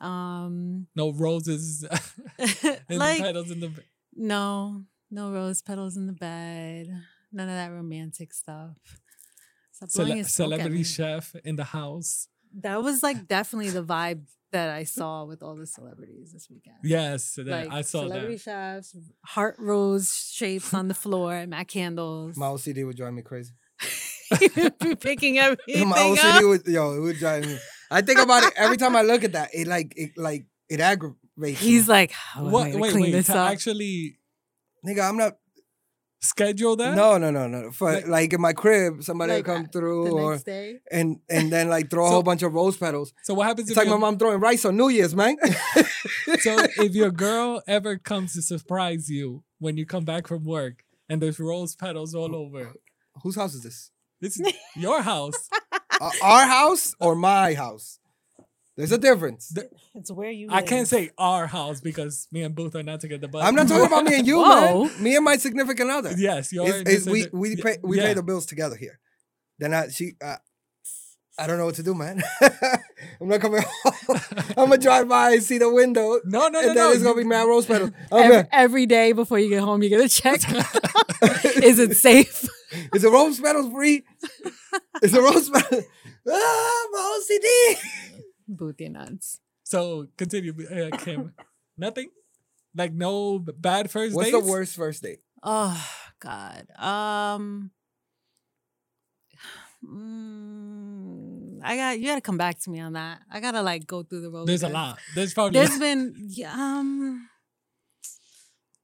Um 0.00 0.86
no 0.96 1.12
roses 1.12 1.84
and 2.38 2.80
like 2.98 3.20
petals 3.20 3.50
in 3.50 3.60
the. 3.60 3.70
no, 4.16 4.84
no 5.10 5.30
rose 5.30 5.62
petals 5.62 5.96
in 5.96 6.06
the 6.06 6.12
bed. 6.12 6.88
None 7.32 7.48
of 7.48 7.54
that 7.54 7.70
romantic 7.70 8.32
stuff. 8.32 8.76
Stop 9.72 9.90
Cele- 9.90 10.06
your 10.08 10.14
smoke 10.16 10.24
at 10.24 10.30
celebrity 10.60 10.82
chef 10.84 11.34
in 11.44 11.56
the 11.56 11.64
house. 11.64 12.28
That 12.60 12.82
was 12.82 13.02
like 13.02 13.28
definitely 13.28 13.70
the 13.70 13.84
vibe 13.84 14.22
that 14.52 14.68
I 14.70 14.82
saw 14.82 15.24
with 15.24 15.42
all 15.44 15.54
the 15.54 15.66
celebrities 15.66 16.32
this 16.32 16.48
weekend. 16.50 16.76
Yes, 16.82 17.34
that- 17.36 17.46
Like 17.46 17.70
I 17.70 17.82
saw 17.82 18.00
celebrity 18.02 18.34
that. 18.36 18.40
chefs, 18.84 18.96
heart 19.24 19.54
rose 19.58 20.30
shapes 20.32 20.74
on 20.74 20.88
the 20.88 20.94
floor, 20.94 21.46
Mac 21.46 21.68
candles. 21.68 22.36
My 22.36 22.46
OCD 22.46 22.84
would 22.84 22.96
drive 22.96 23.12
me 23.12 23.22
crazy. 23.22 23.52
You'd 24.56 24.78
Be 24.78 24.94
picking 24.96 25.38
everything 25.38 25.88
My 25.88 25.98
OCD 25.98 26.38
up. 26.38 26.44
would 26.44 26.66
yo, 26.66 26.92
it 26.94 27.00
would 27.00 27.16
drive 27.18 27.46
me. 27.46 27.58
I 27.90 28.02
think 28.02 28.20
about 28.20 28.44
it 28.44 28.52
every 28.56 28.76
time 28.76 28.94
I 28.96 29.02
look 29.02 29.24
at 29.24 29.32
that. 29.32 29.50
It 29.52 29.66
like 29.66 29.92
it 29.96 30.10
like 30.16 30.46
it 30.68 30.80
aggravates. 30.80 31.60
He's 31.60 31.86
me. 31.88 31.92
like, 31.92 32.12
how 32.12 32.42
am 32.42 32.48
I 32.48 32.50
What? 32.52 32.64
gonna 32.66 32.78
Wait, 32.78 32.90
clean 32.92 33.02
wait. 33.04 33.12
this 33.12 33.26
To 33.26 33.36
up? 33.38 33.50
actually 33.50 34.18
nigga. 34.86 35.08
I'm 35.08 35.16
not. 35.16 35.36
schedule 36.22 36.76
that? 36.76 36.94
No, 36.94 37.16
no, 37.16 37.30
no, 37.30 37.46
no. 37.48 37.70
For 37.72 37.92
Like- 37.94 38.06
like, 38.06 38.32
in 38.34 38.40
my 38.42 38.52
crib, 38.52 39.02
somebody 39.02 39.32
Like, 39.32 39.46
will 39.46 39.54
come 39.54 39.64
uh, 39.64 39.68
through 39.72 40.04
the 40.04 40.10
or 40.12 40.32
next 40.32 40.44
day. 40.44 40.80
and 40.92 41.18
and 41.30 41.50
then 41.50 41.70
like 41.70 41.88
throw 41.88 42.04
a 42.06 42.10
whole 42.10 42.22
bunch 42.22 42.42
of 42.42 42.52
rose 42.52 42.76
petals. 42.76 43.14
So 43.24 43.32
what 43.34 43.46
happens 43.46 43.68
It's 43.68 43.72
if 43.72 43.76
like 43.78 43.86
my 43.86 43.92
your- 43.92 44.00
mom 44.00 44.18
throwing 44.18 44.38
rice 44.38 44.64
on 44.66 44.76
New 44.76 44.90
Year's, 44.90 45.14
man. 45.16 45.36
so 46.40 46.58
if 46.86 46.94
your 46.94 47.10
girl 47.10 47.62
ever 47.66 47.96
comes 47.96 48.34
to 48.34 48.42
surprise 48.42 49.08
you 49.08 49.44
when 49.60 49.78
you 49.78 49.86
come 49.86 50.04
back 50.04 50.26
from 50.26 50.44
work 50.44 50.84
and 51.08 51.22
there's 51.22 51.40
rose 51.40 51.74
petals 51.74 52.14
all 52.14 52.36
over, 52.36 52.74
Whose 53.22 53.36
house 53.36 53.54
is 53.54 53.62
this? 53.62 53.90
it's 54.20 54.38
your 54.76 55.00
house. 55.02 55.48
Uh, 56.00 56.10
our 56.22 56.46
house 56.46 56.94
or 57.00 57.14
my 57.14 57.54
house? 57.54 57.98
There's 58.76 58.92
a 58.92 58.98
difference. 58.98 59.48
The- 59.48 59.68
It's 59.94 60.10
where 60.10 60.30
you. 60.30 60.48
I 60.50 60.62
can't 60.62 60.88
say 60.88 61.10
our 61.18 61.46
house 61.46 61.80
because 61.82 62.26
me 62.32 62.42
and 62.42 62.54
Booth 62.54 62.74
are 62.74 62.82
not 62.82 63.00
together. 63.00 63.28
But 63.28 63.44
I'm 63.44 63.54
not 63.54 63.68
talking 63.68 63.86
about 63.86 64.04
me 64.04 64.14
and 64.18 64.26
you, 64.26 64.38
Whoa. 64.38 64.84
man. 64.84 65.02
Me 65.02 65.16
and 65.16 65.24
my 65.24 65.36
significant 65.36 65.90
other. 65.90 66.12
Yes, 66.16 66.52
you're. 66.52 66.66
It's- 66.66 66.80
it's- 66.86 67.06
we 67.06 67.26
we 67.32 67.56
pay 67.56 67.76
we 67.82 67.98
yeah. 67.98 68.04
pay 68.06 68.14
the 68.14 68.22
bills 68.22 68.46
together 68.46 68.76
here. 68.76 68.98
Then 69.58 69.74
I 69.74 69.88
she 69.88 70.12
uh, 70.24 70.36
I 71.38 71.46
don't 71.46 71.58
know 71.58 71.66
what 71.66 71.74
to 71.76 71.82
do, 71.82 71.94
man. 71.94 72.22
I'm 73.20 73.28
not 73.28 73.40
coming 73.40 73.62
home. 73.62 74.20
I'm 74.56 74.68
gonna 74.70 74.78
drive 74.78 75.08
by 75.08 75.32
and 75.32 75.42
see 75.42 75.58
the 75.58 75.70
window, 75.72 76.18
No, 76.24 76.48
no, 76.48 76.48
no, 76.48 76.58
and 76.60 76.68
then 76.70 76.76
no. 76.76 76.90
it's 76.92 77.02
gonna 77.02 77.16
be 77.16 77.24
mad 77.24 77.44
rose 77.46 77.66
petals. 77.66 77.90
Every, 78.12 78.48
every 78.52 78.86
day 78.86 79.12
before 79.12 79.38
you 79.38 79.48
get 79.50 79.60
home, 79.60 79.82
you 79.82 79.88
get 79.90 80.00
a 80.00 80.08
check. 80.08 80.40
Is 81.62 81.78
it 81.78 81.96
safe? 81.96 82.46
Is 82.94 83.02
the 83.02 83.10
rose 83.10 83.40
petals 83.40 83.72
free? 83.72 84.02
Is 85.02 85.12
the 85.12 85.20
rose 85.20 85.50
petals? 85.50 85.84
Ah, 86.28 86.86
my 86.92 87.18
OCD. 87.18 87.78
Booth 88.46 88.78
your 88.78 88.90
nuts. 88.90 89.40
So 89.64 90.08
continue, 90.18 90.52
uh, 90.70 90.94
Kim. 90.98 91.32
Nothing. 91.78 92.10
Like 92.76 92.92
no 92.92 93.38
bad 93.38 93.90
first 93.90 94.14
What's 94.14 94.30
dates. 94.30 94.44
the 94.44 94.50
worst 94.52 94.76
first 94.76 95.02
date? 95.02 95.20
Oh 95.42 95.82
God. 96.20 96.66
Um. 96.76 97.70
mm, 99.82 101.60
I 101.64 101.76
got 101.76 101.98
you. 101.98 102.06
Got 102.06 102.16
to 102.16 102.20
come 102.20 102.36
back 102.36 102.60
to 102.60 102.70
me 102.70 102.80
on 102.80 102.92
that. 102.92 103.20
I 103.32 103.40
gotta 103.40 103.62
like 103.62 103.86
go 103.86 104.02
through 104.02 104.20
the 104.20 104.30
road. 104.30 104.46
There's 104.46 104.62
a 104.62 104.68
lot. 104.68 104.98
There's 105.14 105.32
probably 105.32 105.58
There's 105.58 105.78
been 105.78 106.14
yeah, 106.28 106.52
um. 106.52 107.29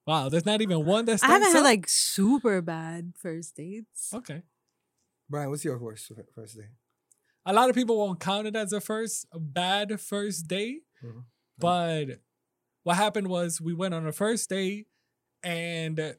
Wow. 0.07 0.29
There's 0.29 0.47
not 0.47 0.61
even 0.63 0.85
one 0.85 1.05
that's. 1.05 1.23
I 1.23 1.29
haven't 1.29 1.53
had 1.53 1.63
like 1.63 1.89
super 1.89 2.63
bad 2.63 3.13
first 3.17 3.57
dates. 3.57 4.13
Okay. 4.15 4.43
Brian, 5.29 5.51
what's 5.51 5.65
your 5.65 5.79
worst 5.79 6.11
first 6.35 6.57
date? 6.57 6.67
A 7.45 7.53
lot 7.53 7.69
of 7.69 7.75
people 7.77 7.97
won't 7.99 8.21
count 8.21 8.47
it 8.47 8.57
as 8.57 8.73
a 8.73 8.81
first 8.81 9.27
a 9.33 9.39
bad 9.39 10.01
first 10.01 10.47
date, 10.49 10.83
Mhm. 11.05 11.25
but 11.59 12.21
what 12.85 12.97
happened 12.97 13.29
was 13.29 13.61
we 13.61 13.75
went 13.75 13.95
on 13.95 14.07
a 14.07 14.13
first 14.13 14.49
date, 14.51 14.87
and 15.43 16.17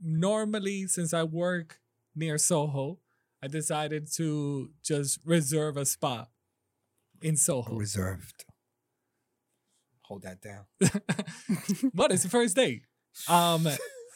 normally 0.00 0.86
since 0.86 1.12
I 1.14 1.22
work 1.24 1.80
near 2.14 2.38
Soho, 2.38 2.98
I 3.42 3.48
decided 3.48 4.10
to 4.14 4.70
just 4.82 5.18
reserve 5.24 5.76
a 5.76 5.84
spot 5.84 6.30
in 7.20 7.36
Soho. 7.36 7.74
Reserved. 7.76 8.44
Hold 10.02 10.22
that 10.22 10.40
down. 10.40 10.66
what 11.92 12.12
is 12.12 12.22
the 12.22 12.28
first 12.28 12.56
date? 12.56 12.84
Um, 13.28 13.66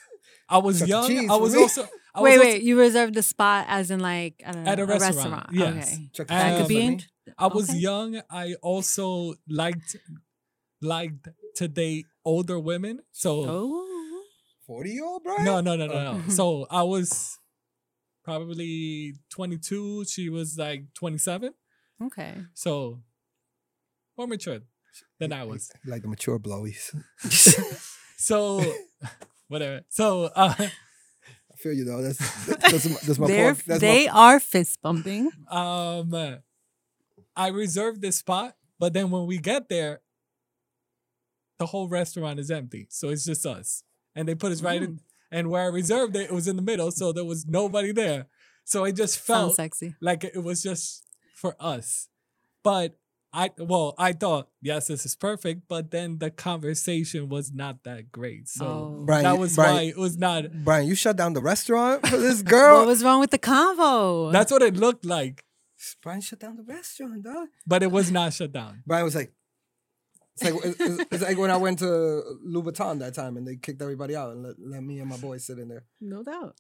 I 0.49 0.59
was 0.59 0.81
Chuck 0.81 0.89
young. 0.89 1.09
Cheese 1.09 1.31
I 1.31 1.37
was 1.37 1.55
also. 1.57 1.89
I 2.15 2.23
wait, 2.23 2.39
was 2.39 2.47
also- 2.47 2.53
wait. 2.55 2.63
You 2.63 2.79
reserved 2.79 3.15
the 3.15 3.23
spot 3.23 3.67
as 3.69 3.91
in 3.91 4.01
like 4.01 4.43
I 4.47 4.53
don't 4.53 4.65
know, 4.65 4.71
At 4.73 4.81
a 4.81 4.87
restaurant, 4.87 5.47
yes. 5.53 5.95
Okay. 5.95 6.09
Chuck. 6.13 6.27
That 6.29 6.59
could 6.61 6.69
be. 6.69 6.81
In, 6.81 7.01
I 7.39 7.47
was 7.49 7.69
okay. 7.71 7.79
young. 7.79 8.21
I 8.31 8.55
also 8.63 9.35
liked 9.49 9.97
liked 10.81 11.29
to 11.57 11.69
date 11.69 12.07
older 12.25 12.59
women. 12.61 13.01
So 13.13 13.45
Oh. 13.49 13.83
40 14.67 14.91
year 14.91 15.05
old 15.05 15.23
Brian? 15.25 15.45
no, 15.45 15.61
no, 15.61 15.77
no, 15.77 15.87
no, 15.87 16.13
no. 16.13 16.23
So 16.29 16.67
I 16.71 16.83
was 16.83 17.39
probably 18.25 19.15
22. 19.31 20.05
She 20.07 20.29
was 20.29 20.57
like 20.59 20.93
27. 20.95 21.55
Okay. 22.05 22.35
So 22.55 23.01
more 24.19 24.27
mature 24.27 24.59
than 25.21 25.33
I 25.33 25.45
was. 25.45 25.71
Like 25.85 26.03
the 26.03 26.09
mature 26.09 26.39
blowies. 26.39 26.95
So 28.19 28.61
whatever. 29.49 29.83
So 29.89 30.25
uh, 30.35 30.55
I 30.59 31.57
feel 31.57 31.73
you 31.73 31.85
though. 31.85 32.03
That's 32.03 32.19
that's, 32.47 33.07
that's 33.07 33.19
my 33.19 33.27
They're, 33.27 33.55
fault. 33.55 33.67
That's 33.67 33.81
they 33.81 34.07
my, 34.07 34.13
are 34.13 34.41
fist 34.41 34.81
bumping. 34.83 35.31
um 35.51 36.15
I 37.39 37.49
reserved 37.49 38.01
this 38.01 38.17
spot, 38.17 38.57
but 38.79 38.95
then 38.95 39.11
when 39.11 39.27
we 39.27 39.39
get 39.39 39.69
there, 39.69 40.01
the 41.59 41.67
whole 41.67 41.89
restaurant 41.89 42.39
is 42.41 42.51
empty. 42.51 42.87
So 42.91 43.11
it's 43.11 43.27
just 43.27 43.45
us. 43.45 43.83
And 44.15 44.27
they 44.27 44.35
put 44.35 44.53
us 44.53 44.63
right 44.63 44.83
in 44.83 45.01
and 45.31 45.51
where 45.51 45.63
I 45.65 45.67
reserved 45.67 46.17
it, 46.17 46.31
it 46.31 46.33
was 46.33 46.49
in 46.49 46.57
the 46.57 46.63
middle, 46.63 46.91
so 46.91 47.13
there 47.13 47.25
was 47.25 47.47
nobody 47.47 47.93
there. 47.93 48.27
So 48.65 48.85
it 48.85 48.97
just 48.97 49.15
Sounds 49.25 49.27
felt 49.27 49.55
sexy. 49.57 49.95
like 50.01 50.25
it 50.25 50.43
was 50.43 50.63
just 50.63 51.05
for 51.35 51.57
us. 51.61 52.09
But 52.63 52.97
I 53.37 53.51
well, 53.59 53.95
I 53.99 54.13
thought, 54.13 54.49
yes, 54.63 54.87
this 54.87 55.05
is 55.05 55.15
perfect, 55.15 55.69
but 55.69 55.91
then 55.91 56.19
the 56.19 56.31
conversation 56.31 57.29
was 57.29 57.53
not 57.53 57.85
that 57.85 58.11
great. 58.11 58.49
So 58.49 58.65
oh. 58.67 59.03
Brian, 59.05 59.25
that 59.25 59.39
was 59.39 59.55
Brian, 59.57 59.75
why 59.75 59.83
it 59.83 59.99
was 59.99 60.17
not 60.17 60.51
Brian, 60.65 60.87
you 60.89 60.95
shut 60.95 61.17
down 61.17 61.35
the 61.35 61.43
restaurant 61.43 62.07
for 62.07 62.17
this 62.17 62.41
girl. 62.57 62.79
What 62.79 62.87
was 62.87 63.05
wrong 63.05 63.21
with 63.21 63.31
the 63.31 63.39
convo? 63.39 64.33
that's 64.33 64.51
what 64.51 64.63
it 64.63 64.75
looked 64.77 65.05
like, 65.05 65.45
Brian 66.03 66.23
shut 66.23 66.39
down 66.39 66.57
the 66.57 66.63
restaurant, 66.63 67.23
dog. 67.23 67.49
but 67.67 67.83
it 67.83 67.91
was 67.91 68.11
not 68.11 68.33
shut 68.33 68.53
down. 68.53 68.83
Brian 68.87 69.05
was 69.05 69.15
like, 69.15 69.33
it's 70.41 70.45
like 70.51 70.65
it's, 70.65 70.81
it's- 70.81 71.07
it's 71.13 71.23
like 71.23 71.39
when 71.39 71.51
I 71.51 71.57
went 71.59 71.79
to 71.81 72.23
Louboutin 72.47 72.99
that 73.01 73.15
time 73.15 73.37
and 73.37 73.47
they 73.47 73.57
kicked 73.57 73.83
everybody 73.83 74.17
out 74.17 74.33
and 74.33 74.43
let, 74.45 74.55
let 74.59 74.83
me 74.83 74.99
and 75.01 75.09
my 75.11 75.17
boys 75.19 75.45
sit 75.47 75.59
in 75.59 75.69
there. 75.69 75.85
no 76.01 76.23
doubt. 76.23 76.57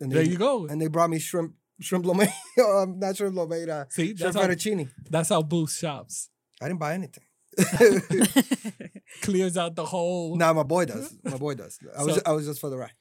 And 0.00 0.10
There 0.10 0.22
you 0.22 0.38
go. 0.38 0.66
And 0.66 0.80
they 0.80 0.88
brought 0.88 1.10
me 1.10 1.18
shrimp, 1.18 1.52
shrimp 1.80 2.04
lo 2.06 2.14
mein, 2.14 2.28
um, 2.64 2.98
not 2.98 3.16
shrimp 3.16 3.36
lo 3.36 3.46
mein, 3.46 3.68
uh, 3.70 3.84
See, 3.88 4.06
shrimp 4.06 4.18
that's 4.18 4.36
how, 4.36 4.42
fettuccine. 4.42 4.90
that's 5.10 5.28
how 5.28 5.42
Booth 5.42 5.72
shops. 5.72 6.30
I 6.60 6.68
didn't 6.68 6.80
buy 6.80 6.94
anything. 6.94 7.24
Clears 9.22 9.56
out 9.56 9.74
the 9.76 9.84
whole. 9.84 10.36
nah, 10.36 10.52
my 10.52 10.62
boy 10.62 10.84
does. 10.84 11.14
My 11.24 11.36
boy 11.36 11.54
does. 11.54 11.78
I 11.96 12.02
was 12.04 12.16
So- 12.16 12.22
I 12.26 12.32
was 12.32 12.46
just 12.46 12.60
for 12.60 12.70
the 12.70 12.76
ride. 12.76 12.92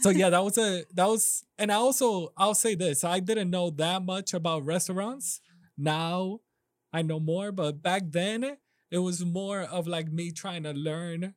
So 0.00 0.10
yeah, 0.10 0.28
that 0.28 0.44
was 0.44 0.58
a 0.58 0.84
that 0.94 1.06
was, 1.06 1.44
and 1.58 1.72
I 1.72 1.76
also 1.76 2.32
I'll 2.36 2.54
say 2.54 2.74
this: 2.74 3.04
I 3.04 3.20
didn't 3.20 3.48
know 3.50 3.70
that 3.70 4.02
much 4.02 4.34
about 4.34 4.64
restaurants. 4.66 5.40
Now 5.78 6.40
I 6.92 7.00
know 7.02 7.18
more, 7.18 7.52
but 7.52 7.82
back 7.82 8.02
then 8.10 8.58
it 8.90 8.98
was 8.98 9.24
more 9.24 9.60
of 9.62 9.86
like 9.86 10.12
me 10.12 10.30
trying 10.30 10.64
to 10.64 10.72
learn 10.72 11.34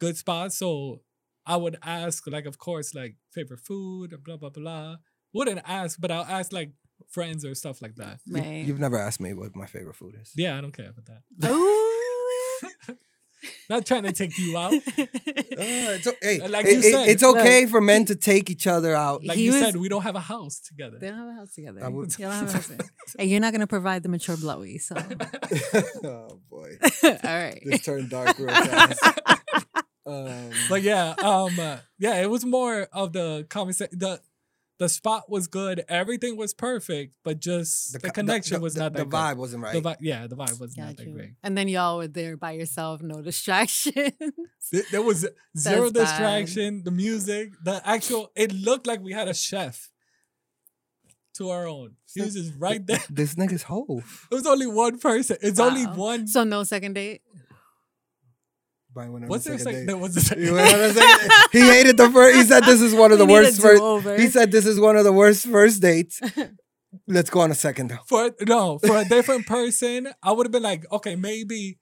good 0.00 0.16
spots. 0.16 0.58
So 0.58 1.02
I 1.44 1.56
would 1.56 1.76
ask, 1.82 2.24
like, 2.28 2.46
of 2.46 2.58
course, 2.58 2.94
like 2.94 3.16
favorite 3.32 3.60
food, 3.60 4.14
blah 4.24 4.36
blah 4.36 4.50
blah. 4.50 4.96
Wouldn't 5.32 5.60
ask, 5.66 6.00
but 6.00 6.10
I'll 6.10 6.24
ask 6.24 6.52
like 6.52 6.72
friends 7.10 7.44
or 7.44 7.54
stuff 7.54 7.80
like 7.82 7.96
that. 7.96 8.20
You- 8.26 8.34
Right. 8.36 8.64
You've 8.66 8.80
never 8.80 8.98
asked 8.98 9.20
me 9.20 9.32
what 9.34 9.54
my 9.56 9.66
favorite 9.66 9.96
food 9.96 10.14
is. 10.20 10.32
Yeah, 10.36 10.56
I 10.56 10.60
don't 10.60 10.72
care 10.72 10.90
about 10.90 11.06
that. 11.06 11.22
Not 13.70 13.86
trying 13.86 14.02
to 14.02 14.12
take 14.12 14.36
you 14.38 14.56
out. 14.58 14.74
Uh, 15.60 15.62
it's, 15.62 16.08
hey, 16.22 16.46
Like 16.48 16.64
it- 16.64 16.72
you 16.72 16.78
it- 16.78 16.82
said, 16.92 17.08
it's 17.08 17.22
okay 17.22 17.66
for 17.66 17.80
men 17.82 18.04
to 18.06 18.14
take 18.14 18.48
each 18.48 18.66
other 18.66 18.94
out. 18.94 19.22
Like 19.24 19.36
He 19.36 19.44
you 19.44 19.52
was- 19.52 19.60
said, 19.60 19.76
we 19.76 19.88
don't 19.90 20.02
have 20.02 20.14
a 20.16 20.20
house 20.20 20.58
together. 20.60 20.98
they 20.98 21.08
don't 21.08 21.18
have 21.18 21.28
a 21.28 21.32
house 21.34 21.54
together. 21.54 21.84
I 21.84 21.88
would- 21.88 22.18
You 22.18 22.24
don't 22.26 22.32
have 22.40 22.48
a 22.48 22.52
house 22.52 22.66
together. 22.68 22.88
and 23.18 23.28
you're 23.30 23.40
not 23.40 23.52
gonna 23.52 23.66
provide 23.66 24.02
the 24.02 24.08
mature 24.08 24.36
blowy, 24.38 24.78
so 24.78 24.94
oh 26.04 26.40
boy, 26.48 26.78
all 27.02 27.10
right. 27.24 27.60
this 27.64 27.82
turned 27.82 28.08
dark 28.10 28.38
real 28.38 28.48
fast. 28.48 29.20
Um, 30.06 30.50
but 30.70 30.80
yeah, 30.82 31.14
um, 31.22 31.58
uh, 31.60 31.78
yeah, 31.98 32.22
it 32.22 32.30
was 32.30 32.44
more 32.46 32.88
of 32.92 33.12
the 33.12 33.46
conversation. 33.50 33.98
the 33.98 34.20
The 34.80 34.88
spot 34.88 35.30
was 35.30 35.46
good, 35.46 35.84
everything 35.88 36.36
was 36.38 36.54
perfect, 36.54 37.14
but 37.22 37.38
just 37.38 37.92
the, 37.92 38.00
co- 38.00 38.10
connection 38.12 38.60
was 38.62 38.74
the, 38.74 38.80
not 38.80 38.92
the 38.94 39.04
that 39.04 39.08
vibe 39.10 39.30
good. 39.32 39.38
wasn't 39.38 39.62
right. 39.62 39.74
The 39.74 39.82
vibe, 39.82 39.96
yeah, 40.00 40.26
the 40.26 40.36
vibe 40.36 40.58
was 40.58 40.74
not 40.76 40.88
Got 40.88 40.96
that 40.96 41.12
great. 41.14 41.30
And 41.44 41.56
then 41.56 41.68
y'all 41.68 41.98
were 41.98 42.08
there 42.08 42.36
by 42.38 42.52
yourself, 42.52 43.02
no 43.02 43.20
distraction. 43.30 44.10
Th- 44.70 44.84
There 44.90 45.02
was 45.02 45.20
zero 45.56 45.90
That's 45.90 45.92
bad. 45.92 45.92
distraction. 45.92 46.82
The 46.82 46.90
music, 46.90 47.52
the 47.62 47.80
actual, 47.86 48.32
it 48.34 48.52
looked 48.54 48.86
like 48.86 49.00
we 49.02 49.12
had 49.12 49.28
a 49.28 49.34
chef 49.34 49.90
to 51.34 51.50
our 51.50 51.66
own. 51.66 51.96
He 52.14 52.22
was 52.22 52.34
just 52.34 52.52
right 52.58 52.84
there. 52.86 53.00
This 53.10 53.34
nigga's 53.34 53.64
hove. 53.64 54.26
It 54.32 54.34
was 54.34 54.46
only 54.46 54.66
one 54.66 54.98
person. 54.98 55.36
It's 55.42 55.60
only 55.60 55.84
one. 55.84 56.26
so 56.26 56.44
no 56.44 56.64
second 56.64 56.94
date. 56.94 57.20
Brian 58.92 59.12
went 59.12 59.24
on 59.24 59.28
What's 59.30 59.46
a 59.46 59.50
there? 59.50 59.58
second 59.58 59.72
Sec- 59.72 59.80
date. 59.82 59.86
there 59.86 59.96
was 59.96 60.16
a 60.16 60.20
second 60.20 60.44
He, 60.44 60.50
went 60.50 60.74
on 60.74 60.80
a 60.80 60.92
second- 60.92 61.30
he 61.52 61.60
hated 61.60 61.96
the 61.96 62.10
first. 62.10 62.36
He 62.36 62.42
said 62.44 62.64
this 62.64 62.80
is 62.80 62.94
one 62.94 63.12
of 63.12 63.18
the 63.18 63.24
We 63.26 63.32
need 63.34 63.38
a 63.38 63.42
worst 63.42 63.60
first. 63.60 63.80
do-over. 63.80 64.18
He 64.18 64.28
said 64.28 64.50
this 64.50 64.66
is 64.66 64.80
one 64.80 64.96
of 64.96 65.04
the 65.04 65.12
worst 65.12 65.46
first 65.46 65.80
dates. 65.80 66.20
Let's 67.06 67.30
go 67.30 67.40
on 67.40 67.50
a 67.52 67.54
second 67.54 67.88
though. 67.90 67.98
for 68.06 68.30
no 68.46 68.78
for 68.78 68.96
a 68.98 69.04
different 69.04 69.46
person, 69.46 70.08
I 70.22 70.32
would 70.32 70.46
have 70.46 70.52
been 70.52 70.62
like, 70.64 70.90
okay, 70.90 71.14
maybe 71.14 71.78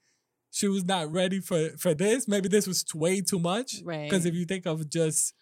she 0.51 0.68
was 0.68 0.85
not 0.85 1.11
ready 1.11 1.40
for 1.40 1.71
for 1.79 1.94
this. 1.94 2.29
Maybe 2.29 2.49
this 2.49 2.66
was 2.66 2.83
t- 2.85 2.99
way 2.99 3.21
too 3.23 3.38
much. 3.38 3.77
Right. 3.85 4.09
Because 4.11 4.27
if 4.27 4.35
you 4.35 4.44
think 4.44 4.66
of 4.66 4.88
just 4.90 5.33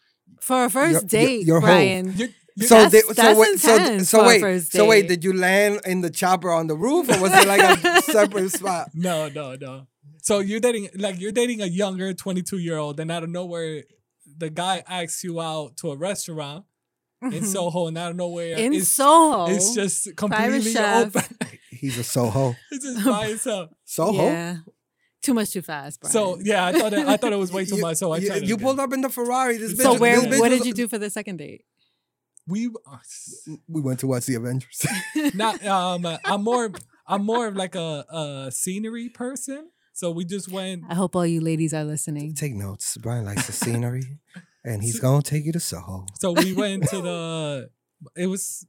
For 0.40 0.64
a 0.64 0.68
1st 0.68 0.72
You're- 0.74 0.92
you're- 0.92 1.06
date, 1.08 1.46
you're 1.46 1.60
hoe. 1.60 1.66
Brian. 1.66 2.16
you, 2.16 2.28
you, 2.56 2.66
So, 2.66 2.76
That's- 2.76 2.92
they, 2.92 3.00
so 3.14 3.38
wait, 3.38 3.58
so, 3.58 3.74
intense 3.76 4.08
so 4.08 4.24
wait, 4.26 4.60
so 4.62 4.86
wait, 4.86 5.08
did 5.08 5.22
you 5.24 5.32
land 5.32 5.80
in 5.84 6.00
the 6.00 6.10
chopper 6.10 6.50
on 6.50 6.68
the 6.68 6.74
roof, 6.76 7.08
or 7.08 7.20
was 7.20 7.32
it 7.34 7.46
like 7.46 7.60
a 7.84 8.02
separate 8.12 8.50
spot? 8.52 8.90
no, 8.94 9.28
no, 9.28 9.56
no. 9.56 9.86
So 10.26 10.40
you're 10.40 10.58
dating 10.58 10.88
like 10.96 11.20
you're 11.20 11.30
dating 11.30 11.62
a 11.62 11.66
younger 11.66 12.12
22 12.12 12.58
year 12.58 12.78
old, 12.78 12.98
and 12.98 13.12
out 13.12 13.22
of 13.22 13.30
nowhere, 13.30 13.84
the 14.36 14.50
guy 14.50 14.82
asks 14.88 15.22
you 15.22 15.40
out 15.40 15.76
to 15.76 15.92
a 15.92 15.96
restaurant 15.96 16.64
in 17.22 17.44
Soho, 17.44 17.86
and 17.86 17.96
out 17.96 18.10
of 18.10 18.16
nowhere, 18.16 18.56
in 18.56 18.74
it's, 18.74 18.88
Soho. 18.88 19.46
it's 19.54 19.72
just 19.72 20.16
completely 20.16 20.72
chef. 20.72 21.14
open. 21.14 21.36
He's 21.70 21.96
a 21.96 22.02
Soho. 22.02 22.56
it's 22.72 22.84
just 22.84 23.06
by 23.06 23.26
itself. 23.26 23.70
Soho. 23.84 24.24
yeah. 24.26 24.56
Too 25.22 25.32
much 25.32 25.50
too 25.52 25.62
fast, 25.62 26.00
Brian. 26.00 26.12
So 26.12 26.38
yeah, 26.42 26.66
I 26.66 26.72
thought 26.72 26.92
it, 26.92 27.06
I 27.06 27.16
thought 27.16 27.32
it 27.32 27.38
was 27.38 27.52
way 27.56 27.64
too 27.64 27.76
You- 27.76 27.82
much. 27.82 27.98
So 27.98 28.10
I 28.12 28.16
you, 28.16 28.26
tried 28.26 28.48
you 28.48 28.56
pulled 28.56 28.80
up 28.80 28.92
in 28.92 29.02
the 29.02 29.08
Ferrari. 29.08 29.58
This 29.58 29.74
bitch, 29.74 29.82
So 29.82 29.94
where 29.96 30.16
this 30.20 30.26
bitch 30.26 30.40
what 30.40 30.50
was- 30.50 30.58
did 30.58 30.66
you 30.66 30.74
do 30.74 30.88
for 30.88 30.98
the 30.98 31.08
second 31.08 31.36
date? 31.36 31.62
We 32.48 32.66
uh, 32.66 32.96
We 33.68 33.80
went 33.80 34.00
to 34.00 34.08
watch 34.08 34.26
the 34.26 34.34
Avengers. 34.34 34.84
not 35.34 35.64
um 35.64 36.04
I'm 36.24 36.42
more 36.42 36.72
I'm 37.06 37.24
more 37.24 37.46
of 37.46 37.54
like 37.54 37.76
a, 37.76 38.04
a 38.10 38.50
scenery 38.52 39.08
person. 39.08 39.70
So 39.96 40.10
we 40.10 40.26
just 40.26 40.52
went 40.52 40.84
I 40.90 40.94
hope 40.94 41.16
all 41.16 41.26
you 41.26 41.40
ladies 41.40 41.72
are 41.72 41.82
listening. 41.82 42.34
Take 42.34 42.54
notes. 42.54 42.98
Brian 42.98 43.24
likes 43.24 43.46
the 43.46 43.52
scenery, 43.52 44.02
and 44.64 44.82
he's 44.82 45.00
gonna 45.00 45.22
take 45.22 45.46
you 45.46 45.52
to 45.52 45.60
Soho. 45.60 46.04
so 46.20 46.32
we 46.32 46.52
went 46.52 46.86
to 46.90 47.00
the 47.00 47.70
it 48.14 48.26
was 48.26 48.66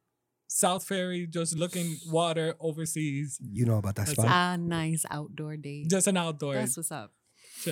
South 0.48 0.86
Ferry, 0.86 1.28
just 1.28 1.58
looking 1.58 1.98
water 2.08 2.56
overseas. 2.62 3.40
You 3.44 3.66
know 3.66 3.78
about 3.78 3.96
that 3.96 4.06
That's 4.06 4.12
spot? 4.14 4.28
Ah, 4.30 4.56
nice 4.56 5.06
outdoor 5.12 5.58
date. 5.58 5.90
Just 5.90 6.08
an 6.08 6.16
outdoor 6.16 6.54
That's 6.54 6.78
what's 6.78 6.94
up. 6.94 7.12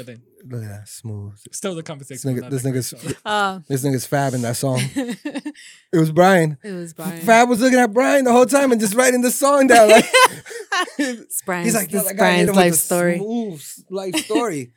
Chilling. 0.03 0.21
Look 0.47 0.63
at 0.63 0.69
that 0.69 0.87
smooth. 0.89 1.33
Still 1.51 1.75
the 1.75 1.83
conversation. 1.83 2.33
was 2.35 2.41
nigga, 2.43 2.49
this 2.49 2.63
that 2.63 2.71
great, 2.71 2.83
nigga's 2.83 2.87
so. 2.87 3.19
Uh, 3.25 3.59
this 3.67 3.83
nigga's 3.83 4.05
Fab 4.05 4.33
in 4.33 4.41
that 4.43 4.55
song. 4.57 4.79
it 4.95 5.53
It 5.91 5.97
was 5.97 6.11
Brian. 6.11 6.57
It 6.63 6.71
was 6.73 6.93
Brian. 6.93 7.19
Fab 7.21 7.49
was 7.49 7.61
looking 7.61 7.79
at 7.79 7.93
Brian 7.93 8.25
the 8.25 8.31
whole 8.31 8.45
time 8.45 8.71
and 8.71 8.79
just 8.79 8.93
writing 8.93 9.21
the 9.21 9.31
song 9.31 9.67
down. 9.67 9.89
Like 9.89 10.05
It's 10.99 11.41
Brian's, 11.41 11.65
he's 11.67 11.75
like, 11.75 11.89
this 11.89 12.05
that 12.07 12.15
guy 12.17 12.33
hit 12.37 12.45
Brian's 12.45 12.49
him 12.49 12.55
life 12.55 12.73
story. 12.75 13.17
Smooth 13.17 13.63
life 13.89 14.15
story. 14.17 14.71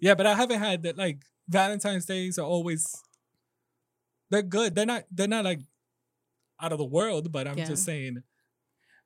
Yeah, 0.00 0.14
but 0.14 0.26
I 0.26 0.34
haven't 0.34 0.58
had 0.60 0.82
that 0.82 0.98
like 0.98 1.22
Valentine's 1.48 2.04
days 2.04 2.38
are 2.38 2.46
always 2.46 2.94
they're 4.30 4.42
good. 4.42 4.74
They're 4.74 4.86
not 4.86 5.04
they're 5.10 5.26
not 5.28 5.44
like 5.44 5.60
out 6.60 6.72
of 6.72 6.78
the 6.78 6.84
world, 6.84 7.32
but 7.32 7.48
I'm 7.48 7.56
Yeah. 7.58 7.64
just 7.66 7.84
saying 7.84 8.22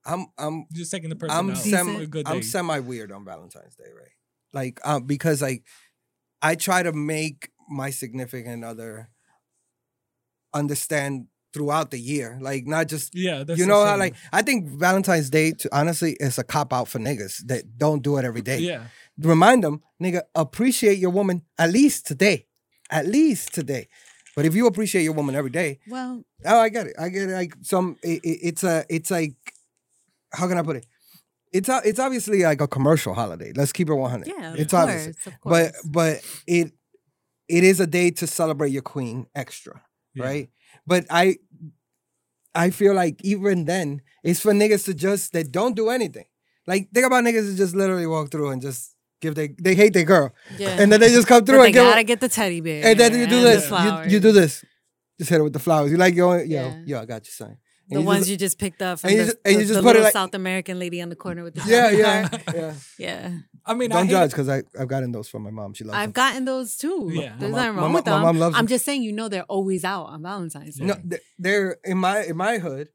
I'm 0.04 0.26
I'm 0.36 0.66
just 0.72 0.90
taking 0.90 1.10
the 1.10 1.16
person 1.16 1.36
I'm 1.36 1.50
out 1.50 1.58
sem- 1.58 1.96
a 1.96 2.06
good 2.06 2.26
I'm 2.26 2.42
semi 2.42 2.80
weird 2.80 3.12
on 3.12 3.24
Valentine's 3.24 3.76
Day, 3.76 3.84
right? 3.96 4.08
Like, 4.52 4.80
um, 4.84 5.04
because 5.04 5.40
like 5.42 5.64
I 6.42 6.54
try 6.54 6.82
to 6.82 6.92
make 6.92 7.50
my 7.68 7.90
significant 7.90 8.64
other 8.64 9.08
understand 10.54 11.26
throughout 11.54 11.90
the 11.90 11.98
year, 11.98 12.38
like 12.40 12.66
not 12.66 12.88
just 12.88 13.14
yeah, 13.14 13.44
that's 13.44 13.58
you 13.58 13.66
know 13.66 13.84
how 13.84 13.96
like 13.98 14.14
I 14.32 14.42
think 14.42 14.68
Valentine's 14.68 15.30
Day 15.30 15.52
to, 15.52 15.68
honestly 15.76 16.16
is 16.18 16.38
a 16.38 16.44
cop 16.44 16.72
out 16.72 16.88
for 16.88 16.98
niggas 16.98 17.46
that 17.46 17.76
don't 17.78 18.02
do 18.02 18.16
it 18.16 18.24
every 18.24 18.42
day. 18.42 18.58
yeah. 18.58 18.84
Remind 19.18 19.62
them, 19.62 19.82
nigga, 20.02 20.22
appreciate 20.34 20.98
your 20.98 21.10
woman 21.10 21.42
at 21.58 21.70
least 21.70 22.06
today, 22.06 22.46
at 22.90 23.06
least 23.06 23.52
today. 23.54 23.88
But 24.34 24.46
if 24.46 24.54
you 24.54 24.66
appreciate 24.66 25.02
your 25.02 25.12
woman 25.12 25.34
every 25.34 25.50
day, 25.50 25.80
Well, 25.86 26.24
Oh, 26.46 26.58
I 26.58 26.70
get 26.70 26.86
it. 26.86 26.94
I 26.98 27.10
get 27.10 27.28
it. 27.28 27.34
Like 27.34 27.54
some, 27.60 27.96
it, 28.02 28.24
it- 28.24 28.38
it's 28.42 28.64
a, 28.64 28.84
it's 28.88 29.10
like, 29.10 29.34
how 30.32 30.48
can 30.48 30.56
I 30.56 30.62
put 30.62 30.76
it? 30.76 30.86
It's 31.52 31.68
it's 31.84 31.98
obviously 31.98 32.42
like 32.42 32.60
a 32.60 32.66
commercial 32.68 33.14
holiday. 33.14 33.52
Let's 33.54 33.72
keep 33.72 33.88
it 33.90 33.94
one 33.94 34.10
hundred. 34.10 34.28
yeah, 34.28 34.52
of 34.54 34.58
it's 34.58 34.70
course, 34.72 34.82
obvious, 34.84 35.06
of 35.26 35.32
but 35.44 35.72
course. 35.72 35.82
but 35.84 36.20
it, 36.46 36.72
it 37.48 37.64
is 37.64 37.78
a 37.80 37.86
day 37.86 38.10
to 38.12 38.26
celebrate 38.26 38.70
your 38.70 38.82
queen 38.82 39.26
extra, 39.34 39.82
Yeah. 40.14 40.24
right? 40.24 40.48
But 40.86 41.04
I, 41.10 41.36
I 42.54 42.70
feel 42.70 42.94
like 42.94 43.20
even 43.24 43.64
then, 43.66 44.02
it's 44.24 44.40
for 44.40 44.52
niggas 44.52 44.84
to 44.86 44.94
just 44.94 45.32
that 45.32 45.52
don't 45.52 45.76
do 45.76 45.88
anything. 45.90 46.26
Like 46.66 46.90
think 46.92 47.06
about 47.06 47.24
niggas 47.24 47.50
that 47.50 47.56
just 47.56 47.74
literally 47.74 48.06
walk 48.06 48.30
through 48.30 48.50
and 48.50 48.62
just 48.62 48.94
give 49.20 49.34
they 49.34 49.48
they 49.60 49.74
hate 49.74 49.92
their 49.92 50.04
girl, 50.04 50.32
yeah. 50.58 50.76
and 50.80 50.90
then 50.92 51.00
they 51.00 51.08
just 51.08 51.26
come 51.28 51.44
through 51.44 51.58
they 51.58 51.64
and 51.66 51.74
give. 51.74 51.84
gotta 51.84 52.04
get 52.04 52.20
the 52.20 52.28
teddy 52.28 52.60
bear. 52.60 52.84
and 52.86 52.98
then 52.98 53.12
you 53.12 53.26
do 53.26 53.36
and 53.36 53.44
the 53.44 53.50
this. 53.50 53.70
You, 54.06 54.12
you 54.14 54.20
do 54.20 54.32
this. 54.32 54.64
Just 55.18 55.30
hit 55.30 55.40
it 55.40 55.42
with 55.42 55.52
the 55.52 55.58
flowers. 55.58 55.90
You 55.90 55.96
like 55.98 56.16
going, 56.16 56.50
yo, 56.50 56.56
Yeah. 56.68 56.82
yo, 56.86 57.00
I 57.00 57.04
got 57.04 57.26
you, 57.26 57.32
son. 57.32 57.58
The 57.94 58.00
you 58.00 58.06
ones 58.06 58.20
just- 58.20 58.30
you 58.30 58.36
just 58.36 58.58
picked 58.58 58.82
up 58.82 59.00
from 59.00 59.08
and 59.10 59.16
you 59.18 59.24
the, 59.24 59.32
just- 59.32 59.38
and 59.44 59.52
you 59.54 59.60
the- 59.60 59.66
just 59.66 59.74
the 59.80 59.82
put 59.82 59.96
it 59.96 60.02
like- 60.02 60.12
South 60.12 60.34
American 60.34 60.78
lady 60.78 61.00
on 61.02 61.08
the 61.08 61.16
corner 61.16 61.42
with 61.44 61.54
the 61.54 61.62
Yeah, 61.66 61.90
yeah, 62.04 62.28
yeah. 62.54 62.74
yeah. 62.98 63.38
I 63.64 63.74
mean, 63.74 63.92
I 63.92 63.96
Don't 63.96 64.06
hate- 64.06 64.12
judge 64.12 64.30
because 64.30 64.48
I 64.48 64.62
I've 64.78 64.88
gotten 64.88 65.12
those 65.12 65.28
from 65.28 65.42
my 65.42 65.50
mom. 65.50 65.74
She 65.74 65.84
loves 65.84 65.92
them. 65.94 66.00
I've 66.00 66.06
them. 66.08 66.12
gotten 66.12 66.44
those 66.44 66.76
too. 66.76 67.10
Yeah. 67.12 67.34
There's 67.38 67.52
My 67.52 67.58
nothing 67.58 67.76
wrong 67.76 67.92
my 67.92 67.94
with 67.98 68.06
mom- 68.06 68.14
them. 68.14 68.22
my 68.22 68.32
mom 68.32 68.38
loves 68.38 68.56
I'm 68.56 68.64
them. 68.64 68.68
just 68.68 68.84
saying, 68.84 69.02
you 69.02 69.12
know, 69.12 69.28
they're 69.28 69.44
always 69.44 69.84
out 69.84 70.04
on 70.06 70.22
Valentine's 70.22 70.76
Day. 70.76 70.84
No, 70.86 70.94
they- 71.04 71.20
they're 71.38 71.76
in 71.84 71.98
my 71.98 72.24
in 72.24 72.36
my 72.36 72.58
hood. 72.58 72.88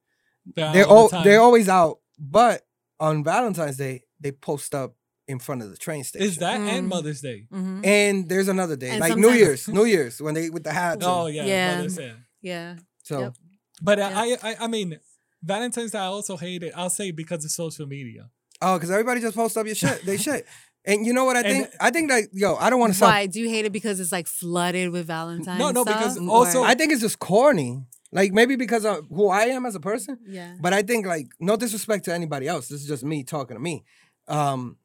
They're, 0.56 0.74
They're 0.74 0.86
all 0.86 0.98
all 0.98 1.10
the 1.10 1.22
they're 1.24 1.42
always 1.42 1.68
out, 1.70 2.00
but 2.20 2.62
on 3.00 3.24
Valentine's 3.24 3.78
Day 3.78 4.04
they 4.20 4.32
post 4.32 4.74
up 4.74 4.96
in 5.28 5.40
front 5.40 5.62
of 5.62 5.70
the 5.70 5.76
train 5.78 6.04
station. 6.06 6.26
Is 6.26 6.38
that 6.38 6.60
and 6.60 6.86
Mm. 6.86 6.90
Mother's 6.90 7.20
Day? 7.22 7.48
Mhm. 7.54 7.86
And 7.86 8.30
there's 8.30 8.48
another 8.48 8.78
day, 8.78 8.92
And 8.92 9.02
like 9.02 9.18
New 9.18 9.32
Year's, 9.32 9.68
New 9.68 9.84
Year's 9.84 10.22
when 10.22 10.34
they 10.36 10.50
with 10.50 10.64
the 10.64 10.72
hats. 10.72 11.04
Oh 11.06 11.26
and- 11.26 11.36
yeah, 11.36 11.46
Yeah. 11.46 11.76
Mother's 11.76 11.96
Day. 11.98 12.14
Yeah. 12.42 12.76
so 13.04 13.20
Yep. 13.20 13.34
But 13.82 13.98
Yeah. 14.00 14.12
I, 14.16 14.38
I, 14.44 14.56
I 14.62 14.68
mean, 14.68 15.00
Valentine's 15.44 15.92
Day 15.92 16.00
I 16.00 16.06
also 16.06 16.38
hate 16.38 16.64
it. 16.64 16.74
I'll 16.76 16.90
say 16.90 17.12
because 17.12 17.46
of 17.46 17.52
social 17.52 17.86
media. 17.86 18.30
oh, 18.62 18.76
because 18.78 18.90
everybody 18.92 19.22
just 19.22 19.36
posts 19.36 19.56
up 19.58 19.66
your 19.66 19.76
shit, 19.76 20.04
they 20.06 20.18
shit. 20.18 20.46
And 20.86 21.06
you 21.06 21.14
know 21.14 21.26
what 21.26 21.36
I 21.38 21.42
And- 21.46 21.48
think? 21.66 21.76
I 21.80 21.90
think 21.92 22.10
that 22.10 22.24
yo, 22.34 22.56
I 22.56 22.70
don't 22.70 22.80
want 22.80 22.94
to 22.94 22.98
sound. 23.00 23.12
Why 23.12 23.26
do 23.28 23.40
you 23.40 23.50
hate 23.50 23.66
it 23.66 23.72
because 23.74 24.00
it's 24.00 24.12
like 24.12 24.26
flooded 24.28 24.90
with 24.92 25.06
Valentine's? 25.08 25.60
no, 25.60 25.72
no, 25.72 25.86
because 25.86 26.18
also- 26.18 26.62
or- 26.62 26.66
I 26.66 26.74
think 26.76 26.92
it's 26.92 27.02
just 27.02 27.20
corny. 27.20 27.86
Like 28.12 28.32
maybe 28.32 28.56
because 28.56 28.86
of 28.86 29.06
who 29.10 29.28
I 29.30 29.44
am 29.48 29.66
as 29.66 29.76
a 29.76 29.82
person. 29.82 30.18
yeah. 30.26 30.56
But 30.62 30.72
I 30.74 30.82
think 30.82 31.06
like 31.06 31.28
no 31.42 31.58
disrespect 31.58 32.06
to 32.06 32.14
anybody 32.14 32.48
else. 32.48 32.70
This 32.70 32.82
is 32.82 32.88
just 32.88 33.04
me 33.04 33.24
talking 33.24 33.56
to 33.58 33.62
me. 33.62 33.84
Um 34.30 34.78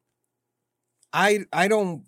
I 1.13 1.45
I 1.51 1.67
don't 1.67 2.03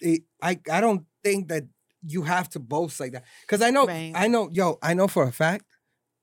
it, 0.00 0.22
I 0.42 0.58
I 0.70 0.80
don't 0.80 1.04
think 1.24 1.48
that 1.48 1.64
you 2.06 2.22
have 2.22 2.48
to 2.50 2.60
boast 2.60 3.00
like 3.00 3.12
that. 3.12 3.24
Cause 3.48 3.62
I 3.62 3.70
know 3.70 3.86
Right. 3.86 4.12
I 4.14 4.28
know 4.28 4.48
yo, 4.52 4.78
I 4.82 4.94
know 4.94 5.08
for 5.08 5.24
a 5.24 5.32
fact 5.32 5.64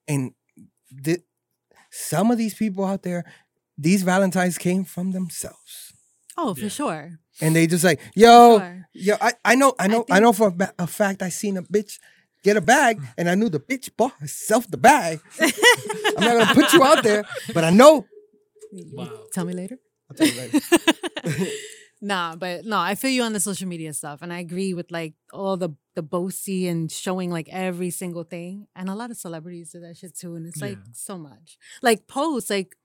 and 0.07 0.31
th- 1.03 1.21
some 1.91 2.31
of 2.31 2.37
these 2.37 2.53
people 2.53 2.85
out 2.85 3.03
there, 3.03 3.23
these 3.77 4.03
Valentines 4.03 4.57
came 4.57 4.83
from 4.83 5.11
themselves. 5.11 5.93
Oh, 6.37 6.53
for 6.53 6.61
Yeah. 6.61 6.69
sure. 6.69 7.19
And 7.41 7.55
they 7.55 7.67
just 7.67 7.83
like, 7.83 7.99
yo, 8.15 8.59
Sure. 8.59 8.87
yo, 8.93 9.15
I, 9.21 9.33
I 9.45 9.55
know, 9.55 9.73
I 9.79 9.87
know, 9.87 10.05
I, 10.09 10.13
think- 10.15 10.21
know 10.23 10.33
for 10.33 10.47
a, 10.47 10.51
ba- 10.51 10.73
a 10.79 10.87
fact 10.87 11.21
I 11.21 11.29
seen 11.29 11.57
a 11.57 11.63
bitch 11.63 11.99
get 12.43 12.57
a 12.57 12.61
bag 12.61 12.99
mm. 12.99 13.07
and 13.17 13.29
I 13.29 13.35
knew 13.35 13.49
the 13.49 13.59
bitch 13.59 13.89
bought 13.97 14.13
herself 14.19 14.67
the 14.67 14.77
bag. 14.77 15.19
I'm 15.39 16.23
not 16.23 16.37
gonna 16.37 16.53
put 16.53 16.73
you 16.73 16.83
out 16.83 17.03
there, 17.03 17.23
but 17.53 17.63
I 17.63 17.69
know 17.71 18.05
Wow. 18.93 19.09
Tell 19.33 19.45
me 19.45 19.53
later. 19.53 19.79
I'll 20.09 20.15
tell 20.17 20.27
you 20.27 20.37
later. 20.41 20.59
nah, 22.01 22.35
but 22.35 22.65
no, 22.65 22.79
I 22.79 22.95
feel 22.95 23.11
you 23.11 23.23
on 23.23 23.33
the 23.33 23.39
social 23.39 23.67
media 23.67 23.93
stuff, 23.93 24.21
and 24.21 24.31
I 24.31 24.39
agree 24.39 24.73
with 24.73 24.91
like 24.91 25.13
all 25.33 25.57
the 25.57 25.69
the 25.95 26.03
boasty 26.03 26.69
and 26.69 26.91
showing 26.91 27.31
like 27.31 27.49
every 27.51 27.89
single 27.89 28.23
thing, 28.23 28.67
and 28.75 28.89
a 28.89 28.95
lot 28.95 29.11
of 29.11 29.17
celebrities 29.17 29.71
do 29.71 29.79
that 29.81 29.97
shit 29.97 30.15
too, 30.15 30.35
and 30.35 30.45
it's 30.45 30.61
like 30.61 30.77
Yeah. 30.77 30.91
so 30.93 31.17
much. 31.17 31.57
Like 31.81 32.07
post 32.07 32.49
like 32.49 32.75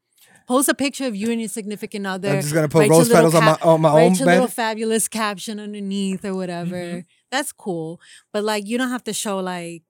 post 0.46 0.68
a 0.68 0.74
picture 0.74 1.06
of 1.06 1.16
you 1.16 1.30
and 1.30 1.40
your 1.40 1.48
significant 1.48 2.06
other. 2.06 2.30
I'm 2.30 2.40
just 2.40 2.54
gonna 2.54 2.68
put 2.68 2.88
rose 2.88 3.08
petals 3.08 3.34
on 3.34 3.44
my 3.44 3.58
on 3.62 3.80
my 3.80 3.88
write 3.92 4.02
own 4.04 4.14
your 4.14 4.26
little 4.26 4.46
fabulous 4.48 5.08
caption 5.08 5.60
underneath 5.60 6.24
or 6.24 6.34
whatever. 6.34 6.76
Mm-hmm. 6.76 7.00
That's 7.30 7.52
cool, 7.52 8.00
but 8.32 8.44
like 8.44 8.66
you 8.66 8.78
don't 8.78 8.90
have 8.90 9.04
to 9.04 9.12
show 9.12 9.38
like 9.38 9.82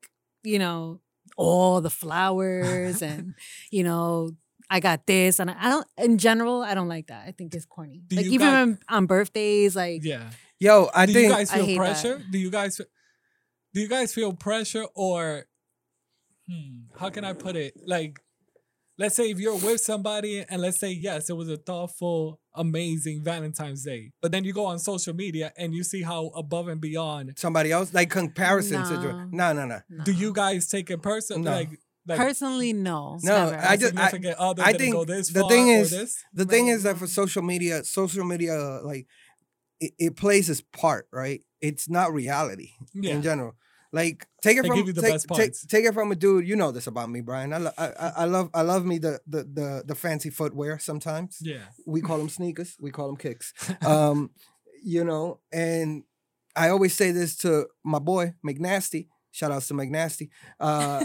you 0.42 0.58
know 0.58 1.00
all 1.36 1.80
the 1.80 1.90
flowers 1.90 3.02
and 3.10 3.34
you 3.70 3.82
know 3.84 4.30
I 4.72 4.80
got 4.80 5.06
this 5.06 5.38
and 5.38 5.50
I, 5.50 5.56
I 5.60 5.68
don't 5.68 5.86
in 5.98 6.16
general 6.16 6.62
I 6.62 6.74
don't 6.74 6.88
like 6.88 7.08
that. 7.08 7.28
I 7.28 7.32
think 7.32 7.54
it's 7.54 7.66
corny. 7.66 8.02
Do 8.06 8.16
like 8.16 8.24
even 8.24 8.48
guys- 8.48 8.54
on, 8.54 8.78
on 8.88 9.06
birthdays, 9.06 9.76
like 9.76 10.02
Yeah. 10.02 10.30
Yo, 10.58 10.88
I 10.94 11.04
do 11.04 11.12
think 11.12 11.28
you 11.28 11.34
guys 11.34 11.50
I 11.50 11.56
feel 11.56 11.66
hate 11.66 11.78
that. 11.78 11.78
pressure? 11.78 12.22
Do 12.30 12.38
you 12.38 12.50
guys 12.50 12.80
do 13.74 13.80
you 13.80 13.88
guys 13.88 14.14
feel 14.14 14.32
pressure 14.32 14.86
or 14.94 15.44
hmm, 16.48 16.96
how 16.98 17.10
can 17.10 17.22
I 17.22 17.34
put 17.34 17.54
it? 17.54 17.74
Like 17.86 18.18
let's 18.96 19.14
say 19.14 19.30
if 19.30 19.38
you're 19.38 19.56
with 19.56 19.82
somebody 19.82 20.42
and 20.48 20.62
let's 20.62 20.80
say 20.80 20.90
yes, 20.92 21.28
it 21.28 21.36
was 21.36 21.50
a 21.50 21.58
thoughtful, 21.58 22.40
amazing 22.54 23.22
Valentine's 23.22 23.84
Day. 23.84 24.12
But 24.22 24.32
then 24.32 24.42
you 24.44 24.54
go 24.54 24.64
on 24.64 24.78
social 24.78 25.12
media 25.14 25.52
and 25.58 25.74
you 25.74 25.84
see 25.84 26.00
how 26.00 26.28
above 26.28 26.68
and 26.68 26.80
beyond 26.80 27.34
somebody 27.36 27.72
else 27.72 27.92
like 27.92 28.08
comparison 28.08 28.86
situation. 28.86 29.28
No, 29.32 29.52
no, 29.52 29.66
no. 29.66 29.80
do 30.04 30.12
you 30.12 30.32
guys 30.32 30.66
take 30.66 30.90
it 30.90 31.02
personally? 31.02 31.42
No. 31.42 31.50
Like 31.52 31.78
like 32.06 32.18
personally 32.18 32.72
no. 32.72 33.18
No, 33.22 33.50
never. 33.50 33.56
I 33.66 33.76
just- 33.76 33.96
I, 33.96 34.08
other 34.38 34.62
I 34.62 34.72
didn't 34.72 34.80
think 34.80 34.94
go 34.94 35.04
this 35.04 35.28
the 35.28 35.46
thing 35.48 35.68
is- 35.68 35.90
this? 35.90 36.16
The 36.34 36.44
thing 36.46 36.68
is 36.68 36.82
that 36.84 36.96
for 36.98 37.06
social 37.06 37.42
media, 37.42 37.84
social 37.84 38.24
media 38.24 38.80
like 38.82 39.06
it, 39.80 39.92
it 39.98 40.16
plays 40.16 40.48
its 40.50 40.60
part, 40.60 41.08
right? 41.12 41.40
It's 41.60 41.88
not 41.88 42.12
reality 42.12 42.70
Yeah. 42.94 43.14
in 43.14 43.22
general. 43.22 43.54
Like 43.94 44.26
take 44.42 44.56
it 44.56 44.62
They 44.62 44.68
from 44.68 44.76
give 44.78 44.86
you 44.86 44.92
the 44.94 45.02
take, 45.02 45.20
take, 45.34 45.52
take 45.68 45.84
it 45.84 45.92
from 45.92 46.10
a 46.10 46.14
dude. 46.14 46.48
You 46.48 46.56
know 46.56 46.72
this 46.72 46.86
about 46.86 47.10
me, 47.10 47.20
Brian. 47.20 47.52
I, 47.52 47.58
lo- 47.58 47.72
I, 47.76 47.86
I 47.88 48.08
I 48.16 48.24
love 48.24 48.48
I 48.54 48.62
love 48.62 48.86
me 48.86 48.96
the, 48.98 49.20
the 49.26 49.44
the 49.44 49.82
the 49.86 49.94
fancy 49.94 50.30
footwear. 50.30 50.78
Sometimes 50.78 51.36
Yeah. 51.42 51.58
we 51.86 52.00
call 52.00 52.16
them 52.16 52.30
sneakers. 52.30 52.74
We 52.80 52.90
call 52.90 53.08
them 53.08 53.16
kicks. 53.18 53.52
Um, 53.86 54.30
you 54.82 55.04
know, 55.04 55.40
and 55.52 56.04
I 56.56 56.70
always 56.70 56.94
say 56.94 57.12
this 57.12 57.36
to 57.38 57.66
my 57.84 57.98
boy 57.98 58.32
McNasty. 58.44 59.08
Shout 59.32 59.50
outs 59.50 59.66
to 59.68 59.74
McNasty. 59.74 60.28
Uh, 60.60 61.04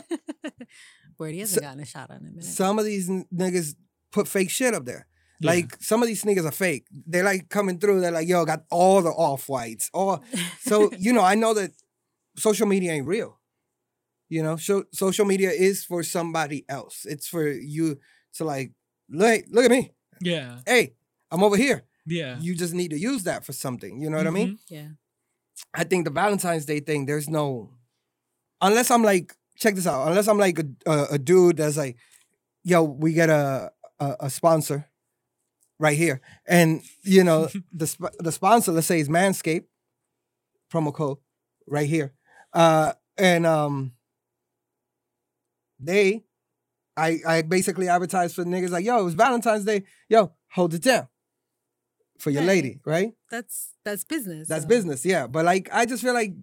Word, 1.17 1.33
he 1.33 1.39
hasn't 1.39 1.63
gotten 1.63 1.79
a 1.79 1.85
shot 1.85 2.11
on 2.11 2.17
it. 2.17 2.23
minute. 2.23 2.43
some 2.43 2.77
of 2.77 2.85
these 2.85 3.09
n- 3.09 3.25
niggas 3.33 3.73
put 4.11 4.27
fake 4.27 4.51
shit 4.51 4.75
up 4.75 4.85
there. 4.85 5.07
Yeah. 5.39 5.51
Like 5.51 5.77
some 5.79 6.01
of 6.01 6.07
these 6.07 6.23
niggas 6.23 6.45
are 6.45 6.51
fake. 6.51 6.85
They're 6.91 7.23
like 7.23 7.49
coming 7.49 7.79
through. 7.79 8.01
They're 8.01 8.11
like, 8.11 8.27
yo, 8.27 8.45
got 8.45 8.63
all 8.69 9.01
the 9.01 9.09
off 9.09 9.49
whites. 9.49 9.89
All 9.93 10.23
so 10.59 10.91
you 10.99 11.13
know, 11.13 11.23
I 11.23 11.35
know 11.35 11.53
that 11.53 11.71
social 12.37 12.67
media 12.67 12.91
ain't 12.91 13.07
real. 13.07 13.39
You 14.29 14.43
know, 14.43 14.57
so, 14.57 14.83
social 14.91 15.25
media 15.25 15.51
is 15.51 15.85
for 15.85 16.03
somebody 16.03 16.65
else. 16.67 17.05
It's 17.05 17.27
for 17.27 17.47
you 17.49 17.97
to 18.33 18.43
like, 18.43 18.73
look, 19.09 19.45
look 19.49 19.63
at 19.63 19.71
me. 19.71 19.93
Yeah. 20.19 20.59
Hey, 20.65 20.95
I'm 21.31 21.43
over 21.43 21.55
here. 21.55 21.85
Yeah. 22.05 22.37
You 22.39 22.53
just 22.53 22.73
need 22.73 22.91
to 22.91 22.99
use 22.99 23.23
that 23.23 23.45
for 23.45 23.53
something. 23.53 24.01
You 24.01 24.09
know 24.09 24.17
what 24.17 24.27
I 24.27 24.31
mean? 24.31 24.59
yeah. 24.67 24.89
I 25.73 25.85
think 25.85 26.05
the 26.05 26.11
Valentine's 26.11 26.65
Day 26.65 26.79
thing, 26.81 27.05
there's 27.05 27.27
no, 27.29 27.71
unless 28.61 28.91
I'm 28.91 29.03
like, 29.03 29.33
check 29.57 29.75
this 29.75 29.87
out. 29.87 30.07
Unless 30.07 30.27
I'm 30.27 30.37
like 30.37 30.59
a, 30.59 30.65
a, 30.91 31.05
a 31.13 31.17
dude 31.17 31.57
that's 31.57 31.77
like, 31.77 31.97
yo, 32.63 32.83
we 32.83 33.13
get 33.13 33.29
a, 33.29 33.71
a, 33.99 34.15
a 34.21 34.29
sponsor 34.29 34.87
right 35.79 35.97
here. 35.97 36.21
And, 36.47 36.81
you 37.03 37.23
know, 37.23 37.49
the, 37.71 37.87
sp- 37.89 38.15
the 38.19 38.31
sponsor, 38.31 38.71
let's 38.71 38.87
say 38.87 38.99
is 38.99 39.09
Manscaped, 39.09 39.65
promo 40.71 40.93
code 40.93 41.17
right 41.67 41.87
here. 41.87 42.13
Uh, 42.53 42.93
and 43.17 43.45
um, 43.45 43.93
they, 45.79 46.23
I, 46.95 47.19
I 47.27 47.41
basically 47.43 47.87
advertise 47.87 48.33
for 48.33 48.43
niggas 48.43 48.71
like, 48.71 48.85
yo, 48.85 48.99
it 48.99 49.03
was 49.03 49.13
Valentine's 49.13 49.65
Day. 49.65 49.83
Yo, 50.09 50.31
hold 50.51 50.73
it 50.73 50.81
down 50.81 51.07
for 52.19 52.31
your 52.31 52.41
Right. 52.41 52.47
lady, 52.47 52.79
right? 52.85 53.13
That's 53.29 53.73
that's 53.85 54.03
business. 54.03 54.47
That's 54.47 54.63
so. 54.63 54.67
business, 54.67 55.05
yeah. 55.05 55.27
But 55.27 55.45
like, 55.45 55.69
I 55.71 55.85
just 55.85 56.01
feel 56.03 56.13
like. 56.15 56.33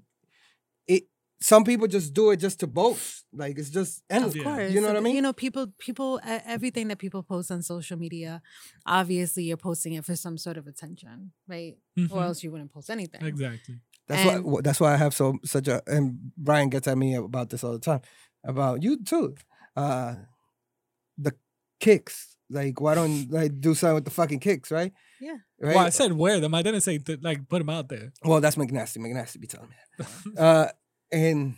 Some 1.41 1.65
people 1.65 1.87
just 1.89 2.15
do 2.15 2.31
it 2.31 2.37
just 2.39 2.61
to 2.61 2.67
boast. 2.67 3.25
Like 3.33 3.59
it's 3.59 3.71
just 3.71 4.03
endless. 4.09 4.35
Of 4.37 4.45
course. 4.45 4.73
You 4.73 4.81
know 4.81 4.87
what 4.89 4.97
I 4.97 5.01
mean? 5.01 5.17
You 5.17 5.23
know, 5.23 5.33
people, 5.33 5.67
people, 5.79 6.21
everything 6.25 6.89
that 6.89 6.99
people 6.99 7.23
post 7.23 7.51
on 7.51 7.61
social 7.63 7.99
media, 7.99 8.41
obviously 8.87 9.45
you're 9.45 9.57
posting 9.59 9.93
it 9.95 10.05
for 10.05 10.17
some 10.17 10.39
sort 10.39 10.57
of 10.57 10.67
attention, 10.67 11.33
right? 11.49 11.77
Mhm. 11.99 12.11
Or 12.13 12.23
else 12.23 12.43
you 12.43 12.51
wouldn't 12.51 12.73
post 12.73 12.89
anything. 12.89 13.25
Exactly. 13.27 13.81
That's 14.09 14.37
And- 14.37 14.45
why. 14.45 14.61
That's 14.63 14.81
why 14.81 14.95
I 14.95 14.97
have 14.97 15.13
so 15.15 15.39
such 15.45 15.69
a. 15.69 15.83
And 15.87 16.33
Brian 16.37 16.69
gets 16.71 16.87
at 16.89 16.97
me 16.97 17.15
about 17.15 17.51
this 17.51 17.63
all 17.65 17.73
the 17.73 17.79
time. 17.79 18.01
About 18.45 18.83
you 18.83 19.03
too. 19.03 19.35
Uh, 19.77 20.15
the 21.19 21.35
kicks. 21.81 22.37
Like, 22.51 22.81
why 22.81 22.95
don't 22.95 23.31
like 23.31 23.59
do 23.61 23.75
something 23.75 23.95
with 23.97 24.05
the 24.05 24.11
fucking 24.11 24.41
kicks, 24.41 24.71
right? 24.71 24.93
Yeah. 25.21 25.39
Right. 25.59 25.75
Well, 25.75 25.87
I 25.87 25.89
said 25.91 26.13
wear 26.13 26.39
them. 26.41 26.55
I 26.55 26.63
didn't 26.63 26.83
say 26.83 26.99
th- 26.99 27.21
like 27.23 27.49
put 27.49 27.59
them 27.61 27.71
out 27.71 27.89
there. 27.89 28.13
Well, 28.23 28.41
that's 28.41 28.57
McNasty. 28.57 28.99
McNasty 28.99 29.41
be 29.41 29.47
telling 29.47 29.71
me. 29.71 29.77
that. 29.99 30.39
uh, 30.39 30.69
and 31.13 31.55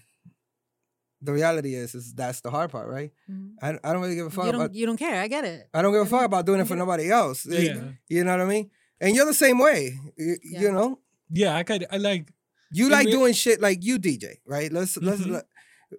the 1.22 1.32
reality 1.32 1.74
is, 1.74 1.94
is 1.94 2.12
that's 2.14 2.40
the 2.42 2.50
hard 2.50 2.70
part, 2.70 2.88
right? 2.88 3.10
Mhm. 3.30 3.54
I, 3.62 3.70
I 3.82 3.92
don't 3.92 4.02
really 4.02 4.14
give 4.16 4.26
a 4.26 4.30
fuck 4.30 4.46
You 4.46 4.52
don't, 4.52 4.74
you 4.74 4.86
don't 4.86 4.96
care. 4.98 5.20
I 5.20 5.28
get 5.28 5.44
it. 5.44 5.68
I 5.72 5.82
don't 5.82 5.92
give 5.92 6.02
a 6.02 6.04
I 6.04 6.08
fuck 6.08 6.20
mean, 6.20 6.24
about 6.26 6.46
doing 6.46 6.60
it 6.60 6.68
for 6.68 6.76
nobody 6.76 7.10
else. 7.10 7.46
Like, 7.46 7.60
Yeah. 7.64 7.88
You 8.08 8.24
know 8.24 8.32
what 8.32 8.40
I 8.42 8.44
mean? 8.44 8.70
And 9.00 9.14
you're 9.16 9.26
the 9.26 9.34
same 9.34 9.58
way. 9.58 9.98
You, 10.16 10.36
Yeah. 10.44 10.60
you 10.60 10.72
know, 10.72 11.00
Yeah, 11.30 11.56
I 11.56 11.62
could. 11.64 11.86
I 11.90 11.96
like. 11.96 12.32
you 12.70 12.88
like 12.90 13.06
rea- 13.06 13.12
doing 13.12 13.32
shit 13.34 13.60
like 13.60 13.82
you 13.82 13.98
DJ, 13.98 14.38
right? 14.46 14.70
Let's 14.72 14.96
let's 14.98 15.22
Mhm. 15.22 15.30
let- 15.32 15.46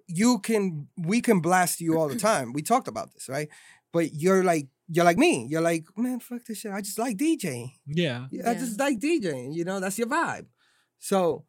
you 0.06 0.38
can 0.38 0.86
we 0.96 1.20
can 1.20 1.40
blast 1.40 1.80
you 1.80 1.98
all 1.98 2.08
the 2.08 2.16
time. 2.30 2.52
we 2.52 2.62
talked 2.62 2.88
about 2.88 3.12
this, 3.12 3.28
right? 3.28 3.48
But 3.92 4.14
you're 4.14 4.44
like 4.44 4.68
you're 4.90 5.04
like 5.04 5.18
me. 5.18 5.46
You're 5.50 5.60
like, 5.60 5.84
man, 5.96 6.20
fuck 6.20 6.44
this 6.46 6.58
shit. 6.58 6.72
I 6.72 6.80
just 6.80 6.98
like 6.98 7.16
DJing. 7.18 7.72
Yeah. 7.86 8.26
Yeah, 8.30 8.50
I 8.50 8.54
just 8.54 8.78
like 8.78 8.98
DJing. 9.00 9.52
You 9.54 9.64
know, 9.64 9.80
that's 9.80 9.98
your 9.98 10.06
vibe. 10.08 10.46
So 10.98 11.44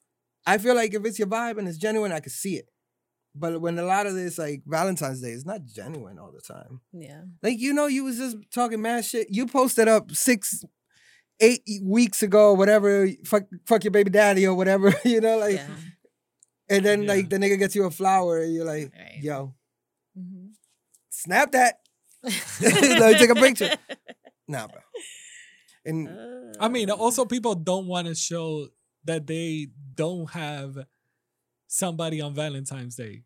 I 0.54 0.58
feel 0.58 0.76
like 0.76 0.94
if 0.94 1.06
it's 1.06 1.20
your 1.20 1.28
vibe 1.28 1.58
and 1.58 1.68
it's 1.68 1.78
genuine, 1.78 2.12
I 2.12 2.20
can 2.20 2.32
see 2.32 2.56
it. 2.56 2.70
But 3.36 3.62
when 3.62 3.78
a 3.78 3.84
lot 3.84 4.08
of 4.08 4.16
this 4.16 4.38
like 4.38 4.64
Valentine's 4.66 5.22
Day, 5.22 5.30
it's 5.32 5.46
not 5.46 5.66
genuine 5.66 6.18
all 6.20 6.32
the 6.32 6.42
time. 6.42 6.82
Yeah. 6.92 7.22
Like 7.44 7.60
you 7.60 7.74
know, 7.74 7.88
you 7.88 8.04
was 8.04 8.18
just 8.18 8.38
talking 8.54 8.82
mad 8.82 9.06
shit. 9.06 9.28
You 9.30 9.46
posted 9.46 9.88
up 9.88 10.12
six, 10.12 10.64
eight 11.40 11.62
weeks 11.84 12.24
ago, 12.24 12.54
whatever. 12.54 13.08
Fuck, 13.26 13.44
fuck 13.66 13.84
your 13.84 13.92
baby 13.92 14.10
daddy 14.10 14.46
or 14.48 14.56
whatever. 14.56 14.94
You 15.06 15.22
know, 15.22 15.38
like, 15.38 15.56
yeah. 15.58 15.68
and 16.70 16.86
then 16.86 17.04
Yeah. 17.04 17.10
like 17.14 17.30
the 17.30 17.38
nigga 17.38 17.58
gets 17.60 17.76
you 17.76 17.86
a 17.86 17.92
flower, 17.92 18.40
and 18.42 18.54
you're 18.54 18.66
like, 18.66 18.92
Right. 18.98 19.20
yo, 19.22 19.54
hmm 20.16 20.48
snap 21.12 21.52
that. 21.52 21.76
Let 22.24 23.12
me 23.14 23.14
take 23.20 23.30
a 23.30 23.36
picture. 23.36 23.72
Nah, 24.48 24.68
bro. 24.68 24.82
And 25.86 26.56
I 26.60 26.68
mean, 26.70 26.90
also 26.90 27.26
people 27.26 27.56
don't 27.56 27.88
want 27.88 28.08
to 28.08 28.16
show 28.16 28.68
that 29.06 29.28
they 29.28 29.68
don't 29.96 30.30
have 30.32 30.78
somebody 31.68 32.22
on 32.22 32.34
Valentine's 32.34 32.96
Day. 32.96 33.24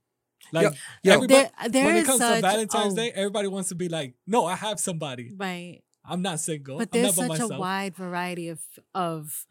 Like 0.52 0.76
yo, 1.04 1.14
everybody, 1.14 1.34
there, 1.34 1.70
there 1.70 1.86
when 1.86 1.96
it 1.96 2.06
comes 2.06 2.20
such, 2.20 2.36
to 2.36 2.42
Valentine's 2.42 2.94
oh, 2.94 2.96
Day, 2.96 3.12
everybody 3.16 3.48
wants 3.48 3.70
to 3.70 3.76
be 3.76 3.88
like, 3.88 4.16
"No, 4.28 4.46
I 4.46 4.56
have 4.56 4.80
somebody." 4.80 5.34
Right. 5.36 5.82
I'm 6.06 6.22
not 6.22 6.40
single. 6.40 6.78
But 6.78 6.90
I'm 6.94 7.02
there's 7.02 7.18
not 7.18 7.28
by 7.30 7.36
such 7.36 7.40
a 7.40 7.44
myself. 7.44 7.60
wide 7.62 7.96
variety 7.96 8.50
of 8.50 8.60
of 8.94 9.46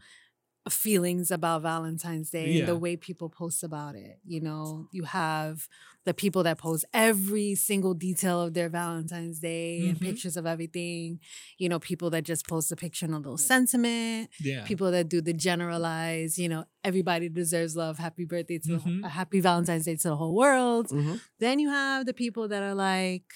feelings 0.70 1.30
about 1.32 1.62
Valentine's 1.62 2.30
Day 2.30 2.44
and 2.44 2.54
Yeah. 2.54 2.66
the 2.66 2.76
way 2.76 2.96
people 2.96 3.28
post 3.28 3.64
about 3.64 3.96
it. 3.96 4.20
You 4.24 4.40
know, 4.40 4.88
you 4.92 5.02
have 5.02 5.68
the 6.04 6.14
people 6.14 6.44
that 6.44 6.58
post 6.58 6.84
every 6.94 7.56
single 7.56 7.94
detail 7.94 8.40
of 8.40 8.54
their 8.54 8.68
Valentine's 8.68 9.40
Day 9.40 9.88
and 9.88 9.98
Mhm. 9.98 10.02
pictures 10.02 10.36
of 10.36 10.46
everything. 10.46 11.18
You 11.58 11.68
know, 11.68 11.80
people 11.80 12.10
that 12.10 12.22
just 12.24 12.46
post 12.46 12.70
a 12.70 12.76
picture 12.76 13.06
and 13.06 13.14
a 13.14 13.18
little 13.18 13.38
sentiment. 13.38 14.30
Yeah. 14.40 14.64
People 14.64 14.90
that 14.92 15.08
do 15.08 15.20
the 15.20 15.32
generalized, 15.32 16.38
you 16.38 16.48
know, 16.48 16.64
everybody 16.84 17.28
deserves 17.28 17.74
love. 17.74 17.98
Happy 17.98 18.24
birthday 18.24 18.58
to 18.60 18.68
the 18.72 18.78
whole- 18.78 18.92
Mhm. 18.92 19.04
a 19.04 19.08
happy 19.08 19.40
Valentine's 19.40 19.84
Day 19.86 19.96
to 19.96 20.08
the 20.10 20.16
whole 20.16 20.34
world. 20.34 20.88
Mhm. 20.90 21.20
Then 21.40 21.58
you 21.58 21.70
have 21.70 22.06
the 22.06 22.14
people 22.14 22.46
that 22.48 22.62
are 22.62 22.74
like 22.74 23.32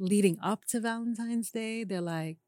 leading 0.00 0.38
up 0.40 0.64
to 0.66 0.80
Valentine's 0.80 1.50
Day, 1.50 1.82
they're 1.84 2.00
like, 2.00 2.38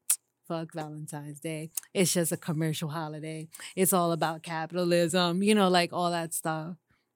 fuck 0.51 0.73
Valentine's 0.73 1.39
Day. 1.39 1.71
It's 1.93 2.11
just 2.13 2.31
a 2.33 2.37
commercial 2.37 2.89
holiday. 2.89 3.47
It's 3.75 3.93
all 3.93 4.11
about 4.11 4.43
capitalism, 4.43 5.41
you 5.43 5.55
know, 5.55 5.69
like 5.69 5.93
all 5.93 6.11
that 6.11 6.33
stuff. 6.33 6.75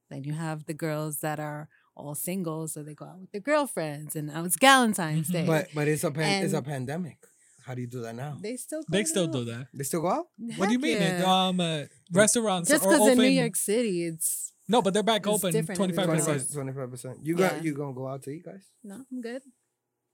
Then 0.10 0.24
you 0.24 0.34
have 0.34 0.66
the 0.66 0.74
girls 0.74 1.20
that 1.20 1.40
are 1.40 1.68
all 1.98 2.16
single, 2.16 2.68
so 2.68 2.84
they 2.84 2.94
go 2.94 3.06
out 3.06 3.20
with 3.20 3.32
their 3.32 3.42
girlfriends, 3.42 4.16
and 4.16 4.28
now 4.28 4.44
it's 4.46 4.58
Valentine's 4.60 5.30
Mhm. 5.30 5.34
Day. 5.34 5.46
But 5.46 5.68
but 5.74 5.88
it's 5.88 6.04
a 6.04 6.12
pan, 6.12 6.44
it's 6.46 6.54
a 6.54 6.62
pandemic. 6.62 7.18
How 7.66 7.74
do 7.76 7.82
you 7.82 7.88
do 7.88 8.02
that 8.02 8.16
now? 8.16 8.38
they 8.42 8.56
still 8.58 8.84
They 8.90 9.02
go 9.04 9.08
still 9.14 9.24
out. 9.28 9.34
do 9.34 9.44
that. 9.46 9.68
They 9.74 9.84
still 9.84 10.02
go 10.02 10.10
out? 10.18 10.28
What 10.58 10.68
do 10.70 10.74
you 10.78 10.80
Heck 10.80 10.88
mean? 10.90 10.98
It, 11.02 11.20
yeah. 11.22 11.48
um, 11.48 11.60
uh, 11.60 11.84
restaurants 12.12 12.70
Just 12.70 12.86
are 12.86 12.90
because 12.92 13.08
in 13.08 13.14
open. 13.14 13.26
New 13.26 13.40
York 13.44 13.56
City, 13.56 14.06
it's 14.06 14.54
no, 14.68 14.82
but 14.84 14.94
they're 14.94 15.04
back 15.14 15.22
it's 15.26 15.36
open 15.36 15.52
different 15.52 15.78
Twenty 15.80 15.94
five 15.94 16.08
percent, 16.08 16.52
25 16.54 16.90
percent. 16.92 17.16
You 17.28 17.34
Yeah. 17.38 17.50
got 17.50 17.64
you 17.66 17.74
gonna 17.74 17.94
go 18.02 18.08
out 18.08 18.22
to 18.24 18.30
eat, 18.32 18.46
guys? 18.46 18.66
no, 18.84 19.04
I'm 19.12 19.22
good. 19.22 19.42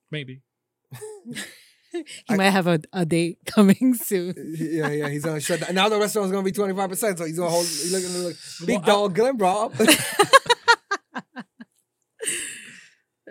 maybe. 0.10 0.42
he 2.04 2.06
I- 2.30 2.36
might 2.38 2.50
have 2.52 2.68
a, 2.68 2.80
a 2.94 3.06
date 3.06 3.40
coming 3.46 3.94
soon. 3.94 4.34
yeah, 4.58 4.90
yeah. 4.90 5.10
He's 5.10 5.24
gonna 5.26 5.40
shut 5.42 5.60
down. 5.62 5.76
Now 5.76 5.90
the 5.90 5.98
restaurant's 6.00 6.32
gonna 6.32 6.44
be 6.44 6.52
twenty 6.52 6.74
five 6.76 6.90
percent, 6.90 7.18
so 7.18 7.26
he's 7.26 7.38
gonna 7.38 7.50
hold. 7.52 7.66
He's 7.66 7.92
looking 7.92 8.24
like 8.26 8.36
big 8.66 8.88
Well, 8.88 9.08
dog 9.08 9.16
Glen 9.16 9.38
bro. 9.38 9.72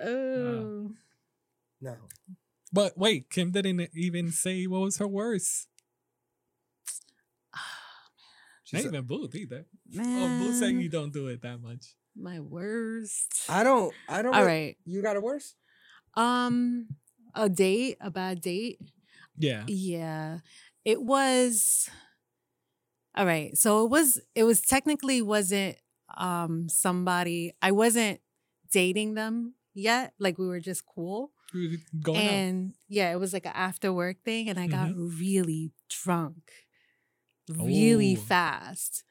Oh. 0.03 0.91
no. 1.81 1.97
But 2.73 2.97
wait, 2.97 3.29
Kim 3.31 3.51
didn't 3.51 3.89
even 3.95 4.31
say 4.31 4.65
what 4.67 4.81
was 4.83 4.97
her 4.99 5.09
worst. 5.09 5.67
She 8.65 8.77
Not 8.77 8.83
said- 8.85 8.95
even 8.95 9.05
Booth 9.07 9.35
either. 9.35 9.67
Man, 9.91 10.41
Oh, 10.43 10.45
Booth 10.47 10.57
saying 10.59 10.81
you 10.81 10.89
don't 10.89 11.13
do 11.13 11.27
it 11.27 11.43
that 11.43 11.61
much. 11.61 11.95
my 12.17 12.39
worst. 12.41 13.27
I 13.49 13.65
don't. 13.65 13.93
I 14.09 14.23
don't. 14.23 14.35
All 14.35 14.45
right. 14.45 14.77
You 14.85 15.03
got 15.03 15.17
a 15.17 15.21
worse. 15.21 15.55
Um, 16.17 16.87
a 17.35 17.49
date, 17.49 17.97
a 18.01 18.11
bad 18.11 18.41
date. 18.41 18.79
Yeah. 19.37 19.65
Yeah, 19.67 20.39
it 20.85 21.03
was. 21.03 21.89
All 23.17 23.27
right, 23.27 23.57
so 23.57 23.85
it 23.85 23.91
was. 23.91 24.21
It 24.35 24.45
was 24.45 24.61
technically 24.63 25.21
wasn't 25.23 25.77
um 26.17 26.69
somebody. 26.69 27.53
I 27.63 27.73
wasn't 27.73 28.21
dating 28.73 29.15
them 29.15 29.55
yet. 29.75 30.13
Like 30.19 30.39
we 30.39 30.47
were 30.47 30.61
just 30.61 30.85
cool. 30.87 31.33
We 31.53 31.69
were 31.69 31.77
Going 32.01 32.19
out. 32.19 32.33
and 32.33 32.75
yeah, 32.89 33.11
it 33.13 33.19
was 33.19 33.33
like 33.33 33.47
an 33.47 33.53
after 33.55 33.93
work 33.93 34.23
thing, 34.25 34.49
and 34.49 34.59
I 34.59 34.69
got 34.69 34.91
really 34.95 35.73
drunk, 35.89 36.53
really 37.49 38.17
Oh. 38.17 38.21
fast. 38.21 39.05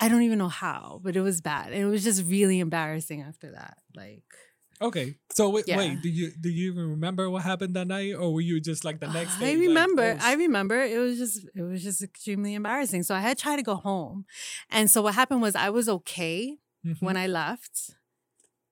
I 0.00 0.08
don't 0.08 0.22
even 0.22 0.38
know 0.38 0.48
how, 0.48 1.00
but 1.04 1.14
it 1.14 1.20
was 1.20 1.40
bad, 1.40 1.72
and 1.72 1.80
it 1.80 1.86
was 1.86 2.02
just 2.02 2.24
really 2.26 2.58
embarrassing 2.58 3.22
after 3.22 3.52
that. 3.52 3.78
Like, 3.94 4.24
Okay. 4.80 5.14
So 5.32 5.50
wait, 5.50 5.64
Yeah. 5.66 5.78
wait, 5.78 6.00
do 6.02 6.08
you 6.08 6.30
do 6.40 6.48
you 6.50 6.72
even 6.72 6.90
remember 6.90 7.28
what 7.30 7.42
happened 7.42 7.74
that 7.76 7.86
night, 7.86 8.14
or 8.14 8.32
were 8.32 8.40
you 8.40 8.60
just 8.60 8.84
like 8.84 9.00
the 9.00 9.08
next 9.08 9.38
day? 9.38 9.50
I 9.50 9.54
like, 9.54 9.60
remember. 9.68 10.16
oh, 10.20 10.24
I 10.24 10.34
remember. 10.34 10.82
It 10.82 10.98
was 10.98 11.18
just. 11.18 11.46
It 11.54 11.62
was 11.62 11.82
just 11.82 12.02
extremely 12.02 12.54
embarrassing. 12.54 13.02
So 13.04 13.14
I 13.14 13.20
had 13.20 13.38
tried 13.38 13.56
to 13.56 13.62
go 13.62 13.76
home, 13.76 14.26
and 14.70 14.90
so 14.90 15.02
what 15.02 15.14
happened 15.14 15.42
was 15.42 15.54
I 15.56 15.70
was 15.70 15.88
okay 15.88 16.58
Mhm. 16.84 17.00
when 17.00 17.16
I 17.16 17.26
left. 17.26 17.96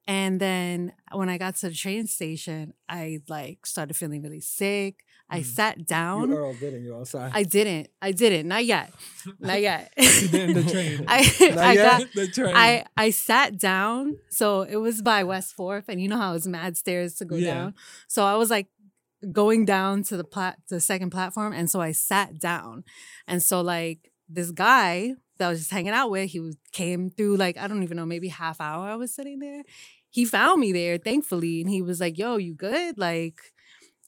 And 0.07 0.41
then 0.41 0.93
when 1.13 1.29
I 1.29 1.39
got 1.39 1.55
to 1.57 1.69
the 1.69 1.75
train 1.75 2.07
station, 2.09 2.75
I 2.89 3.21
like 3.29 3.65
started 3.67 3.95
feeling 3.97 4.23
really 4.23 4.41
sick. 4.41 5.05
I 5.33 5.41
Mm. 5.41 5.45
sat 5.45 5.87
down. 5.87 6.29
You 6.29 6.37
Earl 6.37 6.55
didn't 6.55 6.85
you 6.85 6.95
outside? 6.97 7.33
I 7.35 7.43
didn't. 7.43 7.89
I 8.03 8.13
didn't. 8.13 8.47
Not 8.49 8.65
yet. 8.65 8.93
Not 9.41 9.61
yet. 9.61 9.93
You 10.23 10.29
did 10.29 10.51
in 10.51 10.55
the 10.65 10.71
train. 10.71 11.05
I 11.09 11.19
Not 11.51 11.59
I 11.59 11.73
yet? 11.73 11.99
got 12.01 12.13
the 12.15 12.27
train. 12.29 12.55
I 12.55 12.85
I 12.97 13.11
sat 13.11 13.59
down. 13.59 14.17
So 14.31 14.63
it 14.63 14.77
was 14.77 15.01
by 15.03 15.25
West 15.25 15.55
Fourth, 15.55 15.87
and 15.89 16.01
you 16.03 16.09
know 16.09 16.19
how 16.19 16.35
it's 16.35 16.47
mad 16.47 16.77
stairs 16.77 17.15
to 17.17 17.25
go 17.25 17.37
Yeah. 17.37 17.55
down. 17.55 17.75
So 18.09 18.25
I 18.25 18.35
was 18.37 18.51
like 18.51 18.69
going 19.33 19.65
down 19.65 20.03
to 20.05 20.17
the 20.17 20.25
plat 20.25 20.59
the 20.69 20.81
second 20.81 21.11
platform, 21.11 21.53
and 21.53 21.71
so 21.71 21.81
I 21.81 21.93
sat 21.93 22.39
down, 22.39 22.85
and 23.27 23.43
so 23.43 23.61
like 23.63 24.11
this 24.29 24.51
guy 24.51 25.15
that 25.39 25.47
I 25.47 25.51
was 25.51 25.61
just 25.61 25.71
hanging 25.71 25.93
out 26.01 26.11
with, 26.11 26.31
he 26.31 26.41
was, 26.41 26.57
came 26.73 27.09
through 27.11 27.37
like 27.37 27.57
I 27.57 27.67
don't 27.69 27.83
even 27.83 27.97
know, 27.97 28.07
maybe 28.07 28.29
half 28.29 28.61
hour. 28.61 28.89
I 28.89 28.97
was 28.97 29.15
sitting 29.15 29.39
there. 29.39 29.63
He 30.11 30.25
found 30.27 30.61
me 30.61 30.73
there, 30.73 30.99
thankfully, 30.99 31.61
and 31.63 31.71
he 31.71 31.81
was 31.81 31.99
like, 32.01 32.19
"Yo, 32.19 32.37
you 32.37 32.53
good?" 32.55 32.99
Like, 32.99 33.41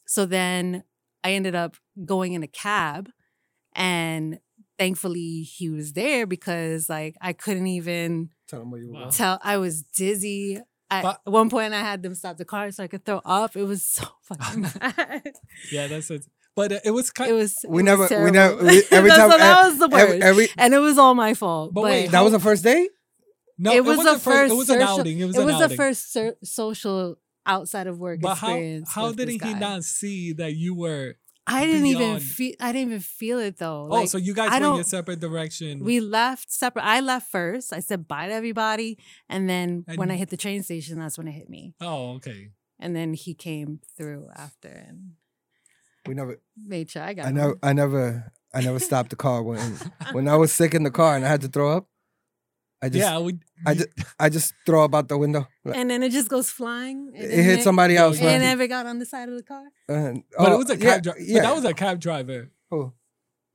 so 0.05 0.25
then 0.27 0.83
I 1.25 1.31
ended 1.33 1.55
up 1.55 1.75
going 2.05 2.33
in 2.33 2.43
a 2.43 2.47
cab, 2.47 3.09
and 3.75 4.39
thankfully 4.77 5.41
he 5.41 5.69
was 5.69 5.93
there 5.93 6.25
because 6.27 6.89
like 6.89 7.15
I 7.21 7.33
couldn't 7.33 7.67
even 7.67 8.29
Tell 8.47 8.61
him 8.61 8.71
where 8.71 8.81
you 8.81 8.87
were. 8.93 8.99
Wow. 9.01 9.09
tell 9.09 9.39
I 9.43 9.57
was 9.57 9.81
dizzy. 9.81 10.59
I, 10.91 11.01
But- 11.01 11.21
at 11.25 11.31
one 11.33 11.49
point, 11.49 11.73
I 11.73 11.79
had 11.81 12.03
them 12.03 12.13
stop 12.13 12.37
the 12.37 12.45
car 12.45 12.69
so 12.71 12.83
I 12.83 12.87
could 12.87 13.03
throw 13.05 13.19
up. 13.25 13.55
It 13.55 13.63
was 13.63 13.83
so 13.83 14.05
fucking 14.23 14.61
bad. 14.79 15.31
yeah, 15.71 15.87
that's 15.87 16.11
it. 16.11 16.25
But 16.55 16.71
uh, 16.71 16.79
it 16.85 16.91
was 16.91 17.09
kind. 17.11 17.31
It 17.31 17.33
was. 17.33 17.55
We 17.67 17.81
it 17.81 17.85
never- 17.85 18.03
Was 18.03 18.11
we 18.11 18.31
never- 18.31 18.63
we- 18.63 18.83
every 18.91 19.09
That's 19.09 19.19
time- 19.19 19.29
what- 19.29 19.39
that 19.39 19.65
was 19.67 19.79
the 19.79 19.87
worst, 19.89 20.03
Every, 20.05 20.21
every 20.21 20.47
and 20.57 20.73
it 20.73 20.79
was 20.79 20.97
all 20.99 21.15
my 21.15 21.33
fault. 21.33 21.73
But 21.73 21.81
But, 21.81 21.91
wait, 21.91 22.11
that 22.11 22.21
was 22.21 22.33
the 22.33 22.39
first 22.39 22.63
date. 22.63 22.91
no, 23.57 23.71
it 23.73 23.83
was 23.83 23.97
wasn't 23.97 24.15
the 24.17 24.21
first. 24.31 24.53
It 24.53 24.57
was 24.57 24.69
an 24.69 24.81
outing. 24.81 25.19
It 25.19 25.25
was 25.25 25.35
it 25.35 25.41
an 25.41 25.45
was 25.47 25.57
the 25.57 25.63
outing. 25.65 25.77
first 25.77 26.13
ser- 26.13 26.37
social 26.43 27.17
outside 27.45 27.87
of 27.87 27.99
work 27.99 28.19
But 28.21 28.35
how 28.35 28.47
experience. 28.49 28.91
how 28.93 29.07
with 29.07 29.17
didn't 29.17 29.33
he 29.33 29.37
guy. 29.39 29.59
not 29.59 29.83
see 29.83 30.33
that 30.33 30.53
you 30.55 30.75
were? 30.75 31.15
I 31.47 31.65
didn't 31.67 31.85
even 31.85 32.19
feel. 32.19 32.55
I 32.59 32.71
didn't 32.71 32.87
even 32.89 32.99
feel 33.01 33.37
it 33.39 33.57
though. 33.57 33.83
oh, 33.83 33.93
Like, 33.93 34.07
so 34.09 34.17
you 34.17 34.33
guys 34.33 34.47
I 34.49 34.53
went 34.53 34.63
your 34.63 34.73
don't- 34.77 34.83
separate 34.85 35.19
direction. 35.19 35.83
We 35.83 35.99
left 35.99 36.51
separate. 36.51 36.83
I 36.83 37.01
left 37.01 37.29
first. 37.29 37.71
I 37.71 37.81
said 37.81 38.07
bye 38.07 38.27
to 38.27 38.33
everybody, 38.33 38.97
and 39.29 39.47
then 39.47 39.85
when 39.95 40.09
I 40.09 40.15
hit 40.15 40.29
the 40.29 40.37
train 40.37 40.63
station, 40.63 40.97
that's 40.99 41.17
when 41.19 41.27
it 41.27 41.33
hit 41.33 41.47
me. 41.49 41.75
oh, 41.81 42.13
okay. 42.15 42.49
And 42.79 42.95
then 42.95 43.13
he 43.13 43.33
came 43.35 43.79
through 43.95 44.27
after 44.35 44.67
and 44.67 45.11
We 46.07 46.13
never. 46.15 46.41
made 46.57 46.89
sure 46.89 47.03
I 47.03 47.13
got. 47.13 47.25
I 47.25 47.27
home. 47.27 47.35
never. 47.37 47.55
I 47.63 47.73
never. 47.73 48.33
I 48.53 48.61
never 48.61 48.79
stopped 48.79 49.09
the 49.11 49.15
car 49.15 49.43
when 49.43 49.59
when 50.13 50.27
I 50.27 50.35
was 50.37 50.51
sick 50.51 50.73
in 50.73 50.81
the 50.83 50.91
car 50.91 51.15
and 51.15 51.23
I 51.25 51.27
had 51.29 51.41
to 51.41 51.47
throw 51.47 51.77
up. 51.77 51.87
I 52.85 52.89
just. 52.89 52.99
yeah, 52.99 53.19
we. 53.19 53.39
I 53.65 53.73
just. 53.73 53.89
I 54.19 54.29
just 54.29 54.53
throw 54.65 54.83
up 54.85 54.93
out 54.93 55.07
the 55.07 55.17
window. 55.17 55.47
And 55.79 55.89
then 55.89 56.03
it 56.03 56.11
just 56.11 56.29
goes 56.29 56.49
flying. 56.51 57.11
and 57.15 57.23
it 57.23 57.29
then 57.35 57.43
hit 57.45 57.63
somebody 57.63 57.97
else. 57.97 58.17
And 58.17 58.25
man. 58.27 58.41
it 58.41 58.45
never 58.45 58.67
got 58.67 58.85
on 58.85 58.99
the 58.99 59.05
side 59.05 59.27
of 59.29 59.35
the 59.35 59.43
car. 59.43 59.65
Uh, 59.89 60.13
But 60.37 60.51
oh, 60.51 60.53
it 60.55 60.57
was 60.57 60.69
a 60.69 60.77
yeah, 60.77 60.85
cab 60.93 61.03
driver. 61.03 61.19
Yeah, 61.19 61.41
that 61.41 61.55
was 61.55 61.65
a 61.65 61.73
cab 61.73 61.99
driver 61.99 62.51
Who? 62.69 62.93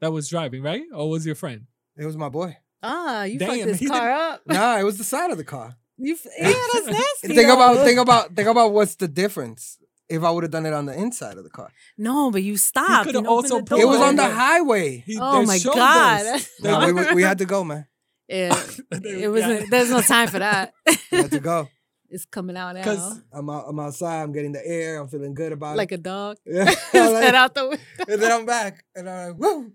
that 0.01 0.11
was 0.13 0.29
driving, 0.29 0.63
right? 0.63 0.83
Or 0.93 1.09
was 1.09 1.25
your 1.25 1.35
friend? 1.37 1.67
It 1.97 2.07
was 2.07 2.17
my 2.17 2.29
boy. 2.29 2.57
Ah, 2.83 3.25
you 3.25 3.39
Damn, 3.39 3.49
fucked 3.51 3.65
this 3.67 3.79
he 3.79 3.87
car 3.87 4.11
up. 4.11 4.41
Nah, 4.47 4.79
it 4.79 4.85
was 4.85 4.99
the 4.99 5.05
side 5.05 5.31
of 5.31 5.39
the 5.39 5.45
car. 5.45 5.77
You, 6.03 6.15
f- 6.15 6.27
yeah, 6.41 6.55
that's 6.73 6.87
nasty. 6.99 7.35
think 7.37 7.51
about. 7.51 7.85
Think 7.85 7.99
about. 8.01 8.35
Think 8.35 8.49
about 8.49 8.73
what's 8.73 8.95
the 8.95 9.07
difference 9.07 9.77
if 10.09 10.23
I 10.25 10.31
would 10.31 10.45
have 10.45 10.51
done 10.51 10.65
it 10.65 10.73
on 10.73 10.87
the 10.87 10.95
inside 10.95 11.37
of 11.37 11.45
the 11.45 11.51
car. 11.51 11.71
No, 11.99 12.31
but 12.31 12.43
you 12.43 12.57
stopped. 12.57 13.07
You 13.09 13.13
coulda 13.13 13.29
also 13.29 13.59
It 13.59 13.87
was 13.87 14.01
on 14.01 14.17
the 14.17 14.29
highway. 14.29 15.05
He, 15.07 15.19
Oh 15.21 15.45
my 15.45 15.59
shoulders. 15.59 15.79
God. 15.83 16.43
No, 16.63 16.87
we, 16.87 16.93
we, 16.95 17.15
we 17.17 17.23
had 17.23 17.37
to 17.39 17.45
go, 17.45 17.65
man. 17.65 17.87
Yeah, 18.31 18.55
it 18.93 19.31
wasn't. 19.31 19.61
yeah. 19.61 19.67
There's 19.71 19.91
no 19.91 20.01
time 20.01 20.29
for 20.29 20.39
that. 20.39 20.73
We 21.13 21.19
had 21.19 21.31
to 21.33 21.41
go. 21.41 21.69
it's 22.11 22.25
coming 22.27 22.57
out 22.57 22.75
now, 22.77 22.85
'Cause- 22.85 23.21
I'm 23.33 23.51
out, 23.51 23.65
I'm 23.69 23.79
outside. 23.81 24.23
I'm 24.23 24.33
getting 24.33 24.53
the 24.53 24.65
air. 24.67 25.01
I'm 25.01 25.09
feeling 25.09 25.35
good 25.35 25.53
about 25.53 25.77
like 25.77 25.91
it. 25.93 25.97
Like 25.97 26.01
a 26.01 26.03
dog. 26.03 26.37
Yeah. 26.47 26.65
Like- 26.95 27.35
out 27.35 27.55
the 27.55 27.69
window. 27.69 27.85
and 28.09 28.23
then 28.23 28.33
I'm 28.33 28.47
back, 28.47 28.85
and 28.95 29.09
I'm 29.11 29.31
like, 29.33 29.39
woo. 29.41 29.73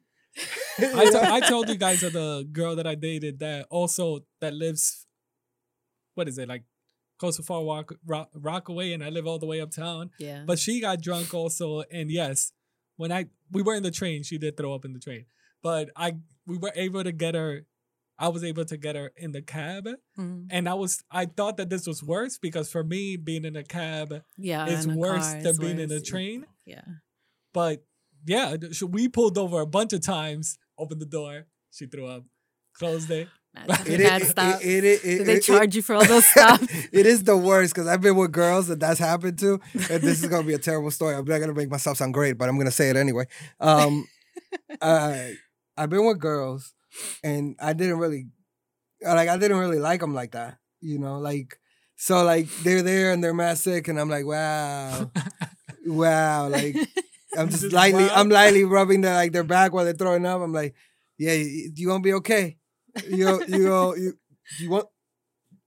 I, 0.80 1.38
I 1.38 1.39
told 1.47 1.70
you 1.70 1.76
guys 1.76 2.03
of 2.03 2.14
the 2.14 2.47
girl 2.51 2.76
that 2.76 2.86
I 2.88 2.95
dated 2.95 3.39
that 3.39 3.68
also 3.70 4.20
that 4.41 4.53
lives, 4.53 5.06
what 6.16 6.28
is 6.28 6.38
it 6.38 6.49
like, 6.49 6.64
close 7.20 7.38
to 7.38 7.43
Far 7.43 7.62
Walk, 7.64 7.93
Rock, 8.06 8.30
Rockaway, 8.34 8.91
and 8.93 9.01
I 9.03 9.10
live 9.10 9.26
all 9.28 9.39
the 9.39 9.45
way 9.45 9.62
uptown. 9.62 10.12
Yeah, 10.20 10.43
But 10.45 10.60
she 10.60 10.82
got 10.82 10.99
drunk 11.01 11.34
also, 11.34 11.84
and 11.91 12.12
yes, 12.12 12.51
when 12.97 13.12
I 13.12 13.26
we 13.51 13.62
were 13.62 13.76
in 13.76 13.84
the 13.84 13.91
train, 13.91 14.24
she 14.24 14.38
did 14.38 14.58
throw 14.58 14.74
up 14.74 14.84
in 14.86 14.91
the 14.93 14.99
train. 14.99 15.26
But 15.64 15.89
I 15.95 16.18
we 16.45 16.58
were 16.58 16.74
able 16.76 17.03
to 17.03 17.12
get 17.14 17.36
her. 17.36 17.66
I 18.18 18.30
was 18.30 18.43
able 18.43 18.63
to 18.66 18.78
get 18.78 18.95
her 18.95 19.11
in 19.18 19.32
the 19.34 19.41
cab, 19.41 19.88
Mhm. 20.18 20.47
and 20.49 20.70
I 20.70 20.74
was 20.74 21.03
I 21.11 21.26
thought 21.26 21.57
that 21.57 21.70
this 21.70 21.86
was 21.86 22.01
worse 22.01 22.38
because 22.38 22.72
for 22.72 22.84
me 22.84 23.18
being 23.18 23.43
in 23.45 23.55
a 23.55 23.63
cab 23.63 24.24
yeah, 24.38 24.68
is 24.68 24.88
worse 24.88 25.32
than 25.34 25.47
is 25.47 25.59
being 25.59 25.80
in 25.80 25.91
a 25.91 25.99
train. 25.99 26.45
Yeah, 26.66 26.82
But 27.53 27.84
yeah, 28.26 28.55
we 28.88 29.07
pulled 29.09 29.38
over 29.38 29.59
a 29.61 29.68
bunch 29.68 29.93
of 29.93 30.01
times, 30.01 30.57
opened 30.78 31.01
the 31.01 31.05
door, 31.05 31.45
she 31.72 31.86
threw 31.88 32.07
up, 32.07 32.24
closed 32.74 33.11
it, 33.11 33.28
It, 33.86 33.99
mad 34.01 34.22
it, 34.22 34.28
stuff. 34.28 34.61
it, 34.63 34.84
it, 34.84 35.05
it, 35.05 35.18
Did 35.20 35.28
they 35.28 35.36
it- 35.36 35.43
charge 35.43 35.76
you 35.76 35.82
for 35.82 35.95
all 35.95 36.05
those 36.05 36.26
stuff? 36.36 36.61
it 36.91 37.05
is 37.05 37.24
the 37.24 37.38
worst 37.38 37.74
because 37.74 37.88
I've 37.88 38.01
been 38.01 38.16
with 38.16 38.32
girls 38.32 38.68
that 38.68 38.80
that's 38.80 38.99
happened 38.99 39.38
to, 39.39 39.59
and 39.74 40.01
this 40.01 40.24
is 40.24 40.28
gonna 40.30 40.47
be 40.47 40.53
a 40.53 40.57
terrible 40.57 40.91
story. 40.91 41.16
I'm 41.16 41.26
not 41.26 41.39
gonna 41.39 41.53
make 41.53 41.70
myself 41.70 41.97
sound 41.97 42.13
great, 42.13 42.38
but 42.38 42.47
I'm 42.49 42.57
gonna 42.57 42.72
say 42.72 42.89
it 42.89 42.95
anyway. 42.97 43.26
Um, 43.59 44.07
uh, 44.82 45.28
I've 45.78 45.89
been 45.89 46.05
with 46.05 46.20
girls, 46.20 46.74
and 47.24 47.56
I 47.60 47.74
didn't 47.74 47.98
really, 47.98 48.28
like, 49.02 49.30
I 49.30 49.38
didn't 49.38 49.58
really 49.58 49.80
like 49.80 50.02
them 50.02 50.14
like 50.14 50.32
that. 50.32 50.58
You 50.82 51.00
know, 51.00 51.20
like, 51.20 51.60
so 51.96 52.24
like 52.24 52.50
they're 52.64 52.82
there 52.82 53.12
and 53.12 53.24
they're 53.24 53.34
mad 53.34 53.58
sick, 53.58 53.88
and 53.88 54.00
I'm 54.00 54.10
like, 54.10 54.26
wow, 54.26 55.10
wow, 55.86 56.50
like 56.50 56.76
I'm 57.38 57.50
just 57.50 57.72
lightly. 57.72 58.10
I'm 58.10 58.30
lightly 58.30 58.64
rubbing 58.64 59.02
their 59.02 59.16
like 59.16 59.32
their 59.32 59.43
back 59.43 59.74
while 59.74 59.86
they're 59.86 59.93
throwing 59.93 60.26
up. 60.26 60.41
I'm 60.41 60.54
like, 60.54 60.76
yeah, 61.18 61.34
you, 61.34 61.72
you 61.74 61.88
gonna 61.88 62.02
be 62.02 62.14
okay? 62.14 62.58
You 63.08 63.43
you 63.48 63.96
you 63.96 64.14
you 64.60 64.70
want? 64.70 64.88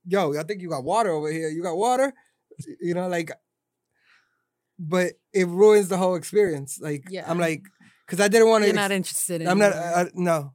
Yo, 0.05 0.37
I 0.37 0.43
think 0.43 0.61
you 0.61 0.69
got 0.69 0.83
water 0.83 1.11
over 1.11 1.31
here. 1.31 1.49
You 1.49 1.61
got 1.61 1.75
water? 1.75 2.13
You 2.81 2.93
know, 2.93 3.07
like, 3.07 3.31
but 4.77 5.13
it 5.33 5.47
ruins 5.47 5.87
the 5.89 5.97
whole 5.97 6.15
experience. 6.15 6.79
Like, 6.81 7.05
Yeah. 7.09 7.29
I'm 7.29 7.39
like, 7.39 7.63
because 8.05 8.19
I 8.23 8.27
didn't 8.27 8.49
want 8.49 8.63
to. 8.63 8.67
You're 8.67 8.75
to. 8.75 8.81
not 8.81 8.91
interested 8.91 9.41
in. 9.41 9.47
I'm 9.47 9.59
not. 9.59 9.73
Uh, 9.73 10.05
no, 10.13 10.53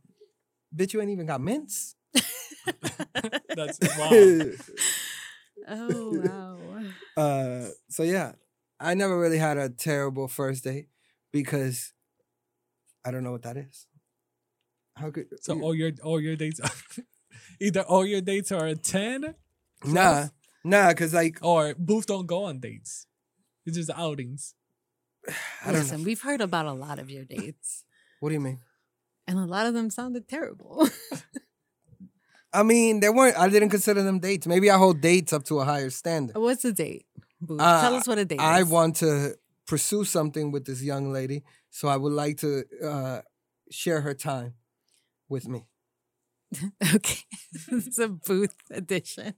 bitch, 0.75 0.93
you 0.93 1.01
ain't 1.01 1.11
even 1.11 1.27
got 1.27 1.41
mints. 1.41 1.95
That's 3.55 3.79
wow. 3.99 4.11
oh 5.69 6.11
wow. 6.13 6.83
uh, 7.23 7.69
so 7.89 8.03
yeah, 8.03 8.33
I 8.81 8.95
never 8.95 9.19
really 9.19 9.39
had 9.39 9.57
a 9.59 9.69
terrible 9.69 10.29
first 10.29 10.65
date 10.65 10.89
because 11.33 11.93
I 13.05 13.11
don't 13.11 13.23
know 13.25 13.33
what 13.33 13.43
that 13.43 13.57
is. 13.57 13.87
How 14.97 15.11
could 15.11 15.27
So 15.41 15.55
you- 15.55 15.63
all 15.63 15.75
your 15.75 15.93
all 16.03 16.21
your 16.21 16.37
dates, 16.37 16.61
either 17.61 17.83
all 17.83 18.07
your 18.07 18.21
dates 18.21 18.53
are 18.53 18.67
a 18.67 18.75
ten, 18.77 19.35
nah 19.85 20.29
nah 20.65 20.89
because 20.91 21.13
like 21.13 21.39
or 21.43 21.75
Booth 21.79 22.07
don't 22.07 22.27
go 22.27 22.45
on 22.45 22.61
dates. 22.61 23.07
It's 23.67 23.77
just 23.77 23.91
outings. 23.91 24.55
I 25.29 25.33
don't 25.73 25.75
Listen, 25.75 26.01
know. 26.01 26.05
we've 26.05 26.21
heard 26.23 26.41
about 26.41 26.67
a 26.67 26.73
lot 26.73 26.99
of 26.99 27.11
your 27.11 27.25
dates, 27.25 27.85
What 28.21 28.29
do 28.29 28.35
you 28.35 28.41
mean? 28.41 28.61
And 29.27 29.39
a 29.39 29.45
lot 29.47 29.67
of 29.67 29.75
them 29.75 29.91
sounded 29.91 30.29
terrible. 30.29 30.89
I 32.53 32.63
mean, 32.63 33.01
they 33.01 33.09
weren't. 33.09 33.37
I 33.39 33.49
didn't 33.49 33.71
consider 33.71 34.03
them 34.03 34.21
dates. 34.21 34.47
Maybe 34.47 34.71
I 34.71 34.79
hold 34.79 35.01
dates 35.01 35.33
up 35.33 35.45
to 35.45 35.59
a 35.59 35.65
higher 35.65 35.91
standard. 35.91 36.37
What's 36.37 36.65
a 36.65 36.73
date? 36.73 37.07
Uh, 37.49 37.81
Tell 37.83 37.95
us 37.95 38.07
what 38.07 38.19
a 38.19 38.25
date 38.25 38.37
is. 38.37 38.41
I 38.41 38.61
is. 38.61 38.69
want 38.69 38.97
to 38.97 39.35
pursue 39.67 40.05
something 40.05 40.53
with 40.53 40.65
this 40.65 40.83
young 40.83 41.13
lady, 41.13 41.43
so 41.71 41.89
I 41.89 41.97
would 41.97 42.13
like 42.13 42.37
to 42.39 42.65
uh, 42.83 43.21
share 43.71 44.01
her 44.03 44.15
time 44.15 44.55
with 45.29 45.49
me. 45.49 45.67
Okay, 46.95 47.23
it's 47.73 47.99
a 47.99 48.09
booth 48.09 48.55
edition. 48.71 49.35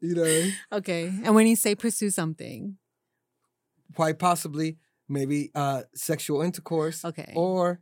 You 0.00 0.14
know, 0.14 0.50
Okay, 0.78 1.06
and 1.24 1.34
when 1.34 1.46
you 1.48 1.56
say 1.56 1.74
pursue 1.74 2.10
something, 2.10 2.76
quite 3.96 4.18
possibly, 4.20 4.76
maybe 5.08 5.50
uh, 5.54 5.82
sexual 5.94 6.42
intercourse 6.42 7.04
okay, 7.04 7.32
or 7.34 7.80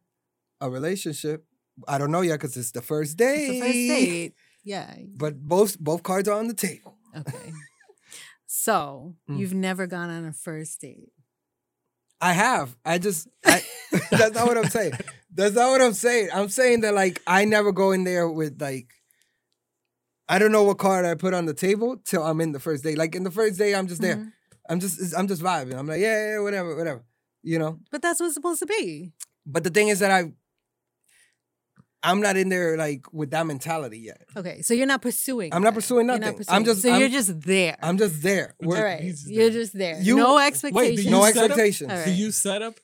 a 0.62 0.70
relationship. 0.70 1.44
I 1.88 1.98
don't 1.98 2.10
know 2.10 2.20
yet 2.22 2.34
because 2.40 2.56
it's 2.56 2.72
the 2.72 2.82
first 2.82 3.16
date. 3.16 3.48
it's 3.48 3.52
the 3.52 3.60
first 3.60 3.72
date. 3.72 4.34
Yeah. 4.64 4.94
But 5.22 5.40
both 5.40 5.78
both 5.78 6.02
cards 6.02 6.28
are 6.28 6.38
on 6.38 6.46
the 6.48 6.54
table. 6.54 6.96
Okay. 7.16 7.52
So 8.46 9.16
Mm. 9.28 9.38
you've 9.38 9.54
never 9.54 9.86
gone 9.86 10.10
on 10.10 10.24
a 10.24 10.32
first 10.32 10.80
date. 10.80 11.12
I 12.20 12.32
have. 12.34 12.76
I 12.84 12.98
just. 12.98 13.28
I, 13.44 13.62
that's 14.10 14.34
not 14.34 14.46
what 14.46 14.58
I'm 14.58 14.68
saying. 14.70 14.92
That's 15.34 15.54
not 15.54 15.70
what 15.70 15.82
I'm 15.82 15.94
saying. 15.94 16.28
I'm 16.32 16.48
saying 16.48 16.82
that 16.82 16.94
like 16.94 17.20
I 17.26 17.44
never 17.44 17.72
go 17.72 17.92
in 17.92 18.04
there 18.04 18.28
with 18.28 18.60
like. 18.60 18.88
I 20.28 20.38
don't 20.38 20.52
know 20.52 20.62
what 20.62 20.78
card 20.78 21.04
I 21.04 21.14
put 21.14 21.34
on 21.34 21.46
the 21.46 21.54
table 21.54 21.96
till 22.04 22.22
I'm 22.22 22.40
in 22.40 22.52
the 22.52 22.60
first 22.60 22.84
day. 22.84 22.94
Like 22.94 23.14
in 23.14 23.24
the 23.24 23.30
first 23.30 23.58
day, 23.58 23.74
I'm 23.74 23.88
just 23.88 24.00
there. 24.00 24.16
Mhm. 24.16 24.32
I'm 24.68 24.80
just 24.80 25.14
I'm 25.18 25.26
just 25.28 25.42
vibing. 25.42 25.74
I'm 25.76 25.86
like 25.86 26.00
yeah, 26.00 26.34
yeah, 26.34 26.38
whatever, 26.40 26.76
whatever. 26.76 27.04
You 27.42 27.58
know. 27.58 27.80
But 27.90 28.02
that's 28.02 28.20
what's 28.20 28.34
supposed 28.34 28.60
to 28.60 28.66
be. 28.66 29.12
But 29.44 29.64
the 29.64 29.70
thing 29.70 29.88
is 29.88 29.98
that 29.98 30.10
I. 30.10 30.32
I'm 32.04 32.20
not 32.20 32.36
in 32.36 32.48
there 32.48 32.76
like 32.76 33.12
with 33.12 33.30
that 33.30 33.46
mentality 33.46 33.98
yet. 34.00 34.22
Okay, 34.36 34.62
so 34.62 34.74
you're 34.74 34.86
not 34.86 35.02
pursuing. 35.02 35.54
I'm 35.54 35.62
not 35.62 35.70
that. 35.74 35.80
pursuing 35.80 36.06
You're 36.08 36.18
nothing. 36.18 36.38
not 36.38 36.46
I'm 36.54 36.64
just- 36.64 36.82
So 36.82 36.90
I'm- 36.90 37.00
you're 37.00 37.08
just 37.08 37.40
there. 37.42 37.76
I'm 37.82 37.96
just 37.98 38.22
there. 38.22 38.54
All 38.62 38.68
We're- 38.70 38.80
All 38.80 38.84
right. 38.86 39.00
he's 39.00 39.28
You're 39.30 39.50
there. 39.50 39.60
just 39.60 39.72
there. 39.78 40.00
You- 40.02 40.16
no 40.16 40.36
Wait, 40.36 40.46
expectations. 40.48 41.04
do 41.04 41.10
no 41.10 41.26
you 41.26 41.32
set 41.32 41.36
up- 41.36 41.50
expectations. 41.50 41.92
All 41.92 42.04
Do 42.04 42.10
you 42.12 42.30
set 42.32 42.62
up 42.62 42.74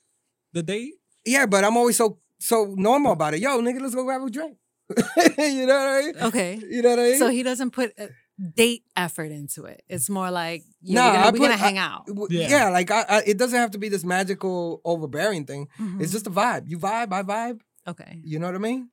the 0.52 0.62
date? 0.62 0.94
Yeah, 1.24 1.46
but 1.46 1.64
I'm 1.64 1.76
always 1.76 1.96
so 1.96 2.18
so 2.40 2.72
normal 2.76 3.12
about 3.12 3.34
it. 3.34 3.40
Yo, 3.40 3.60
nigga, 3.60 3.80
let's 3.80 3.94
go 3.94 4.04
grab 4.04 4.22
a 4.22 4.30
drink. 4.30 4.56
you 5.38 5.66
know 5.66 5.74
what 5.78 5.88
I 5.88 6.00
mean? 6.02 6.14
Okay. 6.22 6.60
You 6.70 6.82
know 6.82 6.90
what 6.90 6.98
I 7.00 7.02
mean? 7.02 7.18
So 7.18 7.28
he 7.28 7.42
doesn't 7.42 7.72
put 7.72 7.92
a 7.98 8.08
date 8.54 8.84
effort 8.96 9.32
into 9.32 9.64
it. 9.64 9.82
It's 9.88 10.08
more 10.08 10.30
like 10.30 10.62
yeah, 10.80 10.94
Nah, 11.00 11.06
we're 11.06 11.12
gonna, 11.12 11.18
I 11.26 11.30
we're 11.32 11.38
gonna 11.38 11.52
put- 11.54 11.58
hang 11.60 11.78
out. 11.78 12.06
W- 12.06 12.28
Yeah. 12.30 12.48
yeah. 12.48 12.68
like 12.70 12.90
I, 12.92 13.02
I, 13.08 13.22
it 13.26 13.36
doesn't 13.36 13.58
have 13.58 13.72
to 13.72 13.78
be 13.78 13.88
this 13.88 14.04
magical 14.04 14.80
overbearing 14.84 15.44
thing. 15.44 15.66
It's 15.98 16.10
Mhm. 16.10 16.12
just 16.12 16.26
a 16.28 16.30
vibe. 16.30 16.68
You 16.68 16.78
vibe, 16.78 17.12
I 17.12 17.22
vibe. 17.24 17.60
okay. 17.88 18.20
You 18.24 18.38
know 18.38 18.46
what 18.46 18.54
I 18.54 18.58
mean? 18.58 18.90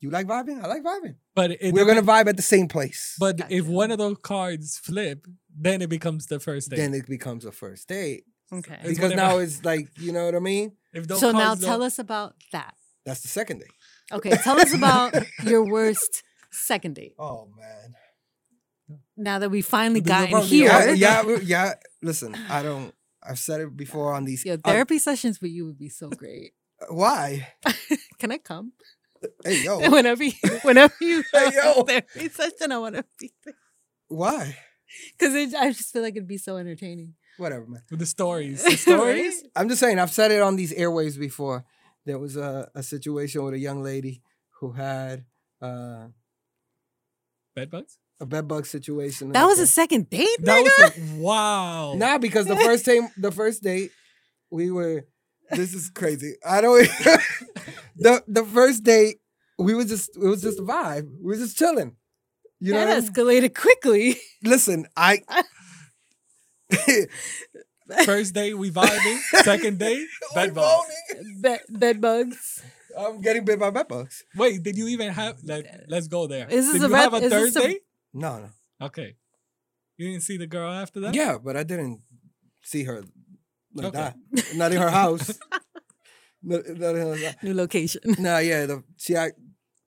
You 0.00 0.10
like 0.10 0.26
vibing? 0.26 0.62
I 0.62 0.66
like 0.66 0.82
vibing. 0.82 1.16
But 1.34 1.52
it 1.52 1.72
We're 1.72 1.86
gonna 1.86 2.02
vibe 2.02 2.28
at 2.28 2.36
the 2.36 2.42
same 2.42 2.68
place. 2.68 3.16
But 3.18 3.40
if 3.50 3.64
Gotcha. 3.64 3.72
one 3.72 3.90
of 3.90 3.98
those 3.98 4.18
cards 4.18 4.78
flip, 4.78 5.26
then 5.58 5.80
it 5.82 5.88
becomes 5.88 6.26
the 6.26 6.38
first 6.38 6.70
date. 6.70 6.76
then 6.76 6.94
it 6.94 7.06
becomes 7.06 7.44
a 7.44 7.52
first 7.52 7.88
date 7.88 8.24
Okay. 8.52 8.78
Because 8.82 8.98
whatever. 8.98 9.16
now 9.16 9.38
it's 9.38 9.64
like 9.64 9.88
you 9.98 10.12
know 10.12 10.24
what 10.24 10.34
I 10.34 10.38
mean. 10.38 10.72
if 10.92 11.06
those 11.08 11.20
So 11.20 11.32
now 11.32 11.54
tell 11.54 11.82
us 11.82 11.98
about 11.98 12.34
that. 12.52 12.74
That's 13.04 13.20
the 13.22 13.28
second 13.28 13.60
date. 13.60 13.72
Okay, 14.12 14.30
tell 14.30 14.60
us 14.60 14.72
about 14.72 15.14
your 15.44 15.64
worst 15.64 16.22
second 16.50 16.94
date. 16.94 17.14
Oh 17.18 17.48
man. 17.56 17.94
Now 19.16 19.40
that 19.40 19.50
we 19.50 19.62
finally 19.62 20.00
got 20.00 20.30
no 20.30 20.36
gotten 20.36 20.48
here. 20.48 20.68
Yeah, 20.94 21.22
yeah, 21.26 21.38
yeah. 21.42 21.74
Listen, 22.02 22.34
I 22.48 22.62
don't. 22.62 22.94
I've 23.22 23.38
said 23.38 23.60
it 23.60 23.76
before 23.76 24.14
on 24.14 24.24
these. 24.24 24.44
Yo, 24.44 24.54
uh, 24.54 24.58
therapy 24.64 24.98
sessions 24.98 25.38
for 25.38 25.48
you 25.48 25.66
would 25.66 25.78
be 25.78 25.88
so 25.88 26.08
great. 26.08 26.52
why? 26.88 27.54
Can 28.18 28.30
I 28.30 28.38
come? 28.38 28.72
Hey 29.44 29.62
yo, 29.64 29.78
Whenever 29.90 30.24
you, 30.24 30.32
whenever 30.62 30.94
you 31.00 31.22
Hey, 31.32 31.44
have 31.46 31.54
yo. 31.54 31.72
a 31.80 31.84
therapy 31.84 32.28
session, 32.28 32.72
I 32.72 32.78
want 32.78 32.96
to 32.96 33.04
be 33.18 33.32
there. 33.44 33.54
why? 34.08 34.56
Because 35.18 35.34
I 35.54 35.72
just 35.72 35.92
feel 35.92 36.02
like 36.02 36.16
it'd 36.16 36.28
be 36.28 36.38
so 36.38 36.56
entertaining. 36.56 37.14
Whatever, 37.38 37.66
man. 37.66 37.82
with 37.90 38.00
the 38.00 38.06
stories, 38.06 38.62
the 38.70 38.76
stories. 38.76 39.42
I'm 39.54 39.68
just 39.68 39.80
saying, 39.80 39.98
I've 39.98 40.12
said 40.12 40.30
it 40.30 40.40
on 40.42 40.56
these 40.56 40.72
airways 40.72 41.16
before. 41.18 41.64
There 42.06 42.18
was 42.18 42.36
a, 42.36 42.70
a 42.74 42.82
situation 42.82 43.42
with 43.44 43.54
a 43.54 43.58
young 43.58 43.82
lady 43.82 44.22
who 44.60 44.72
had 44.72 45.24
uh, 45.60 46.06
Bed 47.54 47.70
bugs. 47.70 47.98
a 48.20 48.26
bed 48.26 48.46
bug 48.48 48.66
situation. 48.66 49.32
That 49.32 49.44
was 49.44 49.58
a 49.58 49.66
second 49.66 50.08
date, 50.10 50.28
That 50.40 50.64
nigga? 50.64 50.84
was 50.84 50.94
the, 50.94 51.16
wow. 51.22 51.94
nah 51.96 52.18
because 52.18 52.46
the 52.46 52.56
first 52.56 52.84
time, 52.90 53.08
the 53.16 53.32
first 53.32 53.62
date, 53.62 53.90
we 54.50 54.70
were. 54.70 55.06
This 55.50 55.74
is 55.74 55.90
crazy. 55.90 56.34
I 56.44 56.60
don't. 56.60 56.88
the 57.96 58.22
the 58.26 58.44
first 58.44 58.82
date, 58.84 59.16
we 59.58 59.74
was 59.74 59.86
just 59.86 60.16
it 60.16 60.26
was 60.26 60.42
just 60.42 60.58
a 60.58 60.62
vibe. 60.62 61.08
We 61.20 61.26
were 61.26 61.36
just 61.36 61.56
chilling. 61.56 61.96
You 62.58 62.72
know, 62.72 62.80
that 62.80 62.86
what 62.86 62.96
I 62.96 63.00
mean? 63.00 63.10
escalated 63.10 63.54
quickly. 63.54 64.16
listen, 64.42 64.86
I. 64.96 65.20
First 68.04 68.34
day 68.34 68.52
we 68.54 68.70
vibing. 68.70 69.18
Second 69.44 69.78
day 69.86 70.04
bed 70.34 70.54
bugs. 70.54 70.86
moaning. 71.14 71.40
Bed, 71.40 71.60
bed 71.68 72.00
bugs. 72.00 72.62
I'm 72.98 73.20
getting 73.20 73.44
bit 73.44 73.60
by 73.60 73.70
bed 73.70 73.86
bugs. 73.88 74.24
Wait, 74.34 74.62
did 74.62 74.76
you 74.76 74.88
even 74.88 75.12
have? 75.12 75.38
Like, 75.44 75.66
let's 75.88 76.08
go 76.08 76.26
there. 76.26 76.48
Is 76.48 76.66
this 76.66 76.80
did 76.80 76.84
a 76.84 76.88
you 76.88 76.94
have 76.94 77.14
a 77.14 77.18
is 77.18 77.30
third 77.30 77.54
this 77.54 77.64
a- 77.64 77.78
No, 78.12 78.38
no. 78.40 78.86
Okay. 78.86 79.16
You 79.96 80.10
didn't 80.10 80.22
see 80.24 80.36
the 80.36 80.46
girl 80.46 80.72
after 80.72 81.00
that? 81.00 81.14
Yeah, 81.14 81.38
but 81.42 81.56
I 81.56 81.62
didn't 81.62 82.00
see 82.62 82.84
her 82.84 83.04
like 83.76 83.86
Okay. 83.86 83.98
that. 84.32 84.56
Not 84.56 84.72
in 84.72 84.80
her 84.80 84.90
house. 84.90 85.38
not, 86.42 86.66
not 86.68 86.94
in 86.96 87.06
her 87.06 87.16
house. 87.16 87.34
New 87.42 87.54
location. 87.54 88.00
No, 88.18 88.38
yeah, 88.38 88.66
the 88.66 88.82
she 88.96 89.14
act, 89.16 89.38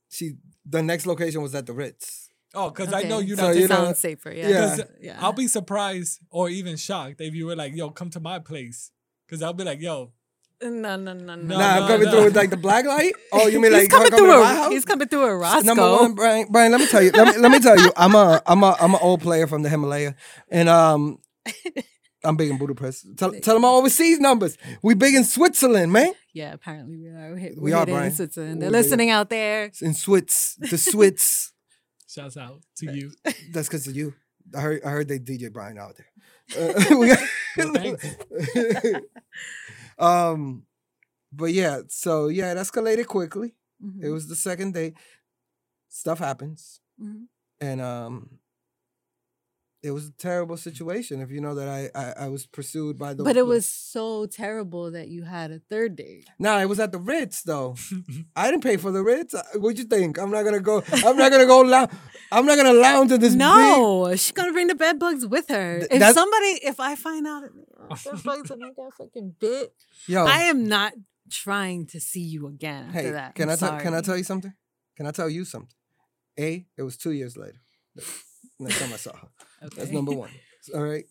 she 0.09 0.33
the 0.65 0.81
next 0.83 1.05
location 1.05 1.41
was 1.41 1.55
at 1.55 1.65
the 1.65 1.73
Ritz. 1.73 2.29
Oh, 2.55 2.69
because 2.69 2.91
I 2.93 3.03
know 3.03 3.17
Okay. 3.17 3.27
you're 3.27 3.37
So 3.37 3.43
not. 3.47 3.55
you 3.55 3.61
just- 3.61 3.69
know- 3.69 3.85
Sounds 3.85 3.99
safer. 3.99 4.31
Yeah. 4.31 4.49
Yeah. 4.49 4.75
Yeah. 4.77 4.83
yeah. 5.01 5.17
I'll 5.19 5.33
be 5.33 5.47
surprised 5.47 6.19
or 6.31 6.49
even 6.49 6.77
shocked 6.77 7.21
if 7.21 7.33
you 7.35 7.45
were 7.45 7.55
like, 7.55 7.75
"Yo, 7.75 7.89
come 7.91 8.09
to 8.11 8.19
my 8.19 8.39
place," 8.39 8.91
because 9.27 9.43
I'll 9.43 9.53
be 9.53 9.63
like, 9.63 9.79
"Yo, 9.81 10.11
no, 10.61 10.69
no, 10.69 10.97
no, 10.97 11.13
no. 11.13 11.35
No, 11.35 11.57
nah, 11.57 11.65
I'm 11.77 11.87
coming 11.87 12.05
no. 12.05 12.11
through 12.11 12.23
with 12.25 12.35
like 12.35 12.49
the 12.49 12.57
black 12.57 12.85
light. 12.85 13.13
Oh, 13.31 13.47
you 13.47 13.59
mean 13.61 13.71
he's 13.71 13.83
like 13.83 13.89
coming 13.91 14.11
through 14.11 14.27
my 14.27 14.41
a 14.51 14.55
house? 14.55 14.71
he's 14.71 14.83
coming 14.83 15.07
through 15.07 15.23
a 15.25 15.37
Roscoe. 15.37 15.61
Number 15.67 15.89
one, 15.89 16.13
Brian. 16.15 16.47
Brian, 16.51 16.71
let 16.71 16.81
me 16.81 16.87
tell 16.87 17.01
you. 17.03 17.11
Let 17.11 17.35
me, 17.35 17.41
let 17.41 17.51
me 17.51 17.59
tell 17.59 17.79
you. 17.79 17.91
I'm 17.95 18.15
a 18.15 18.41
I'm 18.45 18.63
a 18.63 18.75
I'm 18.79 18.93
an 18.95 18.99
old 19.01 19.21
player 19.21 19.45
from 19.47 19.61
the 19.61 19.69
Himalaya, 19.69 20.15
and 20.49 20.67
um, 20.67 21.19
I'm 22.23 22.35
big 22.35 22.49
in 22.51 22.57
Budapest. 22.57 23.17
Tell, 23.17 23.31
tell 23.31 23.55
them 23.55 23.61
my 23.61 23.69
overseas 23.69 24.19
numbers. 24.19 24.57
We 24.81 24.93
big 24.93 25.15
in 25.15 25.23
Switzerland, 25.23 25.91
man. 25.93 26.13
Yeah, 26.33 26.53
apparently 26.53 26.97
we 26.97 27.07
are. 27.07 27.29
We're, 27.31 27.37
hit, 27.37 27.55
We 27.57 27.71
we're 27.71 27.75
are, 27.77 27.79
hitting 27.79 27.95
Brian. 27.95 28.11
Switzerland. 28.11 28.55
We're 28.55 28.59
They're 28.61 28.71
big. 28.71 28.83
listening 28.85 29.09
out 29.09 29.29
there. 29.29 29.65
In 29.81 29.93
Switz, 29.93 30.55
the 30.59 30.75
Switz. 30.77 31.51
shouts 32.07 32.35
out 32.37 32.61
to 32.77 32.91
you." 32.93 33.11
That's 33.53 33.67
because 33.67 33.87
of 33.87 33.95
you. 33.95 34.13
I 34.55 34.61
heard 34.61 34.83
I 34.83 34.89
heard 34.89 35.07
they 35.07 35.19
DJ 35.19 35.51
Brian 35.51 35.77
out 35.77 35.95
there. 35.97 36.07
Uh, 36.57 36.97
we 36.97 37.13
Well, 37.57 39.01
um, 39.99 40.63
but 41.31 41.51
yeah, 41.53 41.81
so 41.89 42.27
yeah, 42.27 42.51
it 42.51 42.57
escalated 42.57 43.05
quickly. 43.07 43.53
Mhm. 43.83 44.03
It 44.03 44.09
was 44.09 44.27
the 44.27 44.35
second 44.35 44.73
day. 44.73 44.93
Stuff 45.89 46.19
happens. 46.19 46.81
Mhm. 47.01 47.27
and 47.61 47.79
um, 47.81 48.39
it 49.81 49.91
was 49.91 50.07
a 50.07 50.11
terrible 50.11 50.57
situation. 50.57 51.21
If 51.21 51.31
you 51.31 51.39
know 51.41 51.55
that 51.55 51.67
I 51.69 51.89
I, 51.95 52.25
I 52.25 52.27
was 52.27 52.45
pursued 52.45 52.97
by 52.99 53.13
the 53.13 53.23
But 53.23 53.37
it 53.37 53.45
was 53.45 53.67
so 53.67 54.25
terrible 54.25 54.91
that 54.91 55.07
you 55.07 55.23
had 55.23 55.51
a 55.51 55.59
third 55.69 55.95
date. 55.95 56.27
No, 56.37 56.57
it 56.59 56.65
was 56.67 56.79
at 56.79 56.91
the 56.91 56.97
Ritz 56.99 57.43
though. 57.43 57.75
I 58.35 58.51
didn't 58.51 58.63
pay 58.63 58.77
for 58.77 58.91
the 58.91 59.01
Ritz. 59.03 59.33
Uh, 59.33 59.43
What'd 59.55 59.79
you 59.79 59.85
think? 59.85 60.17
I'm 60.17 60.31
not 60.31 60.43
gonna 60.43 60.59
go. 60.59 60.83
I'm 61.05 61.15
not 61.17 61.31
gonna 61.31 61.45
go. 61.45 61.61
Lou- 61.73 61.87
I'm 62.31 62.45
not 62.45 62.57
gonna 62.57 62.73
lounge 62.73 63.11
in 63.11 63.19
this. 63.21 63.31
big- 63.31 63.39
No, 63.39 64.09
she's 64.15 64.31
gonna 64.33 64.51
bring 64.53 64.67
the 64.67 64.75
bed 64.75 64.99
bugs 64.99 65.25
with 65.25 65.47
her. 65.49 65.79
Th- 65.79 65.91
if 65.91 65.99
that's- 65.99 66.13
somebody, 66.15 66.59
if 66.63 66.79
I 66.79 66.95
find 66.95 67.25
out 67.25 67.43
bed 67.43 68.23
bugs 68.23 68.51
and 68.51 68.63
I 68.65 68.69
got 68.71 68.93
fucking 68.97 69.35
bit, 69.39 69.73
Yo, 70.07 70.25
I 70.25 70.41
am 70.43 70.67
not 70.67 70.93
trying 71.31 71.85
to 71.87 71.99
see 71.99 72.21
you 72.21 72.47
again 72.47 72.87
after 72.87 73.01
hey, 73.01 73.11
that. 73.11 73.35
can 73.35 73.49
I'm 73.49 73.53
I 73.53 73.55
tell? 73.55 73.79
Can 73.79 73.93
I 73.93 74.01
tell 74.01 74.17
you 74.17 74.23
something? 74.23 74.53
Can 74.97 75.05
I 75.07 75.11
tell 75.11 75.29
you 75.29 75.45
something? 75.45 75.73
A, 76.37 76.65
it 76.77 76.83
was 76.83 76.97
two 76.97 77.11
years 77.11 77.37
later. 77.37 77.59
Next 78.59 78.79
time 78.79 78.93
I 78.93 78.97
saw 78.97 79.15
her. 79.15 79.27
That's 79.75 79.91
number 79.91 80.11
one. 80.11 80.31
All 80.73 80.83
right. 80.83 81.05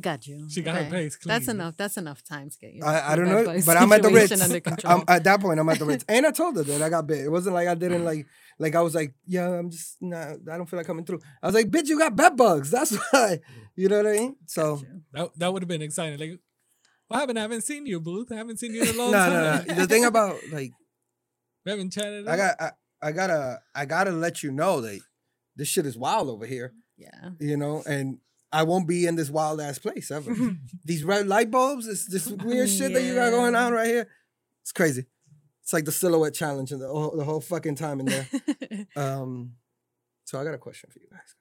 Got 0.00 0.26
you. 0.26 0.48
She 0.50 0.62
got 0.62 0.74
her 0.74 0.80
Okay. 0.82 0.90
place 0.90 1.18
That's 1.24 1.46
enough. 1.46 1.76
That's 1.76 1.96
enough 1.96 2.24
time 2.24 2.50
to 2.50 2.58
get 2.58 2.72
you. 2.72 2.82
I, 2.82 3.12
I 3.12 3.16
don't 3.16 3.28
know, 3.28 3.44
but 3.64 3.76
I'm 3.76 3.92
at 3.92 4.02
the 4.02 4.08
Ritz. 4.08 4.30
situation 4.30 4.42
Under 4.42 4.60
control. 4.60 4.92
I'm, 4.92 5.04
at 5.06 5.22
that 5.24 5.40
point, 5.40 5.60
I'm 5.60 5.68
at 5.68 5.78
the 5.78 5.84
Ritz, 5.84 6.04
and 6.08 6.26
I 6.26 6.30
told 6.32 6.56
her 6.56 6.64
that 6.64 6.82
I 6.82 6.88
got 6.88 7.06
bit. 7.06 7.18
It 7.18 7.28
wasn't 7.28 7.54
like 7.54 7.68
I 7.68 7.74
didn't 7.74 8.00
mm. 8.00 8.04
like, 8.04 8.26
like 8.58 8.74
I 8.74 8.80
was 8.80 8.94
like, 8.94 9.14
yeah, 9.26 9.48
I'm 9.48 9.70
just 9.70 9.98
not. 10.00 10.38
I 10.50 10.56
don't 10.56 10.66
feel 10.66 10.78
like 10.78 10.86
coming 10.86 11.04
through. 11.04 11.20
I 11.42 11.46
was 11.46 11.54
like, 11.54 11.70
bitch, 11.70 11.86
you 11.86 11.98
got 11.98 12.16
bed 12.16 12.36
bugs. 12.36 12.70
That's 12.72 12.96
why. 13.12 13.40
You 13.76 13.88
know 13.88 13.98
what 13.98 14.06
I 14.06 14.12
mean? 14.12 14.36
So 14.46 14.82
That 15.12 15.30
that 15.38 15.52
would 15.52 15.62
have 15.62 15.68
been 15.68 15.82
exciting. 15.82 16.18
Like, 16.18 16.40
what 17.08 17.20
happened? 17.20 17.38
I 17.38 17.42
haven't 17.42 17.62
seen 17.62 17.86
you, 17.86 18.00
Booth. 18.00 18.32
I 18.32 18.36
haven't 18.36 18.58
seen 18.58 18.74
you 18.74 18.82
in 18.82 18.88
a 18.88 18.92
long 18.98 19.12
no, 19.12 19.18
time. 19.18 19.66
no. 19.68 19.74
The 19.74 19.86
thing 19.86 20.06
about 20.06 20.36
like 20.50 20.72
we 21.64 21.70
haven't 21.70 21.92
chatted. 21.92 22.26
I 22.26 22.36
got 22.36 22.60
I, 22.60 22.70
I 23.02 23.12
gotta 23.12 23.60
I 23.74 23.84
gotta 23.84 24.10
let 24.10 24.42
you 24.42 24.50
know 24.50 24.80
that 24.80 24.98
this 25.56 25.68
shit 25.68 25.86
is 25.86 25.96
wild 25.96 26.28
over 26.28 26.46
here, 26.46 26.72
Yeah. 26.96 27.30
you 27.38 27.56
know, 27.56 27.82
and 27.86 28.18
I 28.52 28.62
won't 28.64 28.86
be 28.86 29.06
in 29.06 29.16
this 29.16 29.30
wild 29.30 29.60
ass 29.60 29.78
place 29.78 30.10
ever. 30.10 30.34
These 30.84 31.04
red 31.04 31.26
light 31.26 31.50
bulbs, 31.50 31.86
this 31.86 32.06
this 32.06 32.26
weird 32.44 32.68
shit 32.68 32.92
that 32.92 33.02
you 33.02 33.14
got 33.14 33.30
going 33.30 33.54
on 33.54 33.72
right 33.72 33.86
here, 33.86 34.08
it's 34.62 34.72
crazy. 34.72 35.06
It's 35.62 35.72
like 35.72 35.84
the 35.86 35.92
silhouette 35.92 36.34
challenge 36.34 36.72
and 36.72 36.80
the 36.80 36.88
whole, 36.88 37.16
the 37.16 37.24
whole 37.24 37.40
fucking 37.40 37.74
time 37.76 38.00
in 38.00 38.06
there. 38.06 38.28
Um, 38.96 39.54
so 40.24 40.38
I 40.40 40.44
got 40.44 40.54
a 40.54 40.58
question 40.58 40.90
for 40.92 40.98
you 41.00 41.08
guys. 41.10 41.34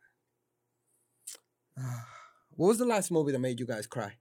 what 2.55 2.67
was 2.67 2.77
the 2.77 2.85
last 2.85 3.11
movie 3.11 3.31
that 3.31 3.39
made 3.39 3.59
you 3.59 3.65
guys 3.67 3.85
cry? 3.87 4.13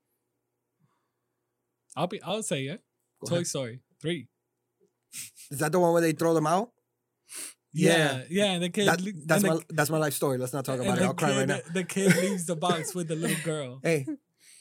I'll 1.96 2.06
be. 2.06 2.20
I'll 2.22 2.42
say 2.42 2.64
it. 2.66 2.82
Go 3.20 3.28
Toy 3.28 3.34
ahead. 3.36 3.46
Story 3.46 3.80
three. 4.00 4.28
Is 5.50 5.58
that 5.58 5.72
the 5.72 5.78
one 5.80 5.92
where 5.92 6.02
they 6.02 6.12
throw 6.12 6.34
them 6.34 6.46
out? 6.46 6.72
Yeah, 7.74 7.96
Yeah. 7.96 8.22
yeah. 8.30 8.44
And 8.52 8.62
the 8.62 8.68
kid. 8.68 8.86
That, 8.88 9.00
that's 9.26 9.44
and 9.44 9.52
my 9.52 9.58
the, 9.58 9.64
that's 9.70 9.90
my 9.90 9.98
life 9.98 10.14
story. 10.14 10.38
Let's 10.38 10.52
not 10.52 10.64
talk 10.64 10.80
about 10.80 10.98
it. 10.98 11.00
the 11.00 11.06
I'll 11.06 11.14
cry 11.14 11.36
right 11.38 11.48
now. 11.48 11.60
The 11.72 11.84
kid 11.84 12.14
leaves 12.16 12.46
the 12.46 12.56
box 12.56 12.94
with 12.94 13.08
the 13.08 13.16
little 13.16 13.42
girl 13.44 13.80
Hey, 13.82 14.06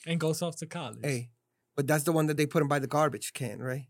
and 0.08 0.20
goes 0.20 0.42
off 0.42 0.56
to 0.58 0.66
college. 0.66 1.00
hey, 1.04 1.30
but 1.76 1.88
that's 1.88 2.04
the 2.04 2.12
one 2.12 2.28
that 2.28 2.38
they 2.38 2.46
put 2.46 2.62
him 2.62 2.68
by 2.68 2.80
the 2.80 2.88
garbage 2.88 3.34
can, 3.34 3.60
right? 3.60 3.88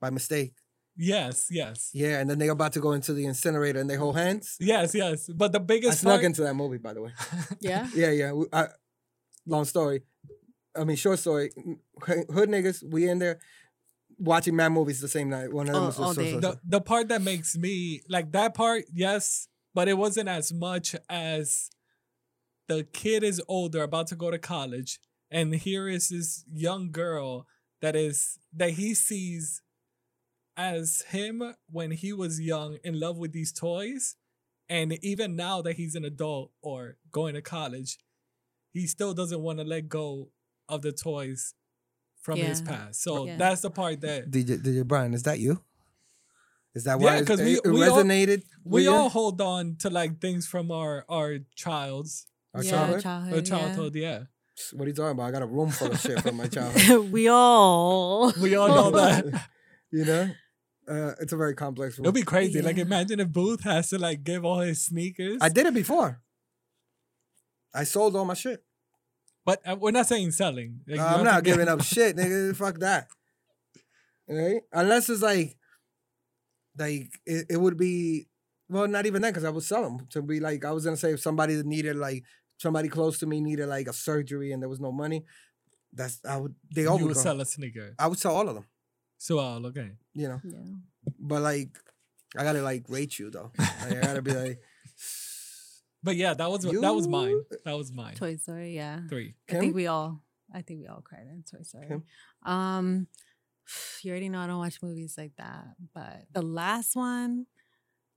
By 0.00 0.10
mistake. 0.10 0.54
Yes, 0.96 1.46
yes, 1.50 1.90
Yeah, 1.94 2.18
and 2.20 2.28
then 2.28 2.38
they're 2.38 2.50
about 2.50 2.72
to 2.74 2.80
go 2.80 2.92
into 2.92 3.14
the 3.14 3.24
incinerator 3.24 3.80
and 3.80 3.88
they 3.88 3.94
hold 3.96 4.16
hands. 4.16 4.56
yes, 4.60 4.94
yes. 4.94 5.28
But 5.34 5.52
the 5.52 5.60
biggest 5.60 5.70
I 5.86 5.88
biggest 5.88 6.00
snuck 6.02 6.14
part, 6.16 6.24
into 6.24 6.42
that 6.42 6.54
movie, 6.54 6.78
by 6.78 6.92
the 6.92 7.00
way. 7.02 7.12
yeah. 7.60 7.88
Yeah, 7.94 8.10
yeah. 8.10 8.32
I, 8.52 8.66
long 9.46 9.64
story. 9.64 10.02
I 10.76 10.84
mean, 10.84 10.96
short 10.96 11.18
story. 11.18 11.50
Hood 12.06 12.48
niggas, 12.50 12.82
we 12.88 13.08
in 13.08 13.18
there 13.18 13.38
watching 14.20 14.54
mad 14.54 14.70
movies 14.70 15.00
the 15.00 15.08
same 15.08 15.30
night. 15.30 15.52
One 15.52 15.66
of 15.66 15.74
them 15.74 15.82
All- 15.82 15.88
was 15.88 15.98
all 15.98 16.10
oh, 16.10 16.12
so, 16.12 16.22
so, 16.22 16.30
so. 16.32 16.40
the 16.40 16.60
the 16.64 16.80
part 16.80 17.08
that 17.08 17.22
makes 17.22 17.56
me 17.56 18.02
like 18.08 18.32
that 18.32 18.54
part, 18.54 18.84
yes, 18.92 19.48
but 19.74 19.88
it 19.88 19.98
wasn't 19.98 20.28
as 20.28 20.52
much 20.52 20.94
as 21.08 21.70
the 22.68 22.84
kid 22.84 23.24
is 23.24 23.42
older, 23.48 23.82
about 23.82 24.06
to 24.08 24.16
go 24.16 24.30
to 24.30 24.38
college, 24.38 25.00
and 25.30 25.54
here 25.54 25.88
is 25.88 26.08
this 26.08 26.44
young 26.52 26.90
girl 26.90 27.46
that 27.80 27.96
is 27.96 28.38
that 28.52 28.70
he 28.70 28.94
sees 28.94 29.62
as 30.56 31.02
him 31.08 31.54
when 31.70 31.90
he 31.90 32.12
was 32.12 32.40
young 32.40 32.78
in 32.84 32.98
love 32.98 33.16
with 33.16 33.32
these 33.32 33.52
toys 33.52 34.16
and 34.68 34.92
even 35.02 35.34
now 35.34 35.62
that 35.62 35.76
he's 35.76 35.94
an 35.94 36.04
adult 36.04 36.52
or 36.60 36.96
going 37.10 37.34
to 37.34 37.40
college 37.40 37.98
he 38.72 38.86
still 38.86 39.14
doesn't 39.14 39.40
want 39.40 39.58
to 39.58 39.64
let 39.64 39.88
go 39.88 40.28
of 40.68 40.82
the 40.82 40.92
toys 40.92 41.54
from 42.20 42.38
his 42.38 42.60
past 42.60 43.02
so 43.02 43.26
Yeah. 43.26 43.36
that's 43.36 43.62
the 43.62 43.70
part 43.70 44.00
that 44.02 44.30
DJ, 44.30 44.58
DJ 44.62 44.86
Brian, 44.86 45.14
is 45.14 45.22
that 45.24 45.38
you? 45.38 45.62
Is 46.74 46.84
that 46.84 47.00
Yeah, 47.00 47.04
why 47.06 47.16
it, 47.18 47.26
'cause 47.26 47.40
we- 47.40 47.54
it 47.58 47.66
we 47.66 47.86
all- 47.86 47.98
resonated? 47.98 48.42
we 48.64 48.82
you? 48.84 48.92
all 48.92 49.08
hold 49.08 49.40
on 49.40 49.76
to 49.80 49.90
like 49.90 50.20
things 50.20 50.46
from 50.46 50.70
our 50.70 51.04
our 51.08 51.38
child's 51.56 52.26
Our 52.54 52.62
yeah, 52.62 52.70
childhood? 52.70 53.02
childhood. 53.02 53.32
our 53.32 53.38
yeah. 53.38 53.44
childhood 53.44 53.94
yeah 53.96 54.20
What 54.74 54.84
are 54.84 54.88
you 54.88 54.94
talking 54.94 55.12
about? 55.12 55.24
I 55.28 55.30
got 55.32 55.42
a 55.42 55.46
room 55.46 55.70
full 55.70 55.90
of 55.90 55.98
shit 56.00 56.20
from 56.22 56.36
my 56.36 56.46
childhood. 56.56 57.10
we 57.10 57.28
all. 57.28 58.32
we 58.40 58.54
all 58.54 58.68
know 58.68 58.90
that 59.00 59.24
you 59.90 60.04
know, 60.04 60.30
uh, 60.86 61.12
it's 61.20 61.32
a 61.32 61.36
very 61.36 61.54
complex 61.54 61.98
room. 61.98 62.04
it'll 62.04 62.12
be 62.12 62.22
crazy 62.22 62.60
like 62.62 62.78
imagine 62.78 63.18
if 63.18 63.28
booth 63.32 63.62
has 63.64 63.88
to 63.90 63.98
like 63.98 64.22
give 64.22 64.44
all 64.44 64.60
his 64.60 64.82
sneakers 64.84 65.38
I 65.40 65.48
did 65.48 65.66
it 65.66 65.74
before. 65.74 66.20
I 67.74 67.84
sold 67.84 68.14
all 68.16 68.24
my 68.24 68.34
shit. 68.34 68.62
But 69.50 69.70
uh, 69.72 69.76
we're 69.76 69.90
not 69.90 70.06
saying 70.06 70.30
selling 70.32 70.80
Like, 70.86 71.00
Uh, 71.00 71.06
I'm 71.16 71.24
not 71.24 71.44
give- 71.44 71.54
giving 71.56 71.68
up 71.68 71.82
shit, 71.92 72.16
nigga. 72.16 72.54
Fuck 72.56 72.78
that. 72.80 73.08
Right? 74.28 74.62
Unless 74.72 75.08
it's 75.10 75.22
like, 75.22 75.56
like 76.78 77.10
it, 77.26 77.46
it 77.50 77.56
would 77.60 77.76
be, 77.76 78.28
well, 78.68 78.86
not 78.86 79.06
even 79.06 79.22
that, 79.22 79.30
because 79.30 79.44
I 79.44 79.50
would 79.50 79.64
sell 79.64 79.82
them 79.82 80.06
to 80.10 80.22
be 80.22 80.38
like, 80.40 80.64
I 80.64 80.70
was 80.72 80.84
gonna 80.84 80.96
say 80.96 81.12
if 81.12 81.20
somebody 81.20 81.60
needed 81.64 81.96
like 81.96 82.22
somebody 82.58 82.88
close 82.88 83.18
to 83.20 83.26
me 83.26 83.40
needed 83.40 83.66
like 83.66 83.88
a 83.88 83.92
surgery 83.92 84.52
and 84.52 84.62
there 84.62 84.68
was 84.68 84.80
no 84.80 84.92
money, 84.92 85.24
that's 85.92 86.20
I 86.24 86.36
would 86.36 86.54
they 86.72 86.86
all 86.86 86.98
you 86.98 87.06
would 87.06 87.16
would 87.16 87.22
sell 87.22 87.40
a 87.40 87.44
sneaker 87.44 87.94
I 87.98 88.06
would 88.06 88.18
sell 88.18 88.36
all 88.36 88.48
of 88.48 88.54
them, 88.54 88.66
so 89.18 89.40
uh, 89.40 89.58
okay 89.66 89.90
you 90.14 90.28
know. 90.28 90.40
Yeah. 90.44 90.58
But 91.18 91.42
like, 91.42 91.70
I 92.36 92.44
gotta 92.44 92.62
like 92.62 92.84
rate 92.88 93.18
you 93.18 93.30
though. 93.30 93.50
Like, 93.58 93.96
I 93.96 94.00
gotta 94.00 94.22
be 94.22 94.32
like, 94.32 94.60
but 96.02 96.16
yeah 96.16 96.34
that 96.34 96.50
was 96.50 96.62
that 96.62 96.94
was 96.94 97.06
mine 97.08 97.40
that 97.64 97.76
was 97.76 97.92
mine 97.92 98.14
Toy 98.14 98.36
Story. 98.36 98.74
Yeah. 98.74 99.00
three 99.08 99.34
I 99.48 99.52
think 99.54 99.74
we 99.74 99.86
all. 99.86 100.22
I 100.52 100.62
think 100.62 100.80
we 100.80 100.86
all 100.88 101.00
cried 101.02 101.26
in 101.30 101.44
Toy 101.50 101.62
Story. 101.62 101.86
Kim? 101.88 102.02
Um, 102.44 103.06
you 104.02 104.10
already 104.10 104.28
know 104.28 104.40
I 104.40 104.46
don't 104.46 104.58
watch 104.58 104.78
movies 104.82 105.14
like 105.16 105.32
that, 105.36 105.64
but 105.94 106.24
the 106.32 106.42
last 106.42 106.96
one, 106.96 107.46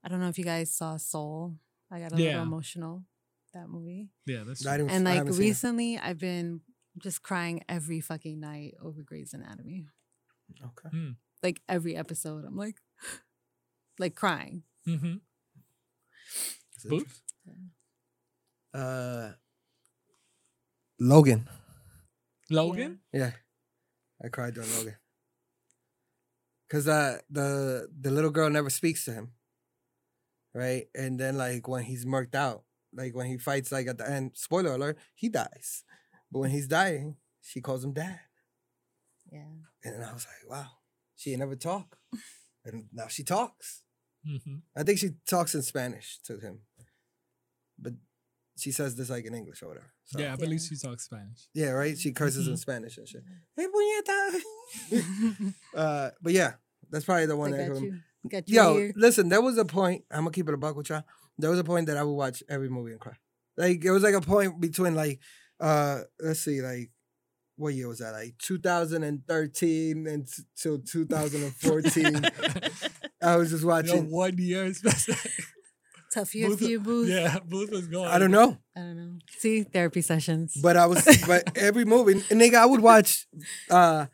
I 0.02 0.08
don't 0.08 0.20
know 0.20 0.28
if 0.28 0.38
you 0.38 0.44
guys 0.44 0.74
saw 0.74 0.96
Soul. 0.96 1.54
I 1.92 2.00
got 2.00 2.12
a 2.12 2.16
Yeah. 2.16 2.28
little 2.30 2.42
emotional 2.42 3.04
that 3.52 3.68
movie, 3.68 4.08
yeah 4.26 4.42
that's 4.44 4.66
I 4.66 4.76
true. 4.76 4.86
didn't, 4.86 4.96
and 4.96 5.04
like 5.04 5.14
haven't 5.18 5.34
seen 5.34 5.42
it. 5.44 5.46
recently, 5.46 5.98
I've 5.98 6.18
been 6.18 6.60
just 6.98 7.22
crying 7.22 7.62
every 7.68 8.00
fucking 8.00 8.40
night 8.40 8.74
over 8.82 9.02
Grey's 9.02 9.32
Anatomy. 9.32 9.86
Okay. 10.60 11.14
Like 11.42 11.60
every 11.68 11.94
episode, 11.94 12.44
I'm 12.44 12.56
like, 12.56 12.76
like 14.00 14.16
crying. 14.16 14.64
mm-hmm. 14.88 15.14
That's 16.74 16.84
Booth? 16.86 17.22
Interesting. 17.46 17.70
Uh, 18.72 19.32
Logan. 21.00 21.48
logan 22.50 23.00
Yeah, 23.12 23.32
I 24.22 24.28
cried 24.28 24.54
during 24.54 24.70
Logan. 24.76 24.96
Cause 26.70 26.88
uh, 26.88 27.18
the 27.30 27.88
the 28.00 28.10
little 28.10 28.30
girl 28.30 28.50
never 28.50 28.70
speaks 28.70 29.04
to 29.04 29.12
him, 29.12 29.32
right? 30.54 30.86
And 30.94 31.20
then 31.20 31.36
like 31.36 31.68
when 31.68 31.84
he's 31.84 32.04
murked 32.04 32.34
out, 32.34 32.64
like 32.92 33.14
when 33.14 33.26
he 33.26 33.36
fights, 33.38 33.70
like 33.70 33.86
at 33.86 33.98
the 33.98 34.08
end, 34.10 34.32
spoiler 34.34 34.72
alert, 34.74 34.98
he 35.14 35.28
dies. 35.28 35.84
But 36.32 36.40
when 36.40 36.50
he's 36.50 36.66
dying, 36.66 37.16
she 37.42 37.60
calls 37.60 37.84
him 37.84 37.92
dad, 37.92 38.18
Yeah. 39.30 39.44
and 39.84 40.04
I 40.04 40.12
was 40.12 40.26
like, 40.26 40.50
wow, 40.50 40.70
she 41.14 41.30
ain't 41.30 41.40
never 41.40 41.54
talk, 41.54 41.96
and 42.64 42.86
now 42.92 43.06
she 43.08 43.22
talks. 43.22 43.84
mm-hmm. 44.26 44.56
I 44.76 44.82
think 44.82 44.98
she 44.98 45.10
talks 45.28 45.54
in 45.54 45.62
Spanish 45.62 46.18
to 46.24 46.38
him, 46.40 46.60
but 47.84 47.92
she 48.62 48.70
says 48.72 48.94
this 48.96 49.10
like 49.10 49.24
in 49.26 49.34
English 49.34 49.62
or 49.62 49.68
whatever. 49.68 49.90
So, 50.04 50.18
yeah 50.20 50.32
i 50.32 50.36
believe 50.36 50.60
Yeah. 50.60 50.68
she 50.68 50.76
talks 50.86 51.04
spanish 51.04 51.40
yeah, 51.54 51.70
right. 51.70 51.96
She 51.98 52.10
curses 52.12 52.46
in 52.48 52.54
Mhm. 52.54 52.58
Spanish 52.66 52.98
and 52.98 53.08
shit. 53.08 53.22
Hey, 53.56 53.66
puñeta. 53.74 55.54
Uh, 55.74 56.10
but 56.22 56.32
yeah, 56.32 56.52
that's 56.90 57.04
probably 57.04 57.26
the 57.26 57.34
I 57.34 57.36
one 57.44 57.50
that. 57.52 57.68
got 57.72 57.80
you. 57.82 57.98
Got 58.30 58.48
you 58.48 58.54
Yo, 58.56 58.76
here. 58.76 58.92
listen, 58.96 59.28
there 59.28 59.42
was 59.42 59.58
a 59.58 59.64
point. 59.64 60.04
I'm 60.10 60.20
gonna 60.24 60.30
keep 60.30 60.48
it 60.48 60.54
a 60.54 60.56
buck 60.64 60.76
with 60.76 60.88
y'all. 60.90 61.04
There 61.38 61.50
was 61.50 61.58
a 61.58 61.64
point 61.64 61.86
that 61.88 61.96
I 61.96 62.02
would 62.04 62.12
watch 62.24 62.42
every 62.48 62.68
movie 62.70 62.92
and 62.92 63.00
cry. 63.00 63.16
Like 63.56 63.84
it 63.84 63.90
was 63.90 64.02
like 64.02 64.14
a 64.14 64.20
point 64.20 64.60
between 64.60 64.94
like, 64.94 65.20
uh, 65.60 66.00
let's 66.20 66.40
see, 66.40 66.60
like, 66.62 66.90
what 67.56 67.74
year 67.74 67.88
was 67.88 67.98
that? 67.98 68.12
Like 68.12 68.34
2013 68.38 70.06
and 70.06 70.26
t- 70.26 70.42
till 70.56 70.78
2014. 70.78 72.22
I 73.22 73.36
was 73.36 73.50
just 73.50 73.62
you 73.62 73.68
know, 73.68 73.74
watching. 73.74 74.10
one 74.10 74.38
year 74.38 74.64
especially. 74.64 75.16
Tough 76.14 76.34
year 76.34 76.48
Booth- 76.48 76.58
for 76.60 76.64
you, 76.66 76.80
Booth. 76.80 77.08
yeah 77.08 77.38
booth 77.44 77.70
was 77.70 77.88
going 77.88 78.08
I 78.08 78.18
don't 78.18 78.30
know, 78.30 78.56
I 78.76 78.80
don't 78.80 78.96
know. 78.96 79.18
See, 79.38 79.64
therapy 79.64 80.00
sessions. 80.00 80.56
but 80.62 80.76
I 80.76 80.86
was, 80.86 81.04
but 81.26 81.56
every 81.58 81.84
movie, 81.84 82.12
and 82.30 82.40
nigga, 82.40 82.54
I 82.54 82.66
would 82.66 82.80
watch. 82.80 83.26
uh 83.70 84.06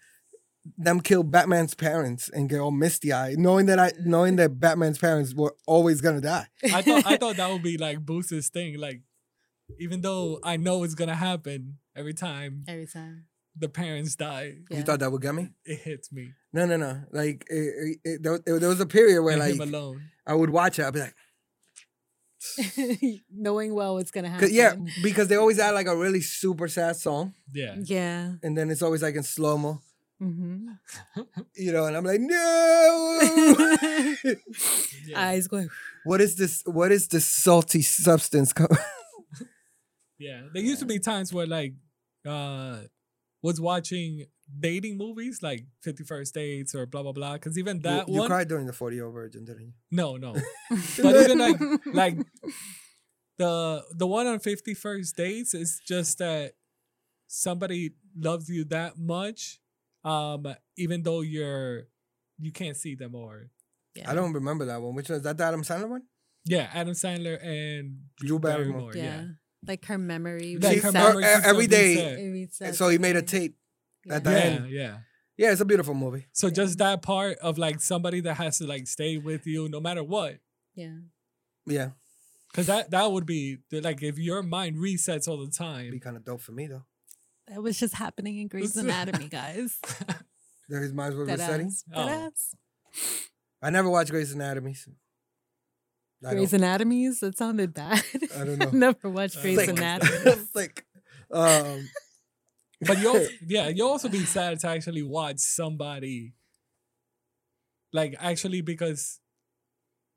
them 0.76 1.00
kill 1.00 1.22
Batman's 1.22 1.74
parents 1.74 2.28
and 2.28 2.48
get 2.48 2.60
all 2.60 2.70
misty 2.70 3.12
eyed, 3.12 3.38
knowing 3.38 3.64
that 3.66 3.78
I 3.78 3.92
knowing 4.04 4.36
that 4.36 4.60
Batman's 4.60 4.98
parents 4.98 5.34
were 5.34 5.54
always 5.66 6.00
gonna 6.02 6.20
die. 6.20 6.46
I 6.62 6.82
thought 6.82 7.06
I 7.06 7.16
thought 7.20 7.36
that 7.36 7.50
would 7.50 7.62
be 7.62 7.78
like 7.78 8.00
Booster's 8.04 8.50
thing. 8.50 8.78
Like, 8.78 9.00
even 9.78 10.02
though 10.02 10.38
I 10.44 10.58
know 10.58 10.84
it's 10.84 10.94
gonna 10.94 11.14
happen 11.14 11.78
every 11.96 12.12
time 12.12 12.64
Every 12.68 12.86
time. 12.86 13.24
the 13.56 13.70
parents 13.70 14.16
die, 14.16 14.56
Yeah. 14.70 14.76
You 14.78 14.82
thought 14.84 15.00
that 15.00 15.10
would 15.10 15.22
get 15.22 15.34
me? 15.34 15.48
it 15.64 15.78
hits 15.80 16.12
me. 16.12 16.32
No, 16.52 16.66
no, 16.66 16.76
no. 16.76 17.04
Like 17.10 17.46
it, 17.48 17.56
it, 17.56 17.98
it- 18.04 18.22
there, 18.22 18.38
there 18.58 18.68
was 18.68 18.80
a 18.80 18.86
period 18.86 19.22
where 19.22 19.32
And 19.32 19.40
like 19.40 19.54
him 19.54 19.62
alone. 19.74 20.02
I 20.26 20.34
would 20.34 20.50
watch 20.50 20.78
it. 20.78 20.84
I'd 20.84 20.92
be 20.92 21.00
like, 21.00 21.14
Knowing 23.30 23.74
well 23.74 23.94
what's 23.94 24.10
gonna 24.10 24.28
happen. 24.30 24.48
yeah, 24.52 24.74
because 25.02 25.28
they 25.28 25.36
always 25.36 25.58
add 25.58 25.72
like 25.74 25.86
a 25.86 25.96
really 25.96 26.20
super 26.20 26.68
sad 26.68 26.96
song, 26.96 27.34
Yeah. 27.52 27.76
Yeah. 27.82 28.32
and 28.42 28.56
then 28.56 28.70
it's 28.70 28.82
always 28.82 29.02
like 29.02 29.14
in 29.16 29.22
slow 29.22 29.58
mo, 29.58 29.80
Mm-hmm. 30.22 30.68
you 31.56 31.72
know. 31.72 31.86
And 31.86 31.96
I'm 31.96 32.04
like, 32.04 32.20
no. 32.20 33.20
Yeah. 34.22 34.34
Eyes 35.16 35.48
going. 35.48 35.68
what 36.04 36.20
is 36.20 36.36
this? 36.36 36.62
What 36.66 36.92
is 36.92 37.08
this 37.08 37.24
salty 37.24 37.82
substance? 37.82 38.52
co- 38.52 38.66
Yeah. 40.18 40.42
There 40.52 40.62
used 40.62 40.80
to 40.80 40.86
be 40.86 40.98
times 40.98 41.32
where 41.32 41.46
like 41.46 41.72
uh 42.26 42.80
was 43.42 43.60
watching 43.60 44.26
dating 44.58 44.98
movies 44.98 45.40
like 45.42 45.64
50 45.82 46.04
First 46.04 46.34
Dates 46.34 46.74
or 46.74 46.86
blah 46.86 47.02
blah 47.02 47.12
blah. 47.12 47.38
Cause 47.38 47.56
even 47.58 47.76
you, 47.78 47.82
that 47.82 48.08
you 48.08 48.18
one 48.20 48.28
cried 48.28 48.48
during 48.48 48.66
the 48.66 48.72
40 48.72 48.96
year 48.96 49.10
virgin, 49.10 49.44
didn't 49.44 49.62
you? 49.62 49.72
No, 49.90 50.16
no. 50.16 50.34
but 51.02 51.16
even 51.30 51.38
like 51.38 51.56
like 51.86 52.16
the 53.38 53.84
the 53.96 54.06
one 54.06 54.26
on 54.26 54.38
50 54.38 54.74
First 54.74 55.16
Dates 55.16 55.54
is 55.54 55.80
just 55.86 56.18
that 56.18 56.52
somebody 57.26 57.92
loves 58.16 58.48
you 58.48 58.64
that 58.64 58.98
much 58.98 59.58
um 60.04 60.46
even 60.76 61.02
though 61.02 61.20
you're 61.20 61.84
you 62.38 62.52
can't 62.52 62.76
see 62.76 62.94
them 62.94 63.14
or 63.14 63.50
Yeah. 63.94 64.10
I 64.10 64.14
don't 64.14 64.32
remember 64.32 64.64
that 64.66 64.80
one. 64.80 64.94
Which 64.94 65.08
one 65.10 65.18
is 65.18 65.24
that? 65.24 65.36
The 65.36 65.44
Adam 65.44 65.62
Sandler 65.62 65.88
one? 65.88 66.02
yeah 66.46 66.70
adam 66.72 66.94
sandler 66.94 67.36
and 67.44 67.98
Drew 68.16 68.38
Barrymore. 68.38 68.92
yeah. 68.94 69.24
Like 69.66 69.84
her 69.84 69.98
memory. 69.98 70.56
Like 70.56 70.80
her 70.80 70.88
uh, 70.88 70.92
memory 70.92 71.22
keeps 71.24 71.46
every 71.46 71.64
on 71.64 71.70
being 71.70 71.82
day- 71.82 71.94
set. 71.96 72.18
It 72.18 72.30
reads 72.32 72.58
that 72.58 72.74
So 72.76 72.88
he 72.88 72.96
made 72.96 73.16
a 73.16 73.22
tape. 73.22 73.56
Yeah. 74.04 74.14
at 74.16 74.24
the 74.24 74.30
yeah 74.30 74.36
end. 74.38 74.70
yeah 74.70 74.96
Yeah, 75.36 75.52
it's 75.52 75.60
a 75.60 75.64
beautiful 75.64 75.94
movie. 75.94 76.26
so 76.32 76.46
Yeah. 76.48 76.52
just 76.54 76.78
that 76.78 77.02
part 77.02 77.38
of 77.38 77.58
like 77.58 77.80
somebody 77.80 78.20
that 78.22 78.34
has 78.34 78.58
to 78.58 78.66
like 78.66 78.86
stay 78.86 79.18
with 79.18 79.46
you 79.46 79.68
no 79.68 79.80
matter 79.80 80.02
what 80.04 80.38
Yeah. 80.74 80.98
Yeah, 81.66 81.90
because 82.50 82.66
that 82.66 82.90
that 82.90 83.10
would 83.12 83.26
be 83.26 83.58
like 83.70 84.02
if 84.02 84.18
your 84.18 84.42
mind 84.42 84.76
resets 84.76 85.28
all 85.28 85.36
the 85.44 85.50
time. 85.52 85.80
it'd 85.82 85.92
time 85.92 85.92
be 85.92 86.00
kind 86.00 86.16
of 86.16 86.24
dope 86.24 86.40
for 86.40 86.52
me 86.52 86.66
though. 86.66 86.84
That 87.48 87.62
was 87.62 87.78
just 87.78 87.94
happening 87.94 88.38
in 88.38 88.48
Grey's 88.48 88.76
Anatomy, 88.84 89.28
guys. 89.28 89.78
There 90.68 90.80
his 90.82 90.92
minds 90.92 91.16
were 91.16 91.26
Dead 91.26 91.38
resetting. 91.38 91.66
ass. 91.66 91.84
Oh. 91.94 92.06
I 93.62 93.70
never 93.70 93.90
watched 93.90 94.10
Grey's 94.10 94.32
Anatomy. 94.32 94.74
so 94.74 94.92
Grey's 96.30 96.52
don't- 96.52 96.60
That 97.20 97.36
sounded 97.36 97.74
bad. 97.74 98.02
I 98.36 98.44
don't 98.44 98.58
know. 98.58 98.70
Never 98.72 99.08
watched 99.10 99.36
Uh, 99.38 99.42
Grey's 99.42 99.58
Thick. 99.58 99.68
Anatomy. 99.76 100.36
Thick. 100.54 100.84
Um, 101.30 101.88
But 102.80 102.98
you 103.00 103.08
also, 103.08 103.28
yeah, 103.46 103.68
you 103.68 103.86
also 103.86 104.08
be 104.08 104.24
sad 104.24 104.60
to 104.60 104.68
actually 104.68 105.02
watch 105.02 105.38
somebody 105.38 106.34
like 107.92 108.14
actually 108.18 108.60
because 108.60 109.20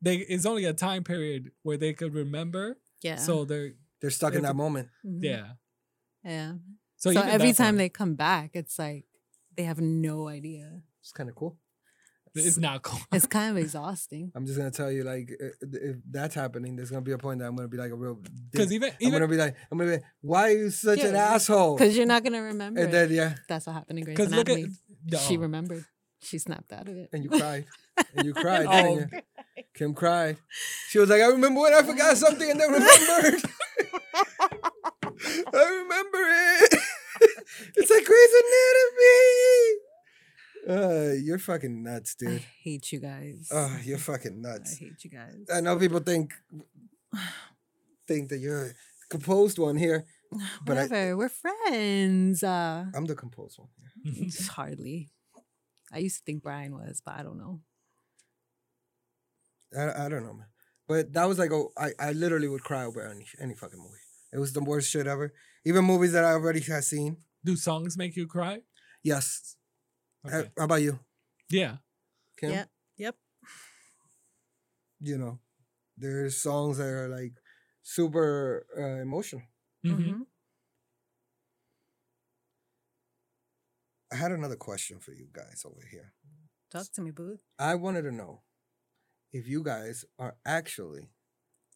they 0.01 0.18
it's 0.18 0.45
only 0.45 0.66
a 0.66 0.74
time 0.74 1.03
period 1.03 1.51
where 1.64 1.78
they 1.78 1.93
could 1.93 2.14
remember. 2.14 2.78
Yeah. 3.01 3.18
So 3.18 3.45
they're 3.45 3.74
they're 4.01 4.11
stuck 4.11 4.36
in 4.36 4.43
that 4.43 4.55
moment. 4.55 4.89
Mhm. 5.05 5.24
yeah. 5.24 5.47
Yeah. 6.24 6.53
So, 6.97 7.11
So, 7.11 7.22
every 7.22 7.51
time 7.51 7.76
part, 7.76 7.78
they 7.80 7.89
come 7.89 8.16
back, 8.16 8.51
it's 8.53 8.80
like 8.80 9.05
they 9.57 9.64
have 9.64 9.82
no 9.82 10.30
idea. 10.30 10.82
It's 11.01 11.11
kind 11.11 11.30
of 11.30 11.36
cool. 11.36 11.57
It's 12.36 12.58
not 12.58 12.82
cool. 12.82 13.00
It's 13.12 13.28
kind 13.28 13.52
of 13.52 13.58
exhausting. 13.58 14.32
I'm 14.36 14.46
just 14.46 14.58
gonna 14.58 14.72
tell 14.72 14.92
you, 14.92 15.04
like, 15.04 15.32
if 15.62 15.98
that's 16.10 16.36
happening, 16.36 16.76
there's 16.76 16.90
gonna 16.90 17.02
be 17.02 17.12
a 17.12 17.18
point 17.18 17.40
that 17.40 17.48
I'm 17.48 17.56
gonna 17.56 17.68
be 17.68 17.78
like 17.78 17.92
a 17.92 17.96
real. 17.96 18.20
Because 18.52 18.68
dick. 18.68 18.76
even 18.76 18.90
I'm 18.90 18.96
even 19.00 19.14
gonna 19.14 19.28
be 19.28 19.38
like, 19.38 19.56
I'm 19.72 19.78
gonna 19.78 19.92
be 19.92 19.96
like, 19.98 20.06
why 20.22 20.50
are 20.50 20.58
you 20.58 20.70
such 20.70 21.00
an 21.00 21.16
asshole? 21.16 21.78
Because 21.78 21.96
you're 21.96 22.06
not 22.06 22.24
going 22.24 22.34
to 22.34 22.40
remember. 22.40 22.80
And 22.82 22.90
it. 22.90 22.92
then 22.92 23.12
yeah, 23.12 23.36
That's 23.48 23.68
what 23.68 23.74
happened 23.74 24.00
in 24.00 24.06
Grey's 24.06 24.18
because 24.18 24.32
look 24.34 24.50
at 24.50 24.58
Anatomy. 24.58 24.76
no. 25.06 25.18
She 25.20 25.38
oh. 25.38 25.42
remembered. 25.42 25.86
She 26.22 26.38
snapped 26.38 26.72
out 26.72 26.88
of 26.88 26.96
it. 26.96 27.10
and 27.12 27.24
you 27.24 27.30
cried, 27.40 27.66
and 28.16 28.26
you 28.26 28.34
cried. 28.34 28.66
Oh. 28.68 28.72
didn't 28.72 29.12
you? 29.12 29.64
Kim 29.74 29.94
cried. 29.94 30.38
She 30.90 31.00
was 31.00 31.10
like, 31.10 31.22
I 31.22 31.28
remember 31.28 31.62
when 31.62 31.74
I 31.74 31.84
forgot 31.84 32.18
something 32.18 32.50
and 32.50 32.60
then 32.60 32.72
remembered. 32.72 33.42
I 35.54 35.64
remember 35.64 36.18
it. 36.18 36.74
it's 37.76 37.90
like 37.90 38.06
Grey's 38.06 38.34
Anatomy. 38.44 39.83
Uh, 40.68 41.11
you're 41.22 41.39
fucking 41.39 41.84
nuts, 41.84 42.16
dude. 42.16 42.30
I 42.30 42.32
dude. 42.34 42.41
hate 42.64 42.91
you 42.91 42.99
guys. 42.99 43.49
Oh, 43.51 43.78
you're 43.84 43.97
fucking 44.11 44.41
nuts. 44.41 44.76
I 44.80 44.86
hate 44.86 45.03
you 45.03 45.09
guys. 45.09 45.45
I 45.53 45.61
know 45.61 45.78
people 45.78 45.99
think 45.99 46.34
think 48.07 48.30
that 48.30 48.38
you're 48.39 48.68
a 48.68 48.74
composed 49.09 49.59
one 49.59 49.76
here. 49.78 50.05
but 50.66 50.78
I- 50.78 50.84
Whatever. 50.84 51.18
We're 51.18 51.30
friends. 51.30 52.43
Uh, 52.43 52.86
I'm 52.95 53.05
the 53.05 53.16
composed 53.16 53.59
one. 53.59 53.70
Here. 54.03 54.30
hardly. 54.51 55.09
I 55.91 55.99
used 55.99 56.18
to 56.20 56.24
think 56.26 56.43
Brian 56.43 56.74
was, 56.74 57.01
but 57.05 57.16
I 57.16 57.24
don't 57.24 57.38
know. 57.38 57.59
I, 59.78 60.05
I 60.05 60.09
don't 60.09 60.24
know, 60.24 60.34
man. 60.34 60.47
But 60.88 61.14
that 61.14 61.26
was 61.28 61.39
like, 61.39 61.51
oh, 61.51 61.72
I, 61.78 61.91
I 61.99 62.11
literally 62.11 62.47
would 62.47 62.64
cry 62.64 62.84
over 62.86 63.01
any 63.07 63.26
any 63.39 63.55
fucking 63.55 63.80
movie. 63.80 63.95
It 64.34 64.39
was 64.39 64.53
the 64.53 64.64
worst 64.64 64.89
shit 64.89 65.07
ever. 65.07 65.34
Even 65.66 65.86
movies 65.86 66.11
that 66.14 66.26
I 66.26 66.32
already 66.32 66.59
had 66.61 66.84
seen. 66.84 67.18
Do 67.45 67.55
songs 67.55 67.97
make 67.97 68.16
you 68.16 68.28
cry? 68.28 68.61
Yes. 69.03 69.55
Okay. 70.26 70.50
How 70.58 70.66
about 70.66 70.82
you, 70.82 71.00
Yeah. 71.50 71.78
Kim? 72.38 72.52
Yeah. 72.52 72.66
Yep. 72.98 73.16
You 75.02 75.18
know, 75.18 75.40
there's 75.98 76.42
songs 76.42 76.78
that 76.78 76.88
are 76.88 77.10
like 77.10 77.34
super 77.82 78.66
uh, 78.78 79.02
emotional. 79.02 79.44
hmm 79.84 79.92
Mhm. 79.94 80.26
I 84.12 84.16
had 84.16 84.32
another 84.32 84.56
question 84.56 85.00
for 85.00 85.12
you 85.12 85.28
guys 85.34 85.64
over 85.66 85.82
here. 85.90 86.14
Talk 86.72 86.86
to 86.94 87.02
me, 87.02 87.12
boo. 87.12 87.40
I 87.58 87.76
wanted 87.76 88.04
to 88.04 88.12
know 88.12 88.44
if 89.32 89.48
you 89.48 89.64
guys 89.64 90.06
are 90.20 90.36
actually 90.46 91.10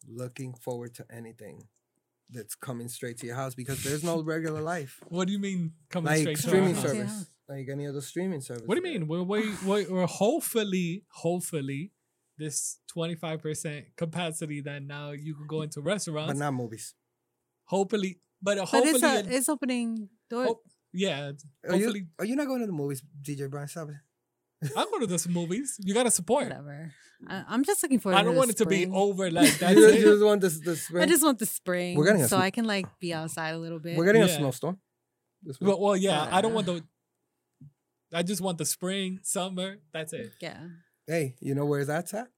looking 0.06 0.54
forward 0.54 0.94
to 0.94 1.06
anything 1.10 1.68
that's 2.30 2.54
coming 2.54 2.88
straight 2.88 3.18
to 3.18 3.26
your 3.26 3.34
house 3.36 3.54
because 3.56 3.82
there's 3.82 4.04
no 4.04 4.22
regular 4.22 4.60
life. 4.60 5.02
What 5.08 5.26
do 5.26 5.32
you 5.32 5.38
mean 5.40 5.72
coming 5.90 6.06
Like 6.12 6.20
straight 6.20 6.36
to 6.38 6.46
our 6.46 6.48
streaming 6.50 6.74
house? 6.76 6.84
service. 6.84 7.30
Service. 7.48 7.58
Like 7.68 7.72
any 7.72 7.86
other 7.86 8.00
streaming 8.00 8.40
service. 8.40 8.62
What 8.66 8.74
do 8.80 8.86
you 8.86 8.92
mean? 8.98 9.08
We're, 9.08 9.22
we 9.22 9.50
we 9.66 9.86
we're 9.86 10.06
hopefully, 10.06 11.04
hopefully, 11.10 11.92
this 12.38 12.78
25% 12.96 13.84
capacity 13.96 14.60
that 14.62 14.82
now 14.82 15.10
you 15.12 15.34
can 15.34 15.46
go 15.46 15.62
into 15.62 15.80
restaurants. 15.80 16.32
But 16.32 16.38
not 16.38 16.54
movies. 16.54 16.94
hopefully, 17.64 18.20
but 18.42 18.58
uh, 18.58 18.60
But 18.62 18.68
hopefully, 18.68 18.90
it's, 18.94 19.02
a, 19.02 19.18
it- 19.18 19.32
it's 19.36 19.48
opening 19.48 20.08
doors. 20.30 20.48
hope- 20.48 20.62
yeah, 20.92 21.32
Are 21.68 21.76
you, 21.76 22.06
are 22.18 22.24
you 22.24 22.34
not 22.34 22.46
going 22.46 22.60
to 22.60 22.66
the 22.66 22.72
movies, 22.72 23.02
DJ 23.22 23.50
Brian? 23.50 23.68
Stop 23.68 23.88
it. 23.90 23.96
I'm 24.76 24.90
going 24.90 25.06
to 25.06 25.06
the 25.06 25.28
movies. 25.28 25.76
You 25.84 25.92
got 25.92 26.04
to 26.04 26.10
support. 26.10 26.44
Whatever. 26.44 26.90
I, 27.28 27.44
I'm 27.46 27.62
just 27.62 27.82
looking 27.82 27.98
forward 28.00 28.16
I 28.18 28.22
don't 28.22 28.32
to 28.32 28.38
want 28.38 28.50
it 28.50 28.56
to 28.58 28.66
be 28.66 28.86
over 28.86 29.30
like 29.38 29.58
that. 29.58 29.76
you 29.76 29.92
just, 30.00 30.24
want 30.24 30.40
this, 30.40 30.58
this 30.60 30.84
spring? 30.84 31.02
I 31.02 31.06
just 31.06 31.22
want 31.22 31.38
the 31.38 31.46
spring. 31.46 31.94
We're 31.96 32.06
getting 32.06 32.22
a 32.22 32.28
so 32.28 32.36
sn- 32.36 32.42
I 32.42 32.50
can 32.50 32.64
like 32.64 32.86
be 33.00 33.12
outside 33.12 33.50
a 33.50 33.58
little 33.58 33.78
bit. 33.80 33.96
We're 33.98 34.06
getting 34.06 34.22
a 34.22 34.28
snowstorm. 34.28 34.78
Well, 35.60 35.78
well, 35.80 35.96
yeah, 35.96 36.26
I 36.32 36.40
don't 36.40 36.54
want 36.54 36.68
Uh. 36.68 36.72
the. 36.74 36.84
I 38.12 38.22
just 38.22 38.40
want 38.40 38.58
the 38.58 38.64
spring, 38.64 39.20
summer. 39.22 39.76
That's 39.92 40.12
it. 40.12 40.32
yeah. 40.40 40.58
hey, 41.06 41.34
you 41.40 41.54
know 41.54 41.64
where 41.66 41.84
that's 41.84 42.14
at? 42.14 42.28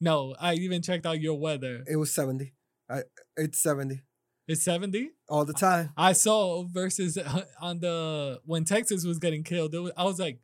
No, 0.00 0.34
I 0.38 0.54
even 0.54 0.82
checked 0.82 1.06
out 1.06 1.20
your 1.20 1.38
weather. 1.38 1.82
It 1.88 1.96
was 1.96 2.12
70. 2.12 2.52
I, 2.90 3.02
it's 3.36 3.58
70 3.58 4.02
It's 4.46 4.62
70. 4.62 5.10
all 5.28 5.44
the 5.44 5.54
time. 5.54 5.90
I 5.96 6.12
saw 6.12 6.64
versus 6.64 7.16
uh, 7.16 7.44
on 7.60 7.80
the 7.80 8.40
when 8.44 8.64
Texas 8.64 9.04
was 9.04 9.18
getting 9.18 9.42
killed. 9.42 9.74
It 9.74 9.78
was, 9.80 9.92
I 9.96 10.04
was 10.04 10.18
like, 10.20 10.38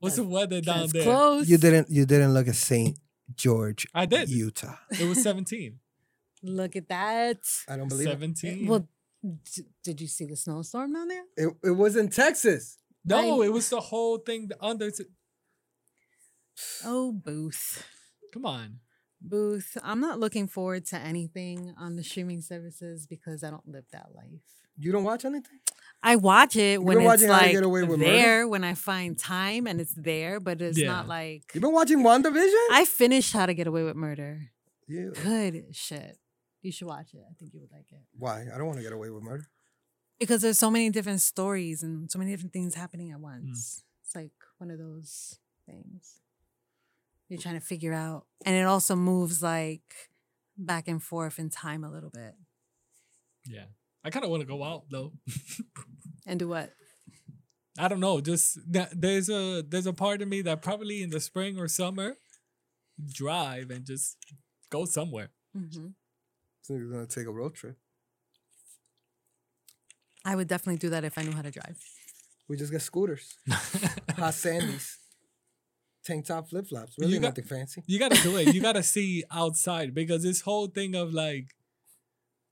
"What's 0.00 0.16
the 0.16 0.24
weather 0.24 0.60
down 0.60 0.80
That's 0.80 0.92
there?" 0.94 1.02
close. 1.04 1.48
You 1.48 1.58
didn't 1.58 1.88
you 1.90 2.06
didn't 2.06 2.32
look 2.34 2.48
at 2.48 2.56
St. 2.56 2.98
George, 3.34 3.86
I 3.94 4.06
did. 4.06 4.28
Utah. 4.30 4.76
It 4.90 5.04
was 5.08 5.22
17. 5.22 5.78
Look 6.42 6.76
at 6.76 6.88
that. 6.88 7.38
I 7.68 7.76
don't 7.76 7.88
believe 7.88 8.06
it. 8.06 8.12
17. 8.12 8.66
Well, 8.68 8.86
d- 9.22 9.64
did 9.82 10.00
you 10.00 10.06
see 10.06 10.26
the 10.26 10.36
snowstorm 10.36 10.92
down 10.92 11.08
there? 11.08 11.24
It, 11.36 11.48
it 11.64 11.70
was 11.72 11.96
in 11.96 12.08
Texas. 12.08 12.78
No, 13.06 13.42
I- 13.42 13.46
it 13.46 13.52
was 13.52 13.68
the 13.70 13.80
whole 13.80 14.18
thing 14.18 14.50
under. 14.60 14.90
Oh, 16.84 17.12
Booth. 17.12 17.86
Come 18.32 18.46
on. 18.46 18.80
Booth. 19.20 19.76
I'm 19.82 20.00
not 20.00 20.18
looking 20.20 20.46
forward 20.46 20.86
to 20.86 20.96
anything 20.98 21.74
on 21.78 21.96
the 21.96 22.02
streaming 22.04 22.42
services 22.42 23.06
because 23.06 23.42
I 23.42 23.50
don't 23.50 23.66
live 23.68 23.84
that 23.92 24.08
life. 24.14 24.40
You 24.78 24.92
don't 24.92 25.04
watch 25.04 25.24
anything? 25.24 25.58
I 26.02 26.16
watch 26.16 26.54
it 26.54 26.82
when 26.82 26.98
it's 26.98 27.04
watching 27.06 27.28
like 27.28 27.52
Get 27.52 27.62
Away 27.62 27.82
with 27.82 27.98
Murder? 27.98 28.10
there, 28.10 28.48
when 28.48 28.62
I 28.62 28.74
find 28.74 29.18
time 29.18 29.66
and 29.66 29.80
it's 29.80 29.94
there, 29.94 30.38
but 30.38 30.60
it's 30.60 30.78
Yeah. 30.78 30.88
not 30.88 31.08
like 31.08 31.44
You've 31.54 31.62
been 31.62 31.72
watching 31.72 31.98
WandaVision? 32.00 32.66
I 32.70 32.84
finished 32.86 33.32
How 33.32 33.46
to 33.46 33.54
Get 33.54 33.66
Away 33.66 33.82
with 33.84 33.96
Murder. 33.96 34.50
yeah. 34.86 35.08
Good 35.14 35.74
shit. 35.74 36.18
You 36.60 36.70
should 36.72 36.86
watch 36.88 37.14
it. 37.14 37.22
I 37.28 37.32
think 37.38 37.54
you 37.54 37.60
would 37.60 37.72
like 37.72 37.90
it. 37.90 38.02
Why? 38.18 38.46
I 38.54 38.58
don't 38.58 38.66
want 38.66 38.78
to 38.78 38.82
get 38.82 38.92
away 38.92 39.08
with 39.10 39.22
murder. 39.22 39.46
Because 40.18 40.42
there's 40.42 40.58
so 40.58 40.70
many 40.70 40.90
different 40.90 41.20
stories 41.20 41.82
and 41.82 42.10
so 42.10 42.18
many 42.18 42.30
different 42.30 42.52
things 42.52 42.74
happening 42.74 43.10
at 43.12 43.20
once. 43.20 43.82
It's 44.04 44.14
like 44.14 44.32
one 44.58 44.70
of 44.70 44.78
those 44.78 45.38
things. 45.66 46.20
You're 47.28 47.40
trying 47.40 47.58
to 47.58 47.66
figure 47.66 47.92
out, 47.92 48.26
and 48.44 48.56
it 48.56 48.62
also 48.62 48.94
moves 48.94 49.42
like 49.42 49.82
back 50.56 50.88
and 50.88 51.02
forth 51.02 51.38
in 51.38 51.50
time 51.50 51.84
a 51.84 51.90
little 51.90 52.10
bit. 52.10 52.34
Yeah. 53.46 53.64
I 54.04 54.10
kind 54.10 54.24
of 54.24 54.30
want 54.30 54.42
to 54.42 54.46
go 54.46 54.62
out 54.62 54.84
though. 54.90 55.12
And 56.28 56.40
do 56.40 56.48
what? 56.48 56.72
I 57.78 57.86
don't 57.86 58.00
know. 58.00 58.20
Just 58.20 58.58
there's 58.66 59.28
a 59.28 59.62
there's 59.62 59.86
a 59.86 59.92
part 59.92 60.22
of 60.22 60.28
me 60.28 60.42
that 60.42 60.60
probably 60.60 61.02
in 61.02 61.10
the 61.10 61.20
spring 61.20 61.56
or 61.56 61.68
summer 61.68 62.16
drive 63.12 63.70
and 63.70 63.84
just 63.86 64.16
go 64.70 64.84
somewhere. 64.86 65.30
hmm 65.54 65.88
So 66.62 66.74
you're 66.74 66.90
gonna 66.90 67.06
take 67.06 67.26
a 67.26 67.30
road 67.32 67.54
trip. 67.54 67.76
I 70.26 70.34
would 70.36 70.48
definitely 70.48 70.78
do 70.78 70.90
that 70.90 71.04
if 71.04 71.16
I 71.18 71.22
knew 71.22 71.32
how 71.32 71.42
to 71.42 71.50
drive. 71.50 71.78
We 72.48 72.56
just 72.56 72.72
get 72.72 72.82
scooters, 72.82 73.26
hot 73.48 74.34
sandies, 74.34 74.86
tank 76.04 76.26
top 76.26 76.48
flip 76.48 76.66
flops. 76.68 76.94
Really 76.98 77.14
You 77.14 77.20
got- 77.20 77.28
nothing 77.28 77.44
fancy. 77.44 77.82
You 77.86 77.98
gotta 77.98 78.20
do 78.22 78.36
it. 78.36 78.54
You 78.54 78.60
gotta 78.60 78.82
see 78.96 79.24
outside 79.30 79.94
because 79.94 80.22
this 80.22 80.40
whole 80.42 80.68
thing 80.68 80.94
of 80.94 81.12
like, 81.14 81.48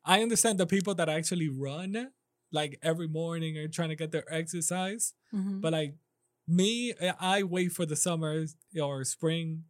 I 0.05 0.23
understand 0.23 0.59
the 0.59 0.67
people 0.67 0.95
that 0.97 1.09
actually 1.09 1.49
run 1.49 2.11
like 2.53 2.79
every 2.83 3.09
morning 3.09 3.57
or 3.59 3.67
trying 3.69 3.89
to 3.91 3.97
get 3.97 4.11
their 4.13 4.25
exercise, 4.33 5.15
Mhm. 5.35 5.61
but 5.61 5.73
like 5.73 5.95
me, 6.47 6.93
I- 7.01 7.39
I 7.39 7.43
wait 7.43 7.73
for 7.73 7.87
the 7.87 7.97
summer 7.97 8.45
or 8.81 9.05
spring, 9.05 9.65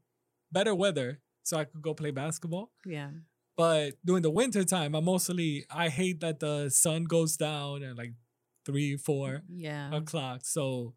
better 0.52 0.74
weather 0.74 1.20
so 1.42 1.57
I 1.59 1.64
could 1.64 1.82
go 1.82 1.94
play 1.94 2.11
basketball. 2.11 2.72
Yeah. 2.86 3.11
But 3.57 3.94
during 4.05 4.22
the 4.22 4.30
winter 4.30 4.64
time, 4.64 4.94
I 4.96 5.00
mostly 5.00 5.64
I 5.70 5.88
hate 5.88 6.20
that 6.20 6.40
the 6.40 6.70
sun 6.70 7.05
goes 7.05 7.36
down 7.36 7.82
at 7.82 7.96
like 7.96 8.14
three, 8.66 8.96
four 8.96 9.42
Yeah. 9.48 9.94
o'clock. 9.94 10.44
So 10.44 10.94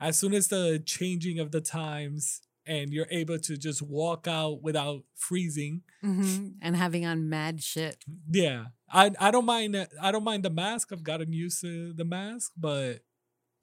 as 0.00 0.18
soon 0.18 0.34
as 0.34 0.48
the 0.48 0.82
changing 0.84 1.38
of 1.38 1.50
the 1.52 1.60
times 1.60 2.42
and 2.66 2.92
you're 2.92 3.06
able 3.10 3.38
to 3.38 3.56
just 3.56 3.80
walk 3.82 4.26
out 4.28 4.62
without 4.62 5.04
freezing, 5.14 5.82
hmm 6.02 6.48
And 6.60 6.76
having 6.76 7.06
on 7.06 7.28
mad 7.28 7.62
shit. 7.62 8.04
yeah. 8.30 8.66
I 8.90 9.10
I 9.18 9.30
don't 9.30 9.46
mind 9.46 9.76
I 10.00 10.12
don't 10.12 10.24
mind 10.24 10.44
the 10.44 10.50
mask. 10.50 10.92
I've 10.92 11.02
gotten 11.04 11.32
used 11.32 11.60
to 11.62 11.92
the 11.92 12.04
mask, 12.04 12.52
but 12.56 13.02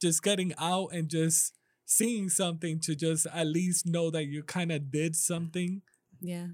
just 0.01 0.23
getting 0.23 0.53
out 0.57 0.89
and 0.93 1.09
just 1.09 1.55
seeing 1.85 2.29
something 2.29 2.79
to 2.81 2.95
just 2.95 3.25
at 3.27 3.47
least 3.47 3.85
know 3.85 4.09
that 4.11 4.25
you 4.25 4.43
kind 4.43 4.71
of 4.71 4.91
did 4.91 5.15
something 5.15 5.81
Yeah. 6.21 6.47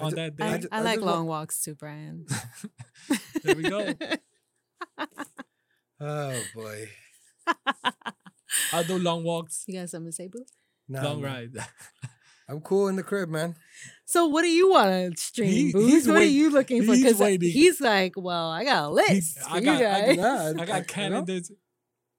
I 0.00 0.04
on 0.04 0.10
ju- 0.10 0.16
that 0.16 0.36
day. 0.36 0.58
ju- 0.58 0.68
I 0.72 0.78
I 0.78 0.80
like 0.80 0.94
just 0.96 1.06
wa- 1.06 1.12
long 1.12 1.26
walks 1.26 1.62
too, 1.62 1.74
Brian. 1.74 2.26
There 3.42 3.56
we 3.56 3.62
go. 3.64 3.92
Oh 6.00 6.40
boy. 6.54 6.88
I'll 8.72 8.84
do 8.84 8.98
long 8.98 9.22
walks, 9.24 9.64
You 9.68 9.78
got 9.80 9.88
something 9.88 10.08
to 10.10 10.12
say, 10.14 10.26
boo? 10.28 10.44
Nah, 10.88 11.02
long 11.02 11.22
man. 11.22 11.32
ride. 11.54 11.66
I'm 12.48 12.60
cool 12.60 12.88
in 12.88 12.96
the 12.96 13.02
crib, 13.04 13.28
man. 13.28 13.54
So 14.04 14.26
what 14.26 14.42
do 14.42 14.48
you 14.48 14.70
want 14.70 15.14
to 15.14 15.20
stream, 15.22 15.48
He- 15.50 15.72
Booze? 15.72 15.90
he's 15.92 16.08
What 16.08 16.16
are 16.22 16.24
you 16.24 16.50
looking 16.50 16.82
for? 16.84 16.92
he's 16.94 17.04
Because 17.04 17.20
waiting. 17.20 17.50
he's 17.50 17.80
like, 17.80 18.14
well, 18.16 18.50
I 18.50 18.64
got 18.64 18.84
a 18.84 18.90
list 18.90 19.38
for 19.38 19.50
I 19.50 19.58
you 19.58 19.64
got- 19.64 19.76
I 19.82 20.14
guys. 20.16 20.18
I 20.18 20.48
I- 20.62 20.66
got 20.66 20.70
I 20.70 20.80
candidates. 20.82 21.52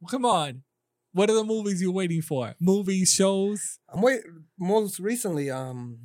Come 0.09 0.25
on. 0.25 0.63
What 1.11 1.29
are 1.29 1.33
the 1.35 1.43
movies 1.43 1.81
you're 1.81 1.91
waiting 1.91 2.21
for? 2.21 2.55
Movies, 2.59 3.13
shows? 3.13 3.79
I'm 3.93 4.01
wait. 4.01 4.21
Most 4.57 4.99
recently, 4.99 5.51
um, 5.51 5.99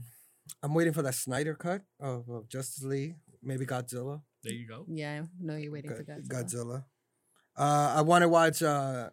I'm 0.63 0.75
waiting 0.75 0.93
for 0.93 1.03
that 1.03 1.15
Snyder 1.15 1.55
cut 1.55 1.83
of, 2.01 2.29
of 2.29 2.49
Justice 2.49 2.83
League. 2.83 3.17
Maybe 3.43 3.67
Godzilla. 3.67 4.23
There 4.43 4.53
you 4.53 4.67
go. 4.67 4.85
yeah, 4.89 5.23
no, 5.41 5.57
you're 5.57 5.73
waiting 5.73 5.91
for 5.95 6.05
Godzilla. 6.05 6.29
Godzilla. 6.29 6.85
Uh, 7.57 7.95
I 7.97 8.03
want 8.03 8.23
to 8.23 8.29
watch. 8.29 8.63
Uh, 8.63 9.11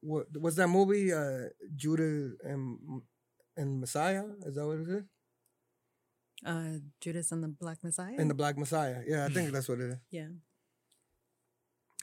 what 0.00 0.26
was 0.38 0.56
that 0.56 0.68
movie? 0.68 1.12
Uh, 1.12 1.48
Judah 1.74 2.32
and 2.44 2.78
and 3.56 3.80
Messiah. 3.80 4.24
Is 4.44 4.54
that 4.54 4.66
what 4.66 4.78
it 4.78 4.88
is? 4.88 5.04
Uh, 6.44 6.78
Judas 7.00 7.32
and 7.32 7.42
the 7.42 7.48
Black 7.48 7.82
Messiah. 7.82 8.14
And 8.18 8.28
the 8.30 8.34
Black 8.34 8.58
Messiah. 8.58 9.02
Yeah, 9.06 9.24
I 9.24 9.28
think 9.28 9.52
that's 9.52 9.68
what 9.68 9.80
it 9.80 9.90
is. 9.90 9.96
yeah. 10.10 10.28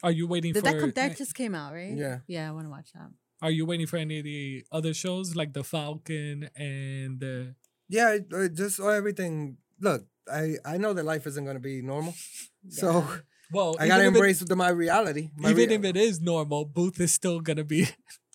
Are 0.02 0.12
you 0.12 0.28
waiting 0.28 0.52
Did 0.52 0.66
for 0.66 0.72
that 0.72 0.80
come? 0.80 0.92
That 0.92 1.18
just 1.18 1.34
came 1.34 1.56
out, 1.56 1.72
right? 1.74 1.96
Yeah. 1.96 2.20
Yeah, 2.28 2.50
I 2.50 2.52
want 2.52 2.66
to 2.66 2.70
watch 2.70 2.92
that. 2.94 3.10
Are 3.42 3.52
you 3.52 3.66
waiting 3.66 3.88
for 3.88 3.98
any 3.98 4.20
of 4.20 4.26
the 4.26 4.66
other 4.72 4.94
shows 4.94 5.36
like 5.36 5.54
The 5.54 5.64
Falcon 5.64 6.50
and 6.56 7.20
the 7.20 7.56
Yeah, 7.90 8.14
it- 8.16 8.28
it 8.32 8.54
just 8.54 8.80
oh, 8.80 8.90
everything. 8.90 9.58
Look, 9.80 10.06
I 10.32 10.56
I 10.66 10.78
know 10.78 10.94
that 10.94 11.04
life 11.06 11.28
isn't 11.28 11.46
gonna 11.46 11.60
be 11.60 11.82
normal, 11.82 12.14
so 12.70 12.92
Yeah. 13.00 13.18
Well, 13.52 13.76
I 13.80 13.88
gotta 13.88 14.04
even 14.04 14.14
if 14.14 14.16
it- 14.16 14.18
embrace 14.18 14.40
the, 14.40 14.56
my 14.56 14.70
reality. 14.70 15.30
My 15.38 15.52
even 15.52 15.70
rea- 15.70 15.76
if 15.76 15.84
it 15.84 15.98
is 15.98 16.22
normal, 16.22 16.66
Booth 16.66 17.00
is 17.00 17.12
still 17.14 17.40
gonna 17.42 17.64
be. 17.64 17.88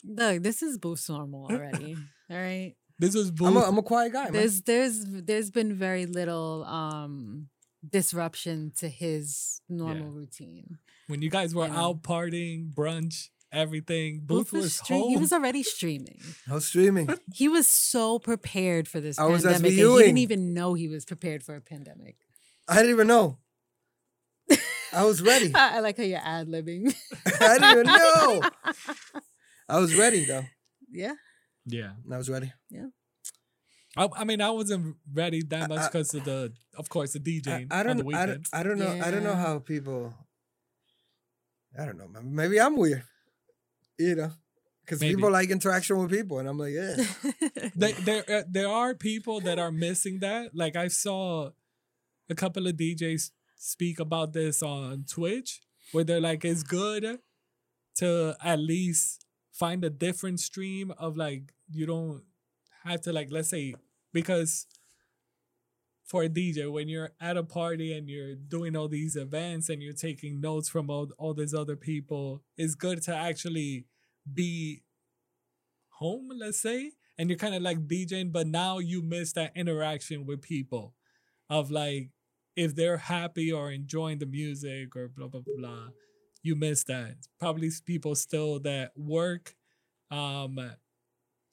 Look, 0.05 0.43
this 0.43 0.63
is 0.63 0.79
Booth's 0.79 1.09
normal 1.09 1.49
already. 1.51 1.97
All 2.31 2.37
right. 2.37 2.75
This 3.01 3.15
is 3.15 3.31
Booth. 3.31 3.49
I'm 3.49 3.57
a, 3.57 3.61
I'm 3.61 3.79
a 3.79 3.83
quiet 3.83 4.13
guy, 4.13 4.25
man. 4.25 4.33
There's 4.33 4.63
there's 4.63 5.05
there's 5.07 5.51
been 5.51 5.75
very 5.75 6.07
little 6.07 6.65
um 6.65 7.49
disruption 7.89 8.73
to 8.79 8.89
his 8.89 9.61
normal 9.69 10.11
routine. 10.11 10.79
when 11.07 11.23
you 11.23 11.31
guys 11.31 11.55
were 11.55 11.67
you 11.67 11.73
know. 11.73 11.79
out 11.79 12.03
partying, 12.03 12.73
brunch, 12.75 13.31
everything. 13.53 14.23
Booth, 14.25 14.53
was, 14.53 14.81
stre- 14.81 14.99
home. 14.99 15.09
he 15.11 15.17
was 15.17 15.33
already 15.33 15.63
streaming. 15.63 16.21
I 16.51 16.55
was 16.55 16.67
streaming. 16.67 17.09
He 17.35 17.49
was 17.49 17.67
so 17.67 18.19
prepared 18.19 18.89
for 18.89 19.01
this 19.01 19.19
I 19.19 19.25
was 19.25 19.43
pandemic. 19.43 19.71
and 19.73 19.79
he 19.79 19.99
didn't 20.05 20.19
even 20.19 20.55
know 20.55 20.75
he 20.75 20.89
was 20.89 21.05
prepared 21.05 21.43
for 21.43 21.55
a 21.57 21.61
pandemic. 21.61 22.17
I 22.69 22.77
didn't 22.77 22.91
even 22.91 23.07
know. 23.07 23.39
I 24.93 25.05
was 25.05 25.21
ready. 25.23 25.53
I, 25.55 25.77
I 25.77 25.81
like 25.81 25.97
how 25.99 26.03
you're 26.03 26.21
ad 26.23 26.49
libbing. 26.49 26.95
I 27.41 27.59
didn't 27.59 27.71
even 27.71 27.87
know. 27.87 28.43
I 29.69 29.79
was 29.79 29.95
ready 29.97 30.25
though. 30.25 30.45
yeah. 30.91 31.15
yeah. 31.67 31.93
I 32.11 32.17
was 32.17 32.31
ready. 32.31 32.53
Yeah. 32.71 32.87
I, 33.97 34.09
I 34.17 34.25
mean, 34.25 34.41
I 34.41 34.51
wasn't 34.51 34.97
ready 35.13 35.43
that 35.49 35.69
much 35.69 35.91
because 35.91 36.15
of 36.15 36.25
the, 36.25 36.53
of 36.77 36.89
course, 36.89 37.13
the 37.15 37.19
I, 37.21 37.23
DJing 37.23 37.67
I 37.71 37.81
on 37.81 37.87
don't. 37.87 37.97
the 37.99 38.03
I, 38.03 38.07
weekend. 38.07 38.29
don't- 38.29 38.49
I 38.53 38.63
don't 38.63 38.79
know. 38.79 39.01
I 39.07 39.11
don't 39.11 39.25
know 39.25 39.35
how 39.35 39.59
people. 39.59 40.15
I 41.79 41.85
don't 41.85 41.99
know. 41.99 42.09
Maybe 42.23 42.61
I'm 42.61 42.77
weird. 42.77 43.03
You 43.99 44.15
know, 44.15 44.33
because 44.85 45.01
people 45.01 45.31
like 45.31 45.51
interaction 45.51 45.99
with 45.99 46.11
people, 46.11 46.39
and 46.39 46.49
I'm 46.49 46.59
like, 46.59 46.73
yeah. 46.73 46.97
there, 47.75 47.93
there, 47.93 48.25
uh, 48.29 48.43
there 48.49 48.69
are 48.69 48.95
people 48.95 49.41
that 49.41 49.59
are 49.59 49.73
missing 49.73 50.21
that. 50.21 50.55
Like 50.55 50.77
I 50.77 50.89
saw 50.89 51.51
a 52.31 52.35
couple 52.35 52.67
of 52.67 52.77
DJs 52.77 53.31
speak 53.57 53.99
about 53.99 54.33
this 54.33 54.63
on 54.63 55.05
Twitch, 55.09 55.61
where 55.93 56.05
they're 56.05 56.21
like, 56.21 56.45
it's 56.45 56.63
good 56.63 57.19
to 57.97 58.37
at 58.43 58.61
least 58.61 59.27
find 59.53 59.85
a 59.85 59.91
different 59.91 60.39
stream 60.41 60.93
of 60.99 61.17
like 61.17 61.53
you 61.71 61.85
don't 61.85 62.23
have 62.85 63.01
to 63.03 63.13
like 63.13 63.29
let's 63.31 63.51
say 63.51 63.75
because 64.13 64.67
for 66.09 66.23
a 66.23 66.29
DJ 66.29 66.73
when 66.73 66.89
you're 66.89 67.11
at 67.21 67.37
a 67.37 67.43
party 67.43 67.93
and 67.93 68.09
you're 68.09 68.35
doing 68.35 68.75
all 68.75 68.89
these 68.89 69.15
events 69.15 69.69
and 69.69 69.83
you're 69.83 69.93
taking 69.93 70.41
notes 70.41 70.69
from 70.69 70.89
all, 70.89 71.09
all 71.19 71.35
these 71.35 71.53
other 71.53 71.77
people, 71.77 72.43
it's 72.57 72.75
good 72.75 73.03
to 73.03 73.15
actually 73.15 73.85
be 74.33 74.83
home, 75.91 76.31
let's 76.35 76.61
say, 76.61 76.93
and 77.19 77.29
you're 77.29 77.39
kind 77.39 77.55
of 77.55 77.61
like 77.61 77.87
DJing, 77.87 78.33
but 78.33 78.47
now 78.47 78.79
you 78.79 79.03
miss 79.03 79.35
that 79.35 79.53
interaction 79.55 80.25
with 80.25 80.41
people 80.41 80.95
of 81.51 81.71
like 81.71 82.11
if 82.57 82.75
they're 82.75 82.97
happy 82.97 83.53
or 83.53 83.71
enjoying 83.71 84.19
the 84.19 84.27
music 84.27 84.97
or 84.97 85.09
blah 85.09 85.29
blah 85.29 85.43
blah, 85.59 85.89
you 86.43 86.57
miss 86.57 86.85
that. 86.85 87.17
Probably 87.39 87.71
people 87.85 88.15
still 88.15 88.59
that 88.61 88.93
work. 88.97 89.55
Um 90.11 90.59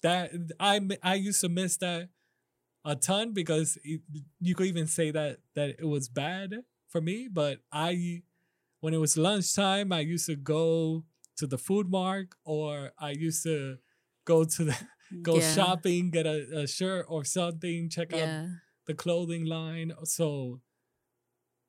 that 0.02 0.32
I 0.60 0.80
I 1.04 1.16
used 1.16 1.42
to 1.42 1.50
miss 1.50 1.78
that 1.78 2.10
a 2.86 2.96
ton 2.96 3.34
because 3.34 3.78
it, 3.84 4.02
you 4.40 4.56
could 4.56 4.68
even 4.68 4.88
say 4.88 5.12
that 5.12 5.40
that 5.56 5.70
it 5.80 5.86
was 5.88 6.08
bad 6.08 6.54
for 6.88 7.02
me, 7.02 7.28
but 7.32 7.60
I 7.72 8.22
when 8.82 8.94
it 8.94 9.00
was 9.00 9.18
lunchtime, 9.18 9.92
I 9.92 10.02
used 10.02 10.28
to 10.28 10.36
go 10.36 11.04
to 11.38 11.48
the 11.48 11.58
food 11.58 11.90
mark 11.90 12.36
or 12.46 12.92
I 13.00 13.12
used 13.12 13.44
to 13.44 13.78
go 14.26 14.44
to 14.46 14.64
the 14.66 14.78
go 15.22 15.36
Yeah. 15.38 15.54
shopping, 15.54 16.12
get 16.12 16.26
a, 16.26 16.60
a 16.64 16.68
shirt 16.68 17.06
or 17.10 17.26
something, 17.26 17.90
check 17.90 18.14
out 18.14 18.46
the 18.86 18.94
clothing 18.94 19.46
line. 19.46 19.92
So 20.04 20.62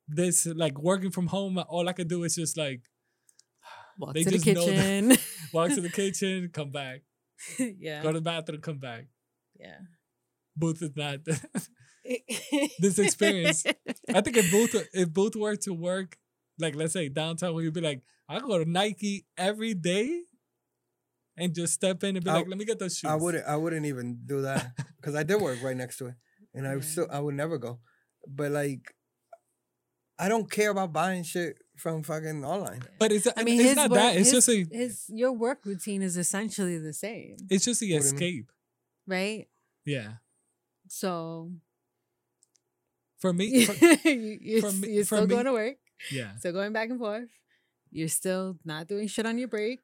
this 0.07 0.45
like 0.45 0.77
working 0.79 1.11
from 1.11 1.27
home, 1.27 1.57
all 1.57 1.89
I 1.89 1.93
could 1.93 2.07
do 2.07 2.23
is 2.23 2.35
just 2.35 2.57
like 2.57 2.81
Walk 3.99 4.13
to 4.15 4.23
the 4.23 4.31
just 4.31 4.45
know 4.45 4.53
that- 4.53 4.65
kitchen. 4.75 5.17
walk 5.53 5.69
to 5.73 5.81
the 5.81 5.89
kitchen, 6.01 6.49
come 6.53 6.71
back, 6.71 7.01
yeah. 7.57 8.01
go 8.03 8.11
to 8.11 8.19
the 8.19 8.23
bathroom, 8.23 8.61
come 8.61 8.77
back. 8.77 9.07
yeah. 9.59 9.79
Booth 10.57 10.81
is 10.81 10.95
not 10.95 11.19
this 12.79 12.99
experience. 12.99 13.63
I 14.13 14.21
think 14.21 14.37
if 14.37 14.51
Booth 14.51 14.87
if 14.93 15.13
Booth 15.13 15.35
were 15.35 15.55
to 15.57 15.73
work, 15.73 16.17
like 16.59 16.75
let's 16.75 16.93
say 16.93 17.09
downtown, 17.09 17.53
where 17.53 17.63
you'd 17.63 17.73
be 17.73 17.81
like, 17.81 18.01
I 18.29 18.39
go 18.39 18.63
to 18.63 18.69
Nike 18.69 19.25
every 19.37 19.73
day 19.73 20.21
and 21.37 21.53
just 21.53 21.73
step 21.73 22.03
in 22.03 22.15
and 22.15 22.25
be 22.25 22.31
I- 22.31 22.35
like, 22.35 22.47
let 22.47 22.57
me 22.57 22.65
get 22.65 22.79
those 22.79 22.97
shoes. 22.97 23.09
I 23.09 23.15
wouldn't. 23.15 23.45
I 23.45 23.55
wouldn't 23.55 23.85
even 23.85 24.19
do 24.25 24.41
that 24.41 24.71
because 24.97 25.15
I 25.15 25.23
did 25.23 25.41
work 25.41 25.59
right 25.61 25.77
next 25.77 25.97
to 25.97 26.07
it, 26.07 26.15
and 26.53 26.67
I 26.67 26.75
Yeah. 26.75 26.81
still. 26.81 27.07
I 27.11 27.19
would 27.19 27.35
never 27.35 27.57
go. 27.57 27.79
But 28.27 28.51
like, 28.51 28.93
I 30.19 30.27
don't 30.29 30.49
care 30.49 30.71
about 30.71 30.91
buying 30.93 31.23
shit 31.23 31.57
from 31.77 32.03
fucking 32.03 32.43
online. 32.43 32.81
But 32.99 33.11
it's 33.11 33.27
I 33.37 33.43
mean, 33.43 33.59
it's 33.59 33.69
his 33.69 33.75
not 33.75 33.91
work, 33.91 33.99
that. 33.99 34.15
It's 34.17 34.31
his, 34.31 34.45
just 34.45 34.49
a 34.49 34.65
his 34.75 35.05
your 35.09 35.31
work 35.33 35.65
routine 35.65 36.01
is 36.01 36.17
essentially 36.17 36.77
the 36.79 36.93
same, 36.93 37.37
it's 37.49 37.65
just 37.65 37.79
the 37.81 37.93
What 37.93 38.01
do 38.01 38.07
you 38.07 38.13
mean? 38.13 38.15
escape. 38.15 38.51
right? 39.05 39.47
Yeah. 39.85 40.13
So 40.89 41.51
For 43.19 43.33
me, 43.33 43.65
for- 43.67 43.73
you, 44.09 44.37
you're, 44.41 44.61
for 44.61 44.71
me- 44.71 44.89
you're 44.93 45.03
still 45.05 45.21
me- 45.21 45.27
going 45.27 45.45
to 45.45 45.53
work, 45.53 45.75
yeah. 46.11 46.35
still 46.37 46.53
going 46.53 46.73
back 46.73 46.89
and 46.89 46.99
forth. 46.99 47.29
You're 47.91 48.09
still 48.09 48.57
not 48.65 48.87
doing 48.87 49.07
shit 49.07 49.25
on 49.25 49.37
your 49.37 49.47
break. 49.47 49.79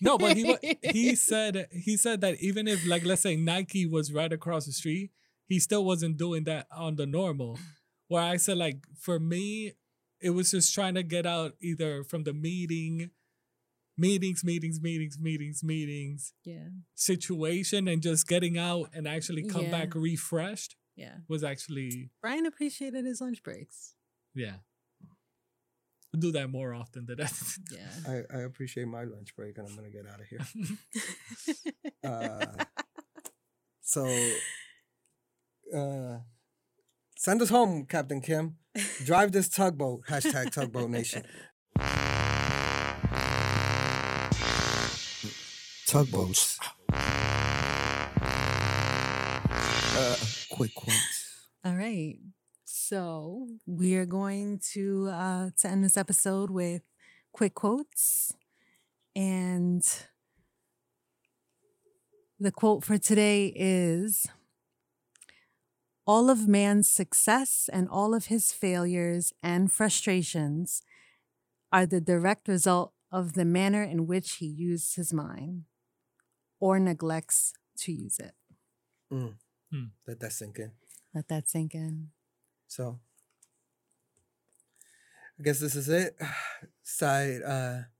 No, 0.00 0.18
but 0.18 0.36
he 0.36 0.56
he 0.82 1.14
said 1.28 1.68
he 1.70 1.96
said 1.96 2.20
that 2.22 2.40
even 2.40 2.66
if 2.68 2.86
like 2.86 3.04
let's 3.04 3.22
say 3.22 3.36
Nike 3.36 3.86
was 3.86 4.12
right 4.12 4.32
across 4.32 4.66
the 4.66 4.72
street, 4.72 5.10
he 5.46 5.58
still 5.60 5.84
wasn't 5.84 6.16
doing 6.16 6.44
that 6.44 6.66
on 6.74 6.96
the 6.96 7.06
normal. 7.06 7.58
Where 8.08 8.22
I 8.22 8.36
said 8.36 8.56
like 8.58 8.78
for 8.98 9.18
me, 9.20 9.72
it 10.20 10.30
was 10.30 10.50
just 10.52 10.72
trying 10.74 10.94
to 10.94 11.02
get 11.02 11.26
out 11.26 11.54
either 11.60 12.04
from 12.04 12.22
the 12.24 12.32
meeting, 12.32 13.10
meetings, 14.06 14.40
meetings, 14.50 14.78
meetings, 14.88 15.16
meetings, 15.28 15.58
meetings 15.72 16.20
yeah, 16.44 16.68
situation 16.94 17.88
and 17.90 18.02
just 18.02 18.26
getting 18.26 18.56
out 18.58 18.86
and 18.94 19.06
actually 19.16 19.44
come 19.54 19.64
Yeah. 19.66 19.70
back 19.78 19.94
refreshed 19.94 20.72
yeah. 20.96 21.16
was 21.28 21.42
actually 21.52 22.10
Brian 22.20 22.46
appreciated 22.46 23.02
his 23.06 23.20
lunch 23.20 23.40
breaks. 23.42 23.94
yeah. 24.34 24.56
I'll 26.14 26.20
do 26.20 26.32
that 26.32 26.48
more 26.50 26.74
often 26.74 27.06
than 27.06 27.16
that. 27.22 27.32
Yeah. 27.78 27.88
I, 28.12 28.36
I 28.36 28.40
appreciate 28.42 28.86
my 28.86 29.04
lunch 29.04 29.30
break, 29.34 29.56
and 29.56 29.66
I'm 29.66 29.74
gonna 29.74 29.88
get 29.98 30.04
out 30.12 30.20
of 30.20 30.26
here. 30.32 30.44
Uh, 32.04 32.64
so, 33.80 34.04
uh, 35.74 36.18
send 37.16 37.40
us 37.40 37.48
home, 37.48 37.86
Captain 37.86 38.20
Kim. 38.20 38.56
Drive 39.04 39.30
this 39.32 39.48
tugboat. 39.48 40.00
Hashtag 40.08 40.50
tugboat 40.52 40.90
nation. 40.90 41.22
Tugboats. 45.92 46.58
Uh, 49.94 50.16
quick 50.50 50.74
quotes. 50.74 51.48
All 51.66 51.74
right. 51.74 52.16
So 52.64 53.48
we're 53.66 54.06
going 54.06 54.60
to 54.72 55.08
uh 55.08 55.50
to 55.58 55.68
end 55.68 55.84
this 55.84 55.98
episode 55.98 56.48
with 56.48 56.80
quick 57.32 57.52
quotes. 57.52 58.32
And 59.14 59.82
the 62.40 62.50
quote 62.50 62.84
for 62.84 62.96
today 62.96 63.52
is 63.54 64.26
all 66.06 66.30
of 66.30 66.48
man's 66.48 66.88
success 66.88 67.68
and 67.70 67.86
all 67.90 68.14
of 68.14 68.28
his 68.28 68.50
failures 68.50 69.34
and 69.42 69.70
frustrations 69.70 70.80
are 71.70 71.84
the 71.84 72.00
direct 72.00 72.48
result 72.48 72.94
of 73.10 73.34
the 73.34 73.44
manner 73.44 73.82
in 73.82 74.06
which 74.06 74.36
he 74.36 74.46
used 74.46 74.96
his 74.96 75.12
mind 75.12 75.64
or 76.62 76.78
neglects 76.78 77.58
to 77.74 77.90
use 77.90 78.22
it. 78.22 78.38
Let 80.06 80.20
that 80.22 80.30
sink 80.30 80.62
in. 80.62 80.70
Let 81.12 81.26
that 81.26 81.50
sink 81.50 81.74
in. 81.74 82.14
So 82.68 83.02
I 85.34 85.42
guess 85.42 85.58
this 85.58 85.74
is 85.74 85.90
it. 85.90 86.14
Side 86.86 87.42
uh 87.42 87.90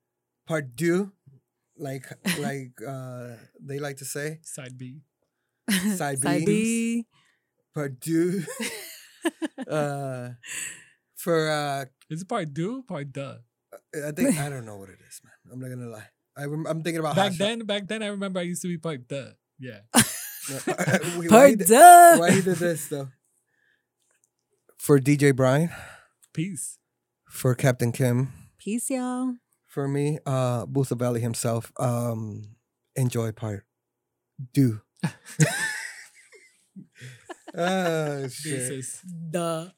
part 0.46 0.78
two. 0.78 1.10
Like 1.76 2.06
like 2.38 2.78
uh 2.86 3.34
they 3.58 3.82
like 3.82 3.98
to 3.98 4.06
say. 4.06 4.38
Side 4.46 4.78
B. 4.78 5.02
Side 5.98 6.22
Side 6.22 6.46
B. 6.46 7.02
B. 7.02 7.06
Part 7.74 8.00
two. 8.00 8.46
uh 9.66 10.38
for 11.18 11.50
uh 11.50 11.84
Is 12.08 12.22
it 12.22 12.28
part 12.30 12.54
do? 12.54 12.86
Part 12.86 13.10
duh. 13.10 13.42
I 13.92 14.12
think 14.14 14.38
I 14.38 14.48
don't 14.48 14.64
know 14.64 14.78
what 14.78 14.88
it 14.88 15.02
is, 15.02 15.20
man. 15.26 15.34
I'm 15.50 15.58
not 15.58 15.68
gonna 15.68 15.90
lie. 15.90 16.14
I 16.36 16.44
rem- 16.46 16.66
I'm 16.66 16.82
thinking 16.82 17.00
about 17.00 17.16
Back 17.16 17.32
hash- 17.32 17.38
then, 17.38 17.60
back 17.66 17.86
then 17.88 18.02
I 18.02 18.08
remember 18.08 18.40
I 18.40 18.44
used 18.44 18.62
to 18.62 18.68
be 18.68 18.78
part 18.78 19.06
duh. 19.08 19.30
Yeah. 19.58 19.80
Wait, 20.50 20.66
why, 20.66 21.22
he 21.22 21.28
Part 21.28 21.58
did, 21.58 21.68
duh. 21.68 22.16
why 22.18 22.30
he 22.32 22.40
did 22.42 22.56
this 22.56 22.88
though? 22.88 23.08
For 24.78 24.98
DJ 24.98 25.34
Brian, 25.36 25.70
Peace. 26.32 26.78
for 27.28 27.54
Captain 27.54 27.92
Kim, 27.92 28.32
Peace, 28.58 28.90
y'all. 28.90 29.34
for 29.68 29.86
me, 29.86 30.18
uh 30.26 30.66
Booth 30.66 30.90
Valley 30.90 31.20
himself, 31.20 31.70
um 31.78 32.42
enjoy 32.96 33.30
part. 33.32 33.64
Do. 34.52 34.80
Ah, 37.54 38.24
shit. 38.30 38.44
Deuces. 38.70 39.02
Duh. 39.30 39.68